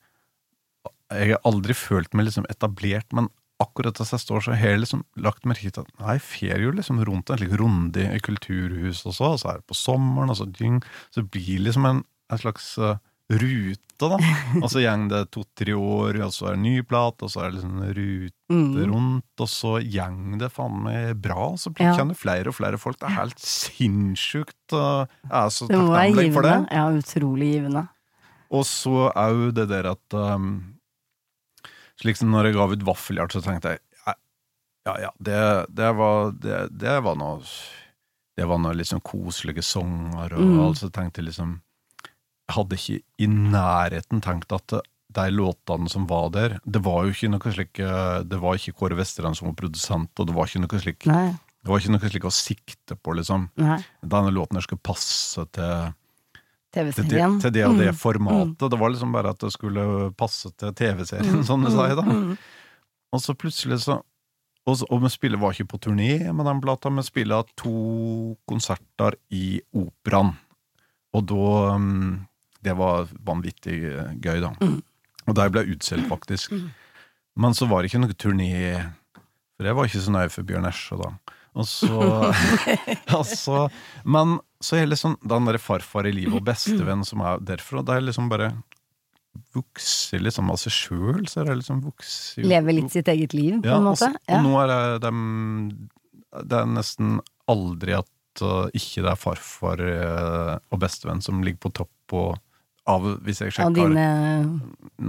Jeg 1.11 1.33
har 1.35 1.41
aldri 1.49 1.75
følt 1.75 2.13
meg 2.15 2.29
liksom 2.29 2.47
etablert, 2.53 3.11
men 3.13 3.27
akkurat 3.61 3.99
det 3.99 4.07
siste 4.09 4.33
året 4.33 4.47
så 4.47 4.55
har 4.57 4.73
jeg 4.73 4.83
liksom 4.85 5.03
lagt 5.21 5.45
merke 5.49 5.73
til 5.75 5.83
at 5.83 5.91
jeg 5.99 6.23
fer 6.25 6.63
jo 6.63 6.71
liksom 6.73 7.03
rundt 7.05 7.33
en 7.33 7.41
slik 7.41 7.57
runde 7.61 8.07
i 8.07 8.23
kulturhus 8.23 9.03
også, 9.05 9.35
og 9.35 9.41
så 9.43 9.51
er 9.51 9.61
det 9.61 9.69
på 9.69 9.77
sommeren, 9.77 10.31
og 10.31 10.39
så 10.39 10.47
så 11.11 11.23
blir 11.23 11.59
det 11.59 11.67
liksom 11.67 11.87
en, 11.87 12.05
en 12.31 12.39
slags 12.39 12.79
eh, 12.79 12.97
rute, 13.31 13.87
da. 14.01 14.17
Og 14.65 14.69
så 14.73 14.81
gjeng 14.83 15.09
det 15.11 15.21
to-tre 15.31 15.75
år, 15.77 16.17
og 16.25 16.33
så 16.35 16.49
er 16.51 16.57
det 16.57 16.63
ny 16.65 16.83
plate, 16.89 17.23
og 17.27 17.31
så 17.31 17.43
er 17.45 17.51
det 17.51 17.61
liksom 17.61 17.81
rute 17.95 18.37
Mm. 18.51 18.73
rundt, 18.91 19.43
og 19.45 19.47
så 19.47 19.77
gjeng 19.79 20.39
det 20.41 20.49
faen 20.51 20.81
meg 20.83 21.21
bra. 21.23 21.53
Så 21.55 21.71
Ja. 21.79 21.93
kjenner 21.95 22.17
flere 22.19 22.49
og 22.51 22.57
flere 22.57 22.79
folk. 22.83 22.99
Det 22.99 23.07
er 23.07 23.15
helt 23.21 23.39
sinnssykt. 23.39 24.73
Jeg 24.75 25.07
er 25.31 25.53
så 25.55 25.69
takknemlig 25.71 26.33
for 26.35 26.43
det. 26.43 26.57
Ja, 26.75 26.89
utrolig 26.91 27.53
givende. 27.55 27.85
Og 28.51 28.65
så 28.67 29.13
òg 29.15 29.53
det 29.55 29.69
der 29.71 29.87
at 29.93 30.15
um, 30.19 30.75
Slik 32.01 32.17
som 32.17 32.31
når 32.33 32.49
jeg 32.49 32.55
ga 32.57 32.67
ut 32.73 32.83
Vaffelhjert, 32.89 33.31
så 33.37 33.43
tenkte 33.45 33.77
jeg 33.77 33.81
ja, 34.89 34.95
ja, 34.99 35.11
det, 35.21 35.39
det, 35.77 35.91
var, 35.95 36.31
det, 36.33 36.59
det 36.81 36.95
var 37.05 37.15
noe 37.21 37.43
Det 38.35 38.47
var 38.49 38.59
noe 38.59 38.73
liksom 38.75 39.03
koselige 39.05 39.63
sanger, 39.63 40.33
og 40.33 40.41
Mm. 40.41 40.61
alt, 40.65 40.79
så 40.81 40.89
tenkte 40.91 41.21
jeg 41.21 41.27
liksom 41.29 41.61
hadde 42.57 42.77
ikke 42.79 43.01
i 43.19 43.27
nærheten 43.31 44.23
tenkt 44.25 44.53
at 44.57 44.75
de 45.11 45.25
låtene 45.35 45.91
som 45.91 46.05
var 46.07 46.29
der 46.31 46.59
Det 46.65 46.83
var 46.87 47.03
jo 47.05 47.11
ikke 47.11 47.31
noe 47.33 47.51
slik 47.53 47.81
eh, 47.83 48.21
Det 48.23 48.39
var 48.39 48.55
ikke 48.55 48.77
Kåre 48.79 48.95
Vesterland 48.99 49.35
som 49.39 49.49
var 49.49 49.57
produsent, 49.59 50.13
og 50.23 50.29
det 50.29 50.37
var 50.37 50.47
ikke 50.47 50.63
noe 50.63 50.83
slik 50.85 51.07
Nei. 51.11 51.33
Det 51.61 51.69
var 51.73 51.81
ikke 51.83 51.93
noe 51.97 52.11
slik 52.13 52.25
å 52.29 52.31
sikte 52.33 52.95
på, 52.97 53.13
liksom. 53.19 53.49
Nei. 53.61 53.81
Denne 54.01 54.31
låten 54.33 54.57
her 54.57 54.65
skulle 54.65 54.81
passe 54.87 55.43
til 55.53 55.91
til 56.71 56.87
TV-serien. 56.87 57.41
til 57.43 57.51
det 57.51 57.65
og 57.67 57.75
det 57.81 57.89
Mm. 57.91 57.97
formatet. 57.99 58.71
Det 58.71 58.79
var 58.79 58.91
liksom 58.95 59.11
bare 59.13 59.31
at 59.35 59.41
det 59.43 59.51
skulle 59.53 60.13
passe 60.15 60.53
til 60.57 60.71
TV-serien, 60.73 61.43
sånn 61.45 61.65
det 61.67 61.73
sier, 61.75 61.97
da. 61.99 62.03
Mm. 62.07 62.39
Og 63.13 63.21
så 63.21 63.35
plutselig 63.35 63.81
så 63.83 63.99
Og, 64.69 64.77
og 64.93 65.01
vi 65.03 65.09
spiller 65.09 65.41
var 65.41 65.51
ikke 65.53 65.67
på 65.73 65.79
turné 65.81 66.33
med 66.33 66.47
den 66.47 66.61
plata, 66.63 66.89
vi 66.95 67.03
spiller 67.03 67.43
to 67.57 68.37
konserter 68.47 69.17
i 69.33 69.59
Operaen. 69.75 70.37
Og 71.17 71.25
da 71.27 71.75
um, 71.75 72.27
Det 72.63 72.75
var 72.77 73.09
vanvittig 73.25 73.79
eh, 73.89 74.15
gøy, 74.21 74.41
da. 74.45 74.53
Mm. 74.61 74.79
Og 75.27 75.37
der 75.39 75.51
ble 75.53 75.63
jeg 75.65 75.77
utsolgt, 75.79 76.09
faktisk. 76.11 76.53
Men 77.41 77.55
så 77.57 77.69
var 77.71 77.83
det 77.83 77.91
ikke 77.91 78.03
noe 78.03 78.17
turné, 78.19 78.51
for 79.57 79.69
jeg 79.69 79.77
var 79.79 79.89
ikke 79.89 80.03
så 80.05 80.13
nøye 80.17 80.33
for 80.33 80.49
Bjørn 80.49 80.69
Esje 80.69 80.99
da. 81.01 81.11
Og 81.61 81.67
så, 81.67 82.01
altså, 83.19 83.69
Men 84.05 84.39
så 84.63 84.77
er 84.79 84.91
liksom 84.91 85.17
den 85.25 85.49
der 85.49 85.59
farfar 85.59 86.07
i 86.07 86.13
livet 86.15 86.37
og 86.39 86.45
bestevenn 86.47 87.03
som 87.09 87.23
er 87.25 87.41
derfra, 87.43 87.83
det 87.87 87.97
er 87.97 88.05
liksom 88.11 88.29
bare 88.31 88.53
vokser 89.55 90.21
liksom 90.23 90.51
av 90.51 90.59
seg 90.61 90.75
sjøl, 90.75 91.25
så 91.31 91.41
er 91.43 91.51
det 91.51 91.61
liksom 91.61 91.81
vokser 91.87 92.47
Lever 92.51 92.77
litt 92.77 92.93
sitt 92.93 93.09
eget 93.11 93.35
liv, 93.37 93.61
på 93.63 93.71
ja, 93.71 93.77
en 93.79 93.87
måte. 93.87 94.05
så- 94.11 94.19
Ja. 94.29 94.39
og 94.39 94.45
nå 94.45 94.55
er 94.63 94.67
det 94.71 95.03
dem 95.07 95.89
Det 96.31 96.53
er 96.61 96.67
nesten 96.67 97.21
aldri 97.49 97.95
at 97.99 98.43
uh, 98.43 98.69
ikke 98.71 99.03
det 99.03 99.11
er 99.11 99.17
farfar 99.19 99.81
uh, 99.81 100.59
og 100.71 100.79
bestevenn 100.79 101.23
som 101.23 101.43
ligger 101.43 101.59
på 101.67 101.73
topp 101.81 101.91
på 102.11 102.21
av, 102.89 103.07
hvis 103.27 103.43
jeg 103.45 103.55
sjekker 103.55 103.75
dine 103.77 104.07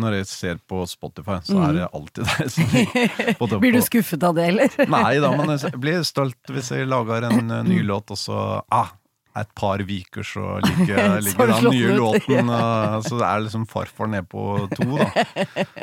Når 0.01 0.17
jeg 0.19 0.29
ser 0.29 0.61
på 0.69 0.83
Spotify, 0.89 1.39
så 1.47 1.59
er 1.67 1.77
det 1.79 1.89
alltid 1.95 2.27
der. 2.27 3.59
Blir 3.63 3.77
du 3.77 3.83
skuffet 3.85 4.23
av 4.27 4.35
det, 4.37 4.49
eller? 4.51 4.79
Nei 4.97 5.19
da, 5.23 5.33
men 5.37 5.53
jeg 5.55 5.79
blir 5.81 6.01
stolt 6.07 6.51
hvis 6.51 6.73
jeg 6.75 6.89
lager 6.91 7.29
en 7.29 7.53
uh, 7.53 7.61
ny 7.67 7.81
låt, 7.87 8.11
og 8.11 8.19
så 8.19 8.41
ah, 8.73 8.91
et 9.39 9.47
par 9.55 9.79
viker 9.87 10.25
så 10.27 10.57
ligger, 10.65 11.21
ligger 11.25 11.53
den 11.53 11.67
nye 11.71 11.95
låten 11.95 12.51
uh, 12.51 12.97
Så 13.05 13.15
det 13.15 13.27
er 13.29 13.43
liksom 13.45 13.65
farfar 13.71 14.11
ned 14.11 14.27
på 14.31 14.45
to, 14.75 14.89
da. 14.99 15.07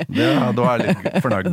Det, 0.04 0.28
da 0.58 0.68
er 0.74 0.84
jeg 0.84 0.96
litt 0.98 1.20
fornøyd. 1.24 1.50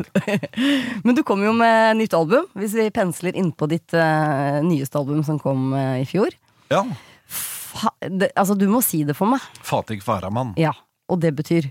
Men 1.08 1.16
du 1.16 1.24
kom 1.28 1.44
jo 1.46 1.56
med 1.56 2.02
nytt 2.02 2.16
album, 2.18 2.50
hvis 2.60 2.76
vi 2.76 2.92
pensler 2.94 3.40
innpå 3.40 3.72
ditt 3.72 3.96
uh, 3.96 4.60
nyeste 4.66 5.00
album 5.00 5.24
som 5.28 5.40
kom 5.42 5.72
uh, 5.76 5.96
i 6.02 6.08
fjor. 6.10 6.36
Ja. 6.74 6.84
Det, 8.02 8.32
altså, 8.36 8.56
du 8.58 8.68
må 8.72 8.82
si 8.86 9.04
det 9.04 9.16
for 9.18 9.28
meg. 9.28 9.44
Fatig 9.66 10.02
faramann. 10.06 10.54
Ja. 10.60 10.72
Og 11.12 11.20
det 11.22 11.34
betyr 11.38 11.68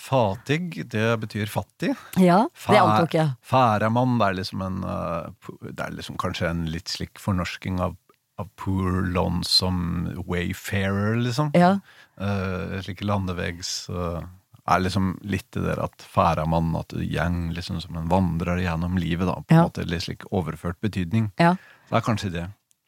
Fatig, 0.00 0.84
det 0.92 1.06
betyr 1.22 1.48
fattig. 1.48 1.94
Ja, 2.20 2.42
det 2.68 2.78
antok 2.78 3.14
jeg. 3.16 3.30
Færamann, 3.48 4.18
det 4.20 4.26
er 4.28 4.34
liksom 4.42 4.62
en 4.66 4.82
uh, 4.84 5.30
Det 5.64 5.80
er 5.86 5.94
liksom 5.96 6.18
kanskje 6.20 6.50
en 6.50 6.66
litt 6.70 6.92
slik 6.92 7.18
fornorsking 7.18 7.80
av, 7.80 7.94
av 8.38 8.50
poor 8.60 9.00
lonesome 9.08 10.12
wayfarer, 10.28 11.16
liksom. 11.24 11.50
Ja. 11.56 11.78
Uh, 12.20 12.76
slik 12.84 13.00
landevegs 13.08 13.88
uh, 13.88 14.20
er 14.68 14.84
liksom 14.84 15.14
litt 15.24 15.48
det 15.56 15.64
der 15.64 15.80
at 15.86 16.04
færamann, 16.04 16.74
at 16.76 16.92
du 16.92 17.00
gjeng 17.00 17.54
liksom 17.56 17.80
som 17.80 17.96
en 17.96 18.12
vandrer 18.12 18.60
gjennom 18.66 19.00
livet, 19.00 19.26
da. 19.30 19.40
På 19.40 19.54
en 19.54 19.62
Ja. 19.62 19.64
måte 19.70 19.88
litt 19.88 20.04
slik 20.04 20.28
overført 20.30 20.80
betydning. 20.84 21.32
ja. 21.40 21.56
Det 21.86 21.94
er 21.94 22.02
kanskje 22.02 22.32
det. 22.34 22.46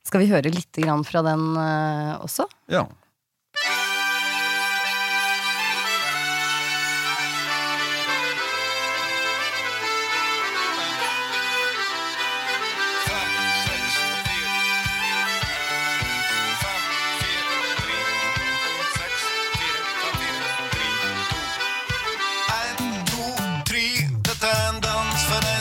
Skal 0.09 0.23
vi 0.25 0.31
høre 0.31 0.49
litt 0.49 0.79
grann 0.81 1.05
fra 1.05 1.21
den 1.27 1.45
eh, 1.61 2.15
også? 2.25 2.49
Ja. 2.73 2.87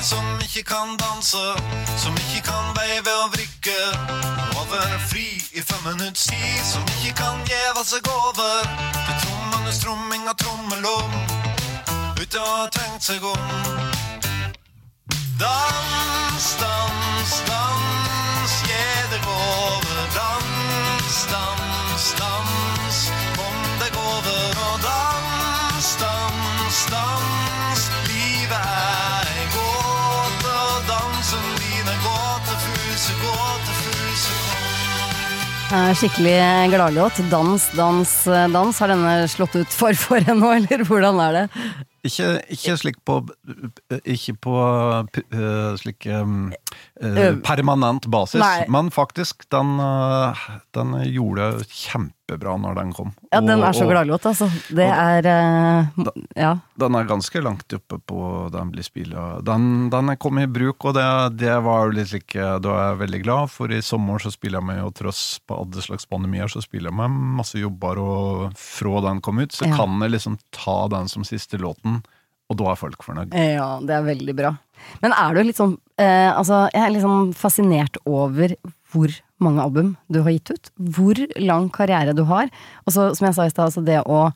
Som 0.07 0.23
ikke 0.39 0.61
kan 0.63 0.93
danse, 0.95 1.41
som 1.99 2.15
ikke 2.15 2.45
kan 2.47 2.69
veive 2.77 3.11
og 3.25 3.36
vrikke. 3.67 3.99
Og 4.59 4.71
være 4.71 4.99
fri 5.09 5.27
i 5.53 5.61
fem 5.61 5.83
minutts 5.85 6.23
tid, 6.23 6.63
som 6.73 6.81
ikke 6.81 7.15
kan 7.15 7.35
gjeva 7.45 7.83
seg 7.83 8.07
over 8.07 8.63
til 8.93 9.15
trommende 9.23 9.73
strumming 9.73 10.27
av 10.27 10.35
trommelom, 10.41 11.11
uten 12.21 12.41
å 12.41 12.67
tenkt 12.71 13.03
seg 13.03 13.23
om. 13.23 13.47
Dans, 15.39 16.47
dans, 16.61 17.33
dans, 17.51 18.57
deg 19.11 19.27
over. 19.27 20.01
Dans, 20.15 21.25
dans, 21.31 22.13
dans, 22.19 22.76
Skikkelig 35.67 36.69
gladlåt. 36.71 37.13
Dans, 37.31 37.71
dans, 37.75 38.27
dans. 38.53 38.79
Har 38.79 38.87
denne 38.87 39.27
slått 39.27 39.55
ut 39.59 39.73
for 39.75 39.97
for 39.99 40.23
ennå, 40.23 40.53
eller 40.55 40.83
hvordan 40.87 41.19
er 41.25 41.35
det? 41.35 41.43
Ikke, 42.07 42.27
ikke 42.55 42.75
slik 42.79 42.99
på 43.03 43.17
Ikke 44.07 44.35
på 44.47 44.53
uh, 44.55 45.75
slik 45.81 46.07
um, 46.07 46.53
uh, 47.03 47.17
Øh. 47.17 47.41
permanent 47.43 48.05
basis, 48.11 48.41
Nei. 48.41 48.65
men 48.69 48.89
faktisk, 48.91 49.45
den, 49.53 49.79
uh, 49.79 50.37
den 50.73 50.95
gjorde 51.13 51.63
kjempebra 51.69 52.57
når 52.59 52.75
den 52.79 52.93
kom. 52.93 53.11
Ja, 53.31 53.39
den 53.41 53.61
er 53.63 53.71
så 53.77 53.85
gladlåt, 53.89 54.25
altså. 54.25 54.47
Det 54.73 54.87
er 54.87 55.25
eh, 55.29 56.07
Ja. 56.35 56.55
Den 56.77 56.95
er 56.95 57.07
ganske 57.09 57.41
langt 57.41 57.73
oppe 57.73 57.99
på 58.05 58.49
den 58.51 58.71
blir 58.73 58.83
spilla. 58.83 59.39
Den, 59.45 59.89
den 59.93 60.09
er 60.09 60.15
kommet 60.19 60.47
i 60.49 60.51
bruk, 60.51 60.85
og 60.85 60.93
det, 60.97 61.05
det 61.39 61.55
var 61.63 61.85
jo 61.87 61.95
litt 61.97 62.09
slik 62.11 62.35
uh, 62.35 62.57
Da 62.59 62.73
er 62.75 62.89
jeg 62.91 63.01
veldig 63.05 63.21
glad, 63.23 63.49
for 63.53 63.71
i 63.71 63.81
sommer 63.81 64.19
så 64.19 64.31
spiller 64.33 64.59
jeg 64.59 64.69
med, 64.73 64.83
og 64.83 64.93
tross 64.99 65.39
på 65.47 65.57
alle 65.61 65.81
slags 65.85 66.05
pandemier, 66.09 66.47
så 66.51 66.61
spiller 66.65 66.89
jeg 66.91 66.97
med 66.99 67.17
masse 67.39 67.57
jobber, 67.61 67.99
og 68.03 68.53
fra 68.57 69.01
den 69.09 69.21
kom 69.21 69.39
ut, 69.39 69.51
så 69.55 69.65
Ja. 69.69 69.75
kan 69.77 69.99
jeg 70.01 70.11
liksom 70.17 70.37
ta 70.51 70.87
den 70.91 71.07
som 71.07 71.23
siste 71.23 71.57
låten, 71.61 72.01
og 72.47 72.59
da 72.59 72.71
er 72.71 72.79
folk 72.79 73.03
fornøyd. 73.03 73.35
Ja, 73.35 73.77
det 73.83 73.95
er 73.95 74.07
veldig 74.07 74.35
bra. 74.37 74.53
Men 75.03 75.15
er 75.17 75.35
du 75.35 75.41
litt 75.43 75.57
sånn 75.57 75.73
eh, 75.99 76.29
Altså, 76.29 76.67
jeg 76.71 76.83
er 76.83 76.91
litt 76.93 77.03
sånn 77.03 77.31
fascinert 77.35 77.97
over 78.07 78.53
hvor 78.93 79.11
mange 79.43 79.63
album 79.63 79.89
du 80.07 80.21
har 80.23 80.31
gitt 80.31 80.53
ut. 80.53 80.69
Hvor 80.77 81.19
lang 81.41 81.67
karriere 81.73 82.15
du 82.15 82.23
har. 82.29 82.47
Og 82.85 82.95
så, 82.95 83.09
som 83.17 83.27
jeg 83.27 83.35
sa 83.35 83.47
i 83.47 83.51
stad, 83.51 83.67
altså 83.67 83.83
det 83.83 83.99
å 84.05 84.29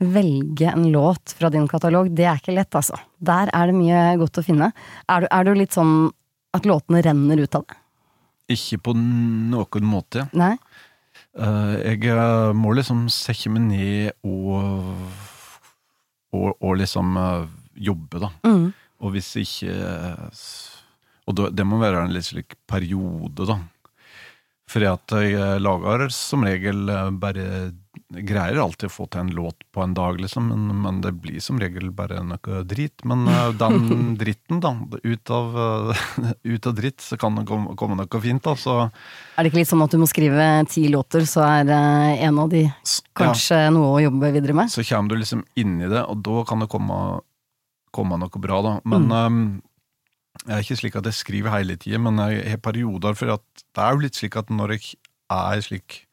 velge 0.00 0.70
en 0.70 0.86
låt 0.94 1.34
fra 1.36 1.50
din 1.52 1.68
katalog, 1.68 2.08
det 2.16 2.24
er 2.24 2.40
ikke 2.40 2.56
lett, 2.56 2.72
altså. 2.72 2.96
Der 3.20 3.52
er 3.52 3.68
det 3.68 3.76
mye 3.76 4.16
godt 4.22 4.40
å 4.40 4.44
finne. 4.46 4.70
Er 5.12 5.26
du, 5.26 5.28
er 5.28 5.44
du 5.44 5.52
litt 5.58 5.76
sånn 5.76 6.08
at 6.56 6.64
låtene 6.66 7.02
renner 7.04 7.42
ut 7.44 7.58
av 7.58 7.66
det? 7.68 7.76
Ikke 8.56 8.80
på 8.88 8.94
noen 8.96 9.84
måte. 9.86 10.24
Nei? 10.32 10.54
Uh, 11.36 11.76
jeg 11.84 12.16
må 12.56 12.72
liksom 12.74 13.04
sette 13.12 13.52
meg 13.52 13.68
ned 13.68 14.16
og, 14.26 14.88
og, 16.36 16.54
og 16.60 16.78
liksom 16.80 17.16
uh, 17.18 17.48
jobbe, 17.74 18.22
da. 18.22 18.30
Mm. 18.46 18.70
Og 19.00 19.14
hvis 19.14 19.30
ikke 19.40 19.72
Og 21.30 21.36
da, 21.38 21.46
det 21.54 21.64
må 21.64 21.78
være 21.80 22.02
en 22.04 22.12
litt 22.12 22.26
slik 22.26 22.56
periode, 22.68 23.46
da. 23.48 23.56
For 24.70 24.84
jeg 24.84 25.34
eh, 25.34 25.56
lager 25.58 26.06
som 26.14 26.44
regel 26.46 26.90
eh, 26.90 27.10
bare 27.22 27.46
Greier 28.10 28.58
alltid 28.58 28.88
å 28.88 28.92
få 28.92 29.04
til 29.06 29.20
en 29.22 29.28
låt 29.30 29.62
på 29.70 29.84
en 29.84 29.92
dag, 29.94 30.16
liksom, 30.18 30.48
men, 30.50 30.80
men 30.82 30.96
det 31.04 31.12
blir 31.22 31.38
som 31.42 31.60
regel 31.62 31.92
bare 31.94 32.18
noe 32.26 32.62
drit. 32.66 33.04
Men 33.06 33.22
uh, 33.30 33.52
den 33.54 34.16
dritten, 34.20 34.58
da, 34.64 34.72
ut 35.04 35.30
av, 35.30 35.54
uh, 35.54 36.32
ut 36.42 36.66
av 36.66 36.74
dritt, 36.74 36.98
så 37.06 37.18
kan 37.20 37.38
det 37.38 37.46
komme, 37.46 37.76
komme 37.78 37.94
noe 38.00 38.22
fint, 38.24 38.42
da. 38.42 38.56
Så 38.58 38.74
Er 38.82 39.46
det 39.46 39.52
ikke 39.52 39.60
litt 39.62 39.70
sånn 39.70 39.86
at 39.86 39.94
du 39.94 40.00
må 40.02 40.10
skrive 40.10 40.48
ti 40.66 40.88
låter, 40.90 41.22
så 41.30 41.46
er 41.46 41.70
uh, 41.70 42.10
en 42.26 42.42
av 42.42 42.50
de 42.50 42.64
kanskje 43.14 43.62
ja. 43.68 43.70
noe 43.74 43.94
å 43.94 44.04
jobbe 44.08 44.34
videre 44.34 44.58
med? 44.58 44.74
så 44.74 44.82
kommer 44.90 45.14
du 45.14 45.22
liksom 45.22 45.46
inn 45.60 45.78
i 45.78 45.88
det, 45.90 46.02
og 46.02 46.20
da 46.26 46.42
kan 46.50 46.66
det 46.66 46.70
komme, 46.74 47.00
komme 47.94 48.18
noe 48.18 48.42
bra, 48.42 48.62
da. 48.66 48.76
Men 48.90 49.10
Mm. 49.10 49.18
um, 49.20 49.42
jeg 50.46 50.54
er 50.56 50.62
ikke 50.64 50.78
slik 50.78 50.94
at 50.96 51.06
jeg 51.08 51.18
skriver 51.18 51.52
hele 51.52 51.74
tida, 51.78 51.98
men 52.02 52.18
jeg 52.26 52.46
har 52.56 52.60
perioder, 52.64 53.14
for 53.18 53.38
at 53.38 53.42
det 53.74 53.82
er 53.82 53.94
jo 53.94 54.02
litt 54.04 54.18
slik 54.18 54.38
at 54.40 54.50
når 54.50 54.76
jeg 54.76 54.94
er 55.30 55.62
slik 55.62 56.04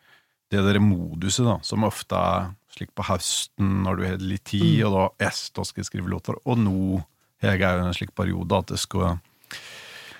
det 0.51 0.61
der 0.63 0.79
moduset, 0.79 1.45
da, 1.45 1.57
som 1.65 1.83
ofte 1.83 2.15
er 2.15 2.51
slik 2.71 2.91
på 2.95 3.03
høsten, 3.09 3.81
når 3.83 3.97
du 3.97 4.03
har 4.07 4.17
litt 4.21 4.43
tid, 4.45 4.79
Mm. 4.79 4.87
og 4.87 4.93
da 5.19 5.25
yes, 5.27 5.49
da 5.55 5.63
skal 5.65 5.81
jeg 5.83 5.89
skrive 5.89 6.09
låter, 6.09 6.35
og 6.45 6.57
nå 6.57 7.03
jeg 7.41 7.61
er 7.61 7.77
jo 7.77 7.83
i 7.83 7.87
en 7.87 7.93
slik 7.93 8.15
periode 8.15 8.51
at 8.57 8.69
jeg 8.73 8.79
skal 8.79 9.19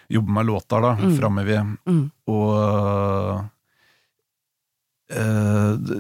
jobbe 0.10 0.30
med 0.32 0.46
låter 0.46 0.82
da, 0.82 0.96
Mm. 0.96 1.18
framover. 1.18 1.78
Mm. 1.88 2.12
Og 2.28 3.50
øh, 5.12 5.78
det, 5.80 6.00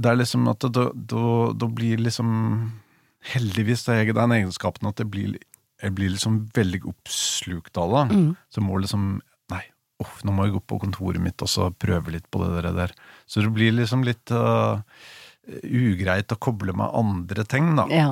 det 0.00 0.10
er 0.10 0.16
liksom 0.20 0.48
at 0.48 0.60
da, 0.72 0.86
da, 0.94 1.24
da 1.56 1.66
blir 1.68 2.00
liksom 2.00 2.72
Heldigvis 3.34 3.82
er 3.92 3.98
jeg 4.00 4.14
den 4.16 4.32
egenskapen 4.32 4.88
at 4.88 4.96
jeg 5.02 5.10
blir, 5.12 5.34
jeg 5.82 5.92
blir 5.94 6.08
liksom 6.14 6.38
veldig 6.56 6.78
oppslukt 6.88 7.76
av 7.76 7.90
det. 8.08 8.16
Mm. 8.16 8.30
Så 8.48 8.62
må 8.64 8.78
liksom 8.80 9.18
Uff, 10.00 10.20
nå 10.24 10.34
må 10.34 10.46
jeg 10.46 10.56
gå 10.56 10.64
på 10.72 10.80
kontoret 10.86 11.22
mitt 11.22 11.42
og 11.44 11.50
så 11.50 11.68
prøve 11.72 12.14
litt 12.16 12.28
på 12.32 12.42
det 12.44 12.72
der. 12.76 12.94
Så 13.28 13.44
det 13.44 13.52
blir 13.56 13.74
liksom 13.76 14.04
litt 14.06 14.32
uh, 14.32 14.80
ugreit 15.64 16.32
å 16.32 16.40
koble 16.40 16.74
med 16.76 16.96
andre 16.96 17.44
ting, 17.48 17.74
da. 17.78 17.86
Ja. 17.92 18.10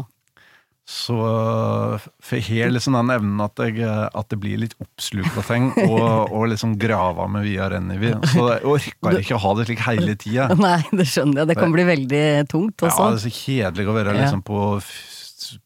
Så 0.89 1.13
øh, 1.21 2.05
for 2.25 2.41
har 2.41 2.71
liksom 2.73 2.95
den 2.97 3.11
evnen 3.13 3.43
at 3.45 3.61
jeg, 3.61 3.75
øh, 3.85 4.07
at 4.09 4.31
det 4.33 4.39
blir 4.41 4.57
litt 4.63 4.73
oppslukt 4.81 5.37
av 5.37 5.45
ting, 5.45 5.67
og, 5.91 6.33
og 6.33 6.47
liksom 6.49 6.79
grava 6.81 7.27
med 7.29 7.45
via 7.45 7.67
Rennivi. 7.69 8.15
Så 8.33 8.47
jeg 8.55 8.65
orker 8.73 9.21
ikke 9.21 9.37
å 9.37 9.43
ha 9.43 9.53
det 9.59 9.67
slik 9.69 9.85
hele 9.85 10.17
tida. 10.17 10.49
Nei, 10.65 10.79
det 10.89 11.05
skjønner 11.13 11.43
jeg. 11.43 11.51
Det 11.53 11.59
kan 11.61 11.77
bli 11.77 11.85
veldig 11.91 12.25
tungt 12.49 12.87
også. 12.89 13.05
Ja, 13.05 13.11
det 13.13 13.21
er 13.21 13.27
så 13.27 13.35
kjedelig 13.37 13.85
å 13.93 13.99
være 13.99 14.17
liksom 14.17 14.45
på, 14.49 14.63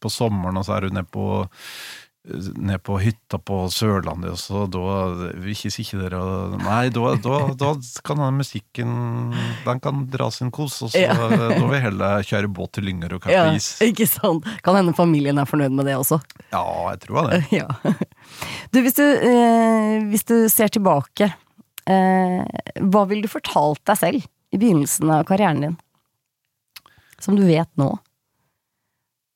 på 0.03 0.11
sommeren, 0.11 0.59
og 0.59 0.67
så 0.67 0.75
er 0.75 0.89
du 0.89 0.97
nede 0.99 1.07
på 1.07 1.45
ned 2.23 2.79
på 2.87 2.95
hytta 3.03 3.35
på 3.43 3.57
Sørlandet, 3.67 4.37
så 4.39 4.61
da 4.71 5.33
Hvis 5.43 5.65
ikke 5.81 5.97
dere 6.05 6.21
Nei, 6.61 6.85
da, 6.95 7.15
da, 7.19 7.39
da 7.59 7.71
kan 8.07 8.21
den 8.21 8.37
musikken 8.39 8.93
Den 9.65 9.81
kan 9.83 10.05
dra 10.13 10.29
sin 10.31 10.47
kos, 10.55 10.77
og 10.85 10.93
så 10.93 11.01
Ja. 11.03 11.17
da 11.19 11.57
vil 11.59 11.75
jeg 11.75 11.83
heller 11.89 12.23
kjøre 12.23 12.47
båt 12.55 12.71
til 12.77 12.87
Lynger 12.87 13.17
og 13.17 13.27
Ja, 13.27 13.43
kaffe 13.49 13.57
is. 13.59 13.67
ikke 13.83 14.07
sant. 14.07 14.47
Kan 14.63 14.79
hende 14.79 14.95
familien 14.95 15.37
er 15.37 15.49
fornøyd 15.49 15.75
med 15.75 15.85
det 15.91 15.97
også. 15.99 16.21
Ja, 16.55 16.63
jeg 16.93 17.01
tror 17.03 17.27
det. 17.29 17.41
Ja. 17.59 17.67
Du, 18.71 18.79
hvis 18.79 18.95
du, 18.95 19.03
eh, 19.03 19.99
hvis 20.07 20.23
du 20.23 20.47
ser 20.47 20.71
tilbake, 20.71 21.27
eh, 21.91 22.39
hva 22.87 23.03
ville 23.11 23.27
du 23.27 23.31
fortalt 23.35 23.83
deg 23.83 23.99
selv 23.99 24.23
i 24.53 24.57
begynnelsen 24.63 25.11
av 25.11 25.25
karrieren 25.27 25.59
din? 25.67 25.75
Som 27.19 27.35
du 27.35 27.43
vet 27.43 27.67
nå? 27.75 27.91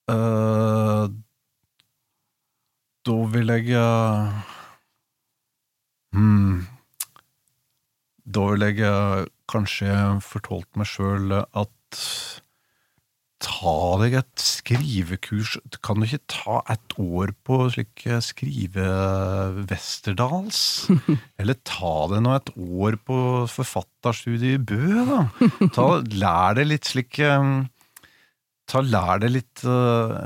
Eh, 0.08 1.08
da 3.08 3.16
vil 3.32 3.54
jeg 3.54 3.72
eh, 3.78 4.42
hmm, 6.16 6.66
Da 8.28 8.50
vil 8.52 8.68
jeg 8.68 8.84
eh, 8.84 9.24
kanskje 9.48 9.94
fortalt 10.26 10.70
meg 10.80 10.90
sjøl 10.92 11.40
at 11.40 12.02
ta 13.38 13.74
deg 14.02 14.16
et 14.18 14.42
skrivekurs. 14.42 15.58
Kan 15.86 16.02
du 16.02 16.08
ikke 16.08 16.24
ta 16.32 16.58
et 16.74 16.96
år 17.00 17.32
på 17.46 17.60
slik 17.74 18.04
eh, 18.10 18.20
skrive 18.26 18.88
Westerdals? 19.70 20.60
Eller 21.40 21.60
ta 21.68 21.94
deg 22.12 22.26
nå 22.26 22.36
et 22.36 22.52
år 22.58 23.00
på 23.08 23.20
forfatterstudiet 23.54 24.58
i 24.58 24.62
Bø, 24.74 25.06
da. 25.08 25.24
Ta, 25.76 25.88
lær 26.18 26.58
deg 26.60 26.72
litt 26.74 26.92
slik 26.92 27.22
eh, 27.24 27.58
Ta 28.68 28.82
Lær 28.84 29.22
deg 29.24 29.32
litt 29.32 29.64
eh, 29.64 30.18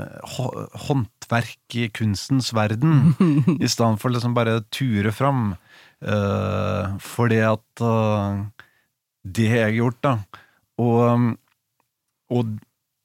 hå- 1.32 1.78
i 1.78 1.88
kunstens 1.88 2.52
verden, 2.52 3.14
i 3.64 3.68
stedet 3.68 4.00
for 4.02 4.12
liksom 4.12 4.34
bare 4.36 4.60
ture 4.70 5.12
fram. 5.14 5.54
Uh, 6.02 6.98
fordi 7.00 7.38
at 7.46 7.82
uh, 7.84 8.42
det 9.22 9.48
har 9.48 9.66
jeg 9.68 9.78
gjort, 9.80 10.00
da. 10.02 10.12
Og, 10.82 10.98
um, 11.06 11.28
og, 12.32 12.56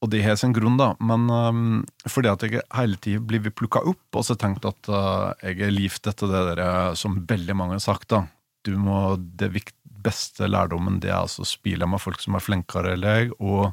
og 0.01 0.11
det 0.13 0.23
har 0.25 0.37
sin 0.39 0.55
grunn, 0.55 0.79
da. 0.79 0.91
Men 0.99 1.27
um, 1.29 1.65
fordi 2.09 2.31
at 2.31 2.45
jeg 2.45 2.63
hele 2.75 2.99
tida 3.01 3.21
blir 3.21 3.53
plukka 3.53 3.83
opp, 3.85 4.05
og 4.17 4.25
så 4.25 4.37
tenkt 4.39 4.65
at 4.67 4.89
uh, 4.91 5.33
jeg 5.43 5.61
er 5.67 5.75
livt 5.75 6.09
etter 6.09 6.31
det 6.31 6.43
der 6.51 6.63
eh, 6.63 6.93
som 6.97 7.21
veldig 7.29 7.57
mange 7.57 7.77
har 7.77 7.85
sagt, 7.85 8.09
da. 8.13 8.25
Du 8.65 8.73
må, 8.81 9.15
det 9.17 9.51
beste 10.03 10.47
lærdommen 10.49 10.99
det 11.03 11.11
er 11.11 11.21
altså 11.21 11.43
å 11.43 11.49
spille 11.49 11.87
med 11.89 12.01
folk 12.01 12.21
som 12.23 12.35
er 12.37 12.43
flinkere 12.43 12.95
enn 12.95 13.05
deg, 13.05 13.35
og 13.39 13.71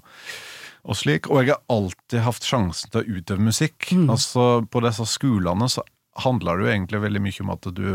og 0.84 0.98
slik, 1.00 1.30
og 1.32 1.42
jeg 1.42 1.54
har 1.54 1.62
alltid 1.72 2.20
hatt 2.26 2.44
sjansen 2.44 2.92
til 2.92 3.00
å 3.00 3.18
utøve 3.18 3.46
musikk. 3.46 3.88
Altså, 4.12 4.66
På 4.68 4.82
disse 4.84 5.06
skolene 5.08 5.68
så 5.72 5.84
handler 6.24 6.58
det 6.60 6.66
jo 6.66 6.72
egentlig 6.74 7.00
veldig 7.06 7.22
mye 7.24 7.40
om 7.44 7.52
at 7.54 7.68
du 7.74 7.86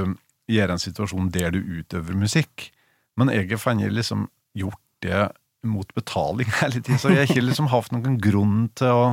gjør 0.50 0.74
en 0.74 0.82
situasjon 0.82 1.30
der 1.32 1.54
du 1.54 1.60
utøver 1.62 2.18
musikk. 2.18 2.72
Men 3.20 3.30
jeg 3.34 3.50
har 3.52 3.62
funnet 3.62 3.94
liksom 3.94 4.26
gjort 4.58 4.82
det 5.06 5.30
mot 5.70 5.94
betaling 5.96 6.50
hele 6.62 6.82
tiden, 6.82 7.00
så 7.00 7.12
jeg 7.12 7.22
har 7.22 7.30
ikke 7.30 7.46
liksom 7.46 7.70
hatt 7.72 7.92
noen 7.94 8.18
grunn 8.24 8.70
til 8.80 8.96
å, 8.96 9.08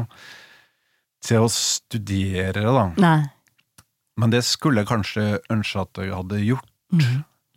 til 1.27 1.45
å 1.45 1.51
studere, 1.53 2.65
da. 2.65 2.87
Nei. 3.03 3.19
Men 4.17 4.33
det 4.33 4.45
skulle 4.49 4.81
jeg 4.81 4.89
kanskje 4.89 5.25
ønske 5.53 5.83
at 5.83 6.01
jeg 6.01 6.15
hadde 6.17 6.41
gjort 6.47 6.73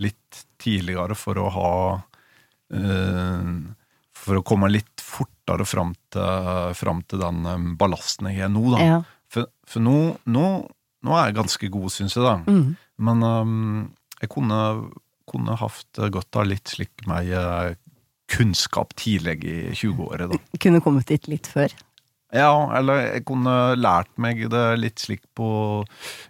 litt 0.04 0.44
tidligere 0.60 1.16
for 1.16 1.40
å 1.40 1.50
ha 1.54 1.74
øh, 2.76 3.52
For 4.20 4.40
å 4.40 4.44
komme 4.44 4.68
litt 4.72 5.00
fortere 5.50 5.66
fram 5.66 5.94
til, 6.14 6.74
fram 6.78 7.02
til 7.10 7.20
den 7.24 7.46
eh, 7.46 7.70
ballasten 7.80 8.30
jeg 8.32 8.46
er 8.46 8.52
nå, 8.54 8.66
da. 8.76 8.80
Ja. 8.86 9.00
For, 9.30 9.50
for 9.68 9.84
nå, 9.86 9.98
nå, 10.26 10.46
nå 11.06 11.16
er 11.18 11.30
jeg 11.30 11.38
ganske 11.40 11.70
god, 11.72 11.90
syns 11.94 12.16
jeg, 12.18 12.24
da. 12.26 12.38
Mm. 12.50 12.76
Men 13.00 13.24
um, 13.24 13.94
jeg 14.22 14.30
kunne, 14.34 14.62
kunne 15.30 15.56
hatt 15.62 16.02
godt 16.12 16.36
av 16.42 16.48
litt 16.50 16.68
slik 16.74 17.06
meg 17.08 17.30
eh, 17.32 17.76
kunnskap 18.30 18.94
tidlig 19.00 19.40
i 19.46 19.60
20-året, 19.74 20.30
da. 20.34 20.40
Kunne 20.64 20.82
kommet 20.86 21.08
dit 21.10 21.30
litt 21.32 21.48
før. 21.50 21.74
Ja, 22.36 22.52
eller 22.78 23.00
jeg 23.16 23.24
kunne 23.26 23.74
lært 23.80 24.12
meg 24.22 24.44
det 24.54 24.66
litt 24.78 25.02
slik 25.02 25.24
på 25.34 25.48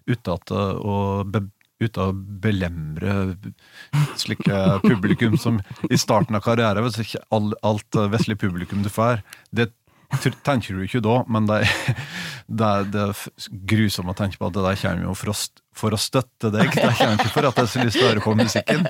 uten 0.07 0.32
at 0.38 0.45
det- 0.47 0.78
å 0.80 1.26
be, 1.28 1.41
uten 1.80 2.03
å 2.03 2.11
belemre 2.43 3.13
slike 4.19 4.59
publikum 4.84 5.38
som 5.39 5.61
i 5.89 5.97
starten 5.99 6.36
av 6.36 6.43
karrieren 6.45 6.84
hvis 6.86 6.99
ikke 7.05 7.23
all, 7.36 7.53
Alt 7.63 7.95
vestlig 8.11 8.39
publikum 8.41 8.84
du 8.84 8.89
får, 8.91 9.21
det 9.55 9.69
tenker 10.43 10.73
du 10.73 10.82
ikke 10.88 11.03
da, 11.05 11.19
men 11.30 11.45
det, 11.45 11.59
er- 11.61 11.97
det, 12.59 12.65
er- 12.67 12.88
det 12.89 13.01
er 13.03 13.25
grusomt 13.69 14.09
å 14.09 14.15
tenke 14.17 14.39
på 14.41 14.47
at 14.49 14.55
det 14.57 14.63
der 14.65 14.80
kommer 14.82 15.05
jo 15.05 15.13
for 15.19 15.30
å, 15.30 15.36
for 15.80 15.93
å 15.93 15.99
støtte 16.01 16.49
deg. 16.55 16.71
Det 16.73 16.88
kommer 16.97 17.13
ikke 17.19 17.34
for 17.36 17.45
at 17.45 17.59
jeg 17.59 17.67
har 17.67 17.69
så 17.75 17.84
lyst 17.86 17.99
til 17.99 18.07
å 18.07 18.09
høre 18.09 18.23
på 18.25 18.34
musikken. 18.39 18.88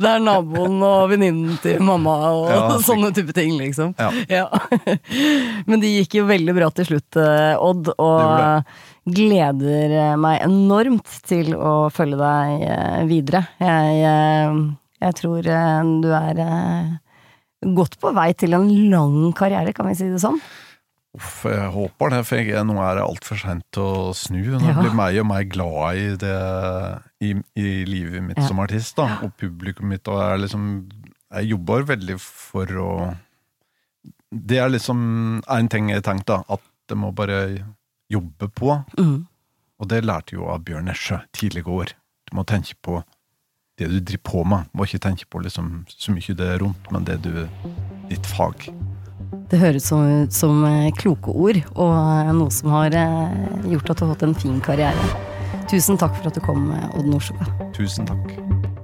Det 0.00 0.08
er 0.08 0.22
naboen 0.24 0.80
og 0.84 1.10
venninnen 1.12 1.58
til 1.62 1.78
mamma 1.84 2.14
og 2.32 2.48
Ja, 2.50 2.62
sånne 2.88 3.12
type 3.16 3.34
ting, 3.36 3.54
liksom. 3.60 3.92
Ja. 4.00 4.48
Men 5.68 5.82
det 5.84 5.92
gikk 5.92 6.18
jo 6.22 6.26
veldig 6.28 6.56
bra 6.56 6.70
til 6.74 6.88
slutt, 6.88 7.20
eh, 7.20 7.54
Odd, 7.60 7.92
og 7.94 8.18
Det 8.24 8.50
gleder 9.06 10.16
meg 10.20 10.40
enormt 10.46 11.18
til 11.28 11.52
å 11.56 11.90
følge 11.92 12.16
deg 12.20 12.62
eh, 12.68 13.00
videre. 13.10 13.44
Jeg, 13.60 13.98
eh, 14.08 14.60
jeg 15.04 15.16
tror 15.20 15.48
eh, 15.52 15.90
du 16.04 16.08
er 16.16 16.40
godt 17.74 17.98
på 18.00 18.12
vei 18.16 18.30
til 18.36 18.56
en 18.56 18.68
lang 18.92 19.32
karriere, 19.36 19.72
kan 19.76 19.88
vi 19.88 19.96
si 19.98 20.08
det 20.12 20.20
sånn? 20.22 20.40
Uff, 21.14 21.44
jeg 21.46 21.68
håper 21.70 22.10
det, 22.10 22.22
for 22.26 22.40
jeg, 22.42 22.64
nå 22.66 22.74
er 22.82 22.96
det 22.98 23.04
altfor 23.06 23.38
sent 23.38 23.78
å 23.78 24.10
snu. 24.18 24.40
Nå 24.58 24.72
Ja. 24.72 24.80
blir 24.80 24.96
meg 24.98 25.20
og 25.22 25.28
meg 25.30 25.52
glad 25.54 26.00
i 26.00 26.08
det 26.18 26.38
i, 27.22 27.30
i 27.54 27.84
livet 27.86 28.24
mitt 28.24 28.40
Ja. 28.40 28.48
som 28.48 28.58
artist, 28.64 28.96
da, 28.98 29.20
og 29.22 29.30
publikum 29.38 29.92
mitt. 29.94 30.08
Og 30.10 30.18
jeg, 30.18 30.40
liksom, 30.48 30.64
jeg 31.38 31.52
jobber 31.52 31.86
veldig 31.92 32.18
for 32.20 32.66
å 32.82 32.90
Det 34.34 34.58
er 34.58 34.68
liksom 34.74 35.42
en 35.46 35.68
ting 35.70 35.90
jeg 35.92 36.02
tenkte, 36.02 36.26
da, 36.26 36.42
at 36.56 36.60
det 36.90 36.96
må 36.98 37.12
bare 37.14 37.38
jobbe 38.14 38.48
på. 38.54 38.78
Mm. 38.98 39.26
Og 39.80 39.90
det 39.90 40.04
lærte 40.04 40.36
jo 40.38 40.48
av 40.50 40.64
Bjørn 40.66 40.88
Nesje 40.88 41.20
tidligere 41.36 41.74
år. 41.74 41.94
Du 42.30 42.38
må 42.38 42.46
tenke 42.48 42.76
på 42.82 43.02
det 43.78 43.88
du 43.90 43.98
driver 43.98 44.24
på 44.30 44.44
med. 44.46 44.70
Du 44.70 44.78
må 44.78 44.86
ikke 44.86 45.02
tenke 45.02 45.26
på 45.30 45.42
liksom, 45.42 45.84
så 45.90 46.14
mye 46.14 46.36
det 46.38 46.50
er 46.54 46.62
rundt, 46.62 46.90
men 46.94 47.06
det 47.08 47.20
du 47.26 47.32
ditt 48.10 48.26
fag. 48.26 48.68
Det 49.50 49.60
høres 49.60 49.90
ut 49.92 50.34
som 50.34 50.62
eh, 50.68 50.92
kloke 50.98 51.32
ord, 51.34 51.58
og 51.74 51.92
eh, 51.94 52.32
noe 52.36 52.54
som 52.54 52.72
har 52.74 52.94
eh, 52.96 53.36
gjort 53.72 53.90
at 53.92 54.00
du 54.00 54.06
har 54.06 54.14
hatt 54.14 54.26
en 54.26 54.38
fin 54.38 54.60
karriere. 54.64 55.10
Tusen 55.70 55.98
takk 56.00 56.14
for 56.18 56.30
at 56.30 56.38
du 56.38 56.44
kom, 56.44 56.70
Odd 56.94 57.08
Nordstoga. 57.10 57.48
Tusen 57.76 58.08
takk. 58.08 58.83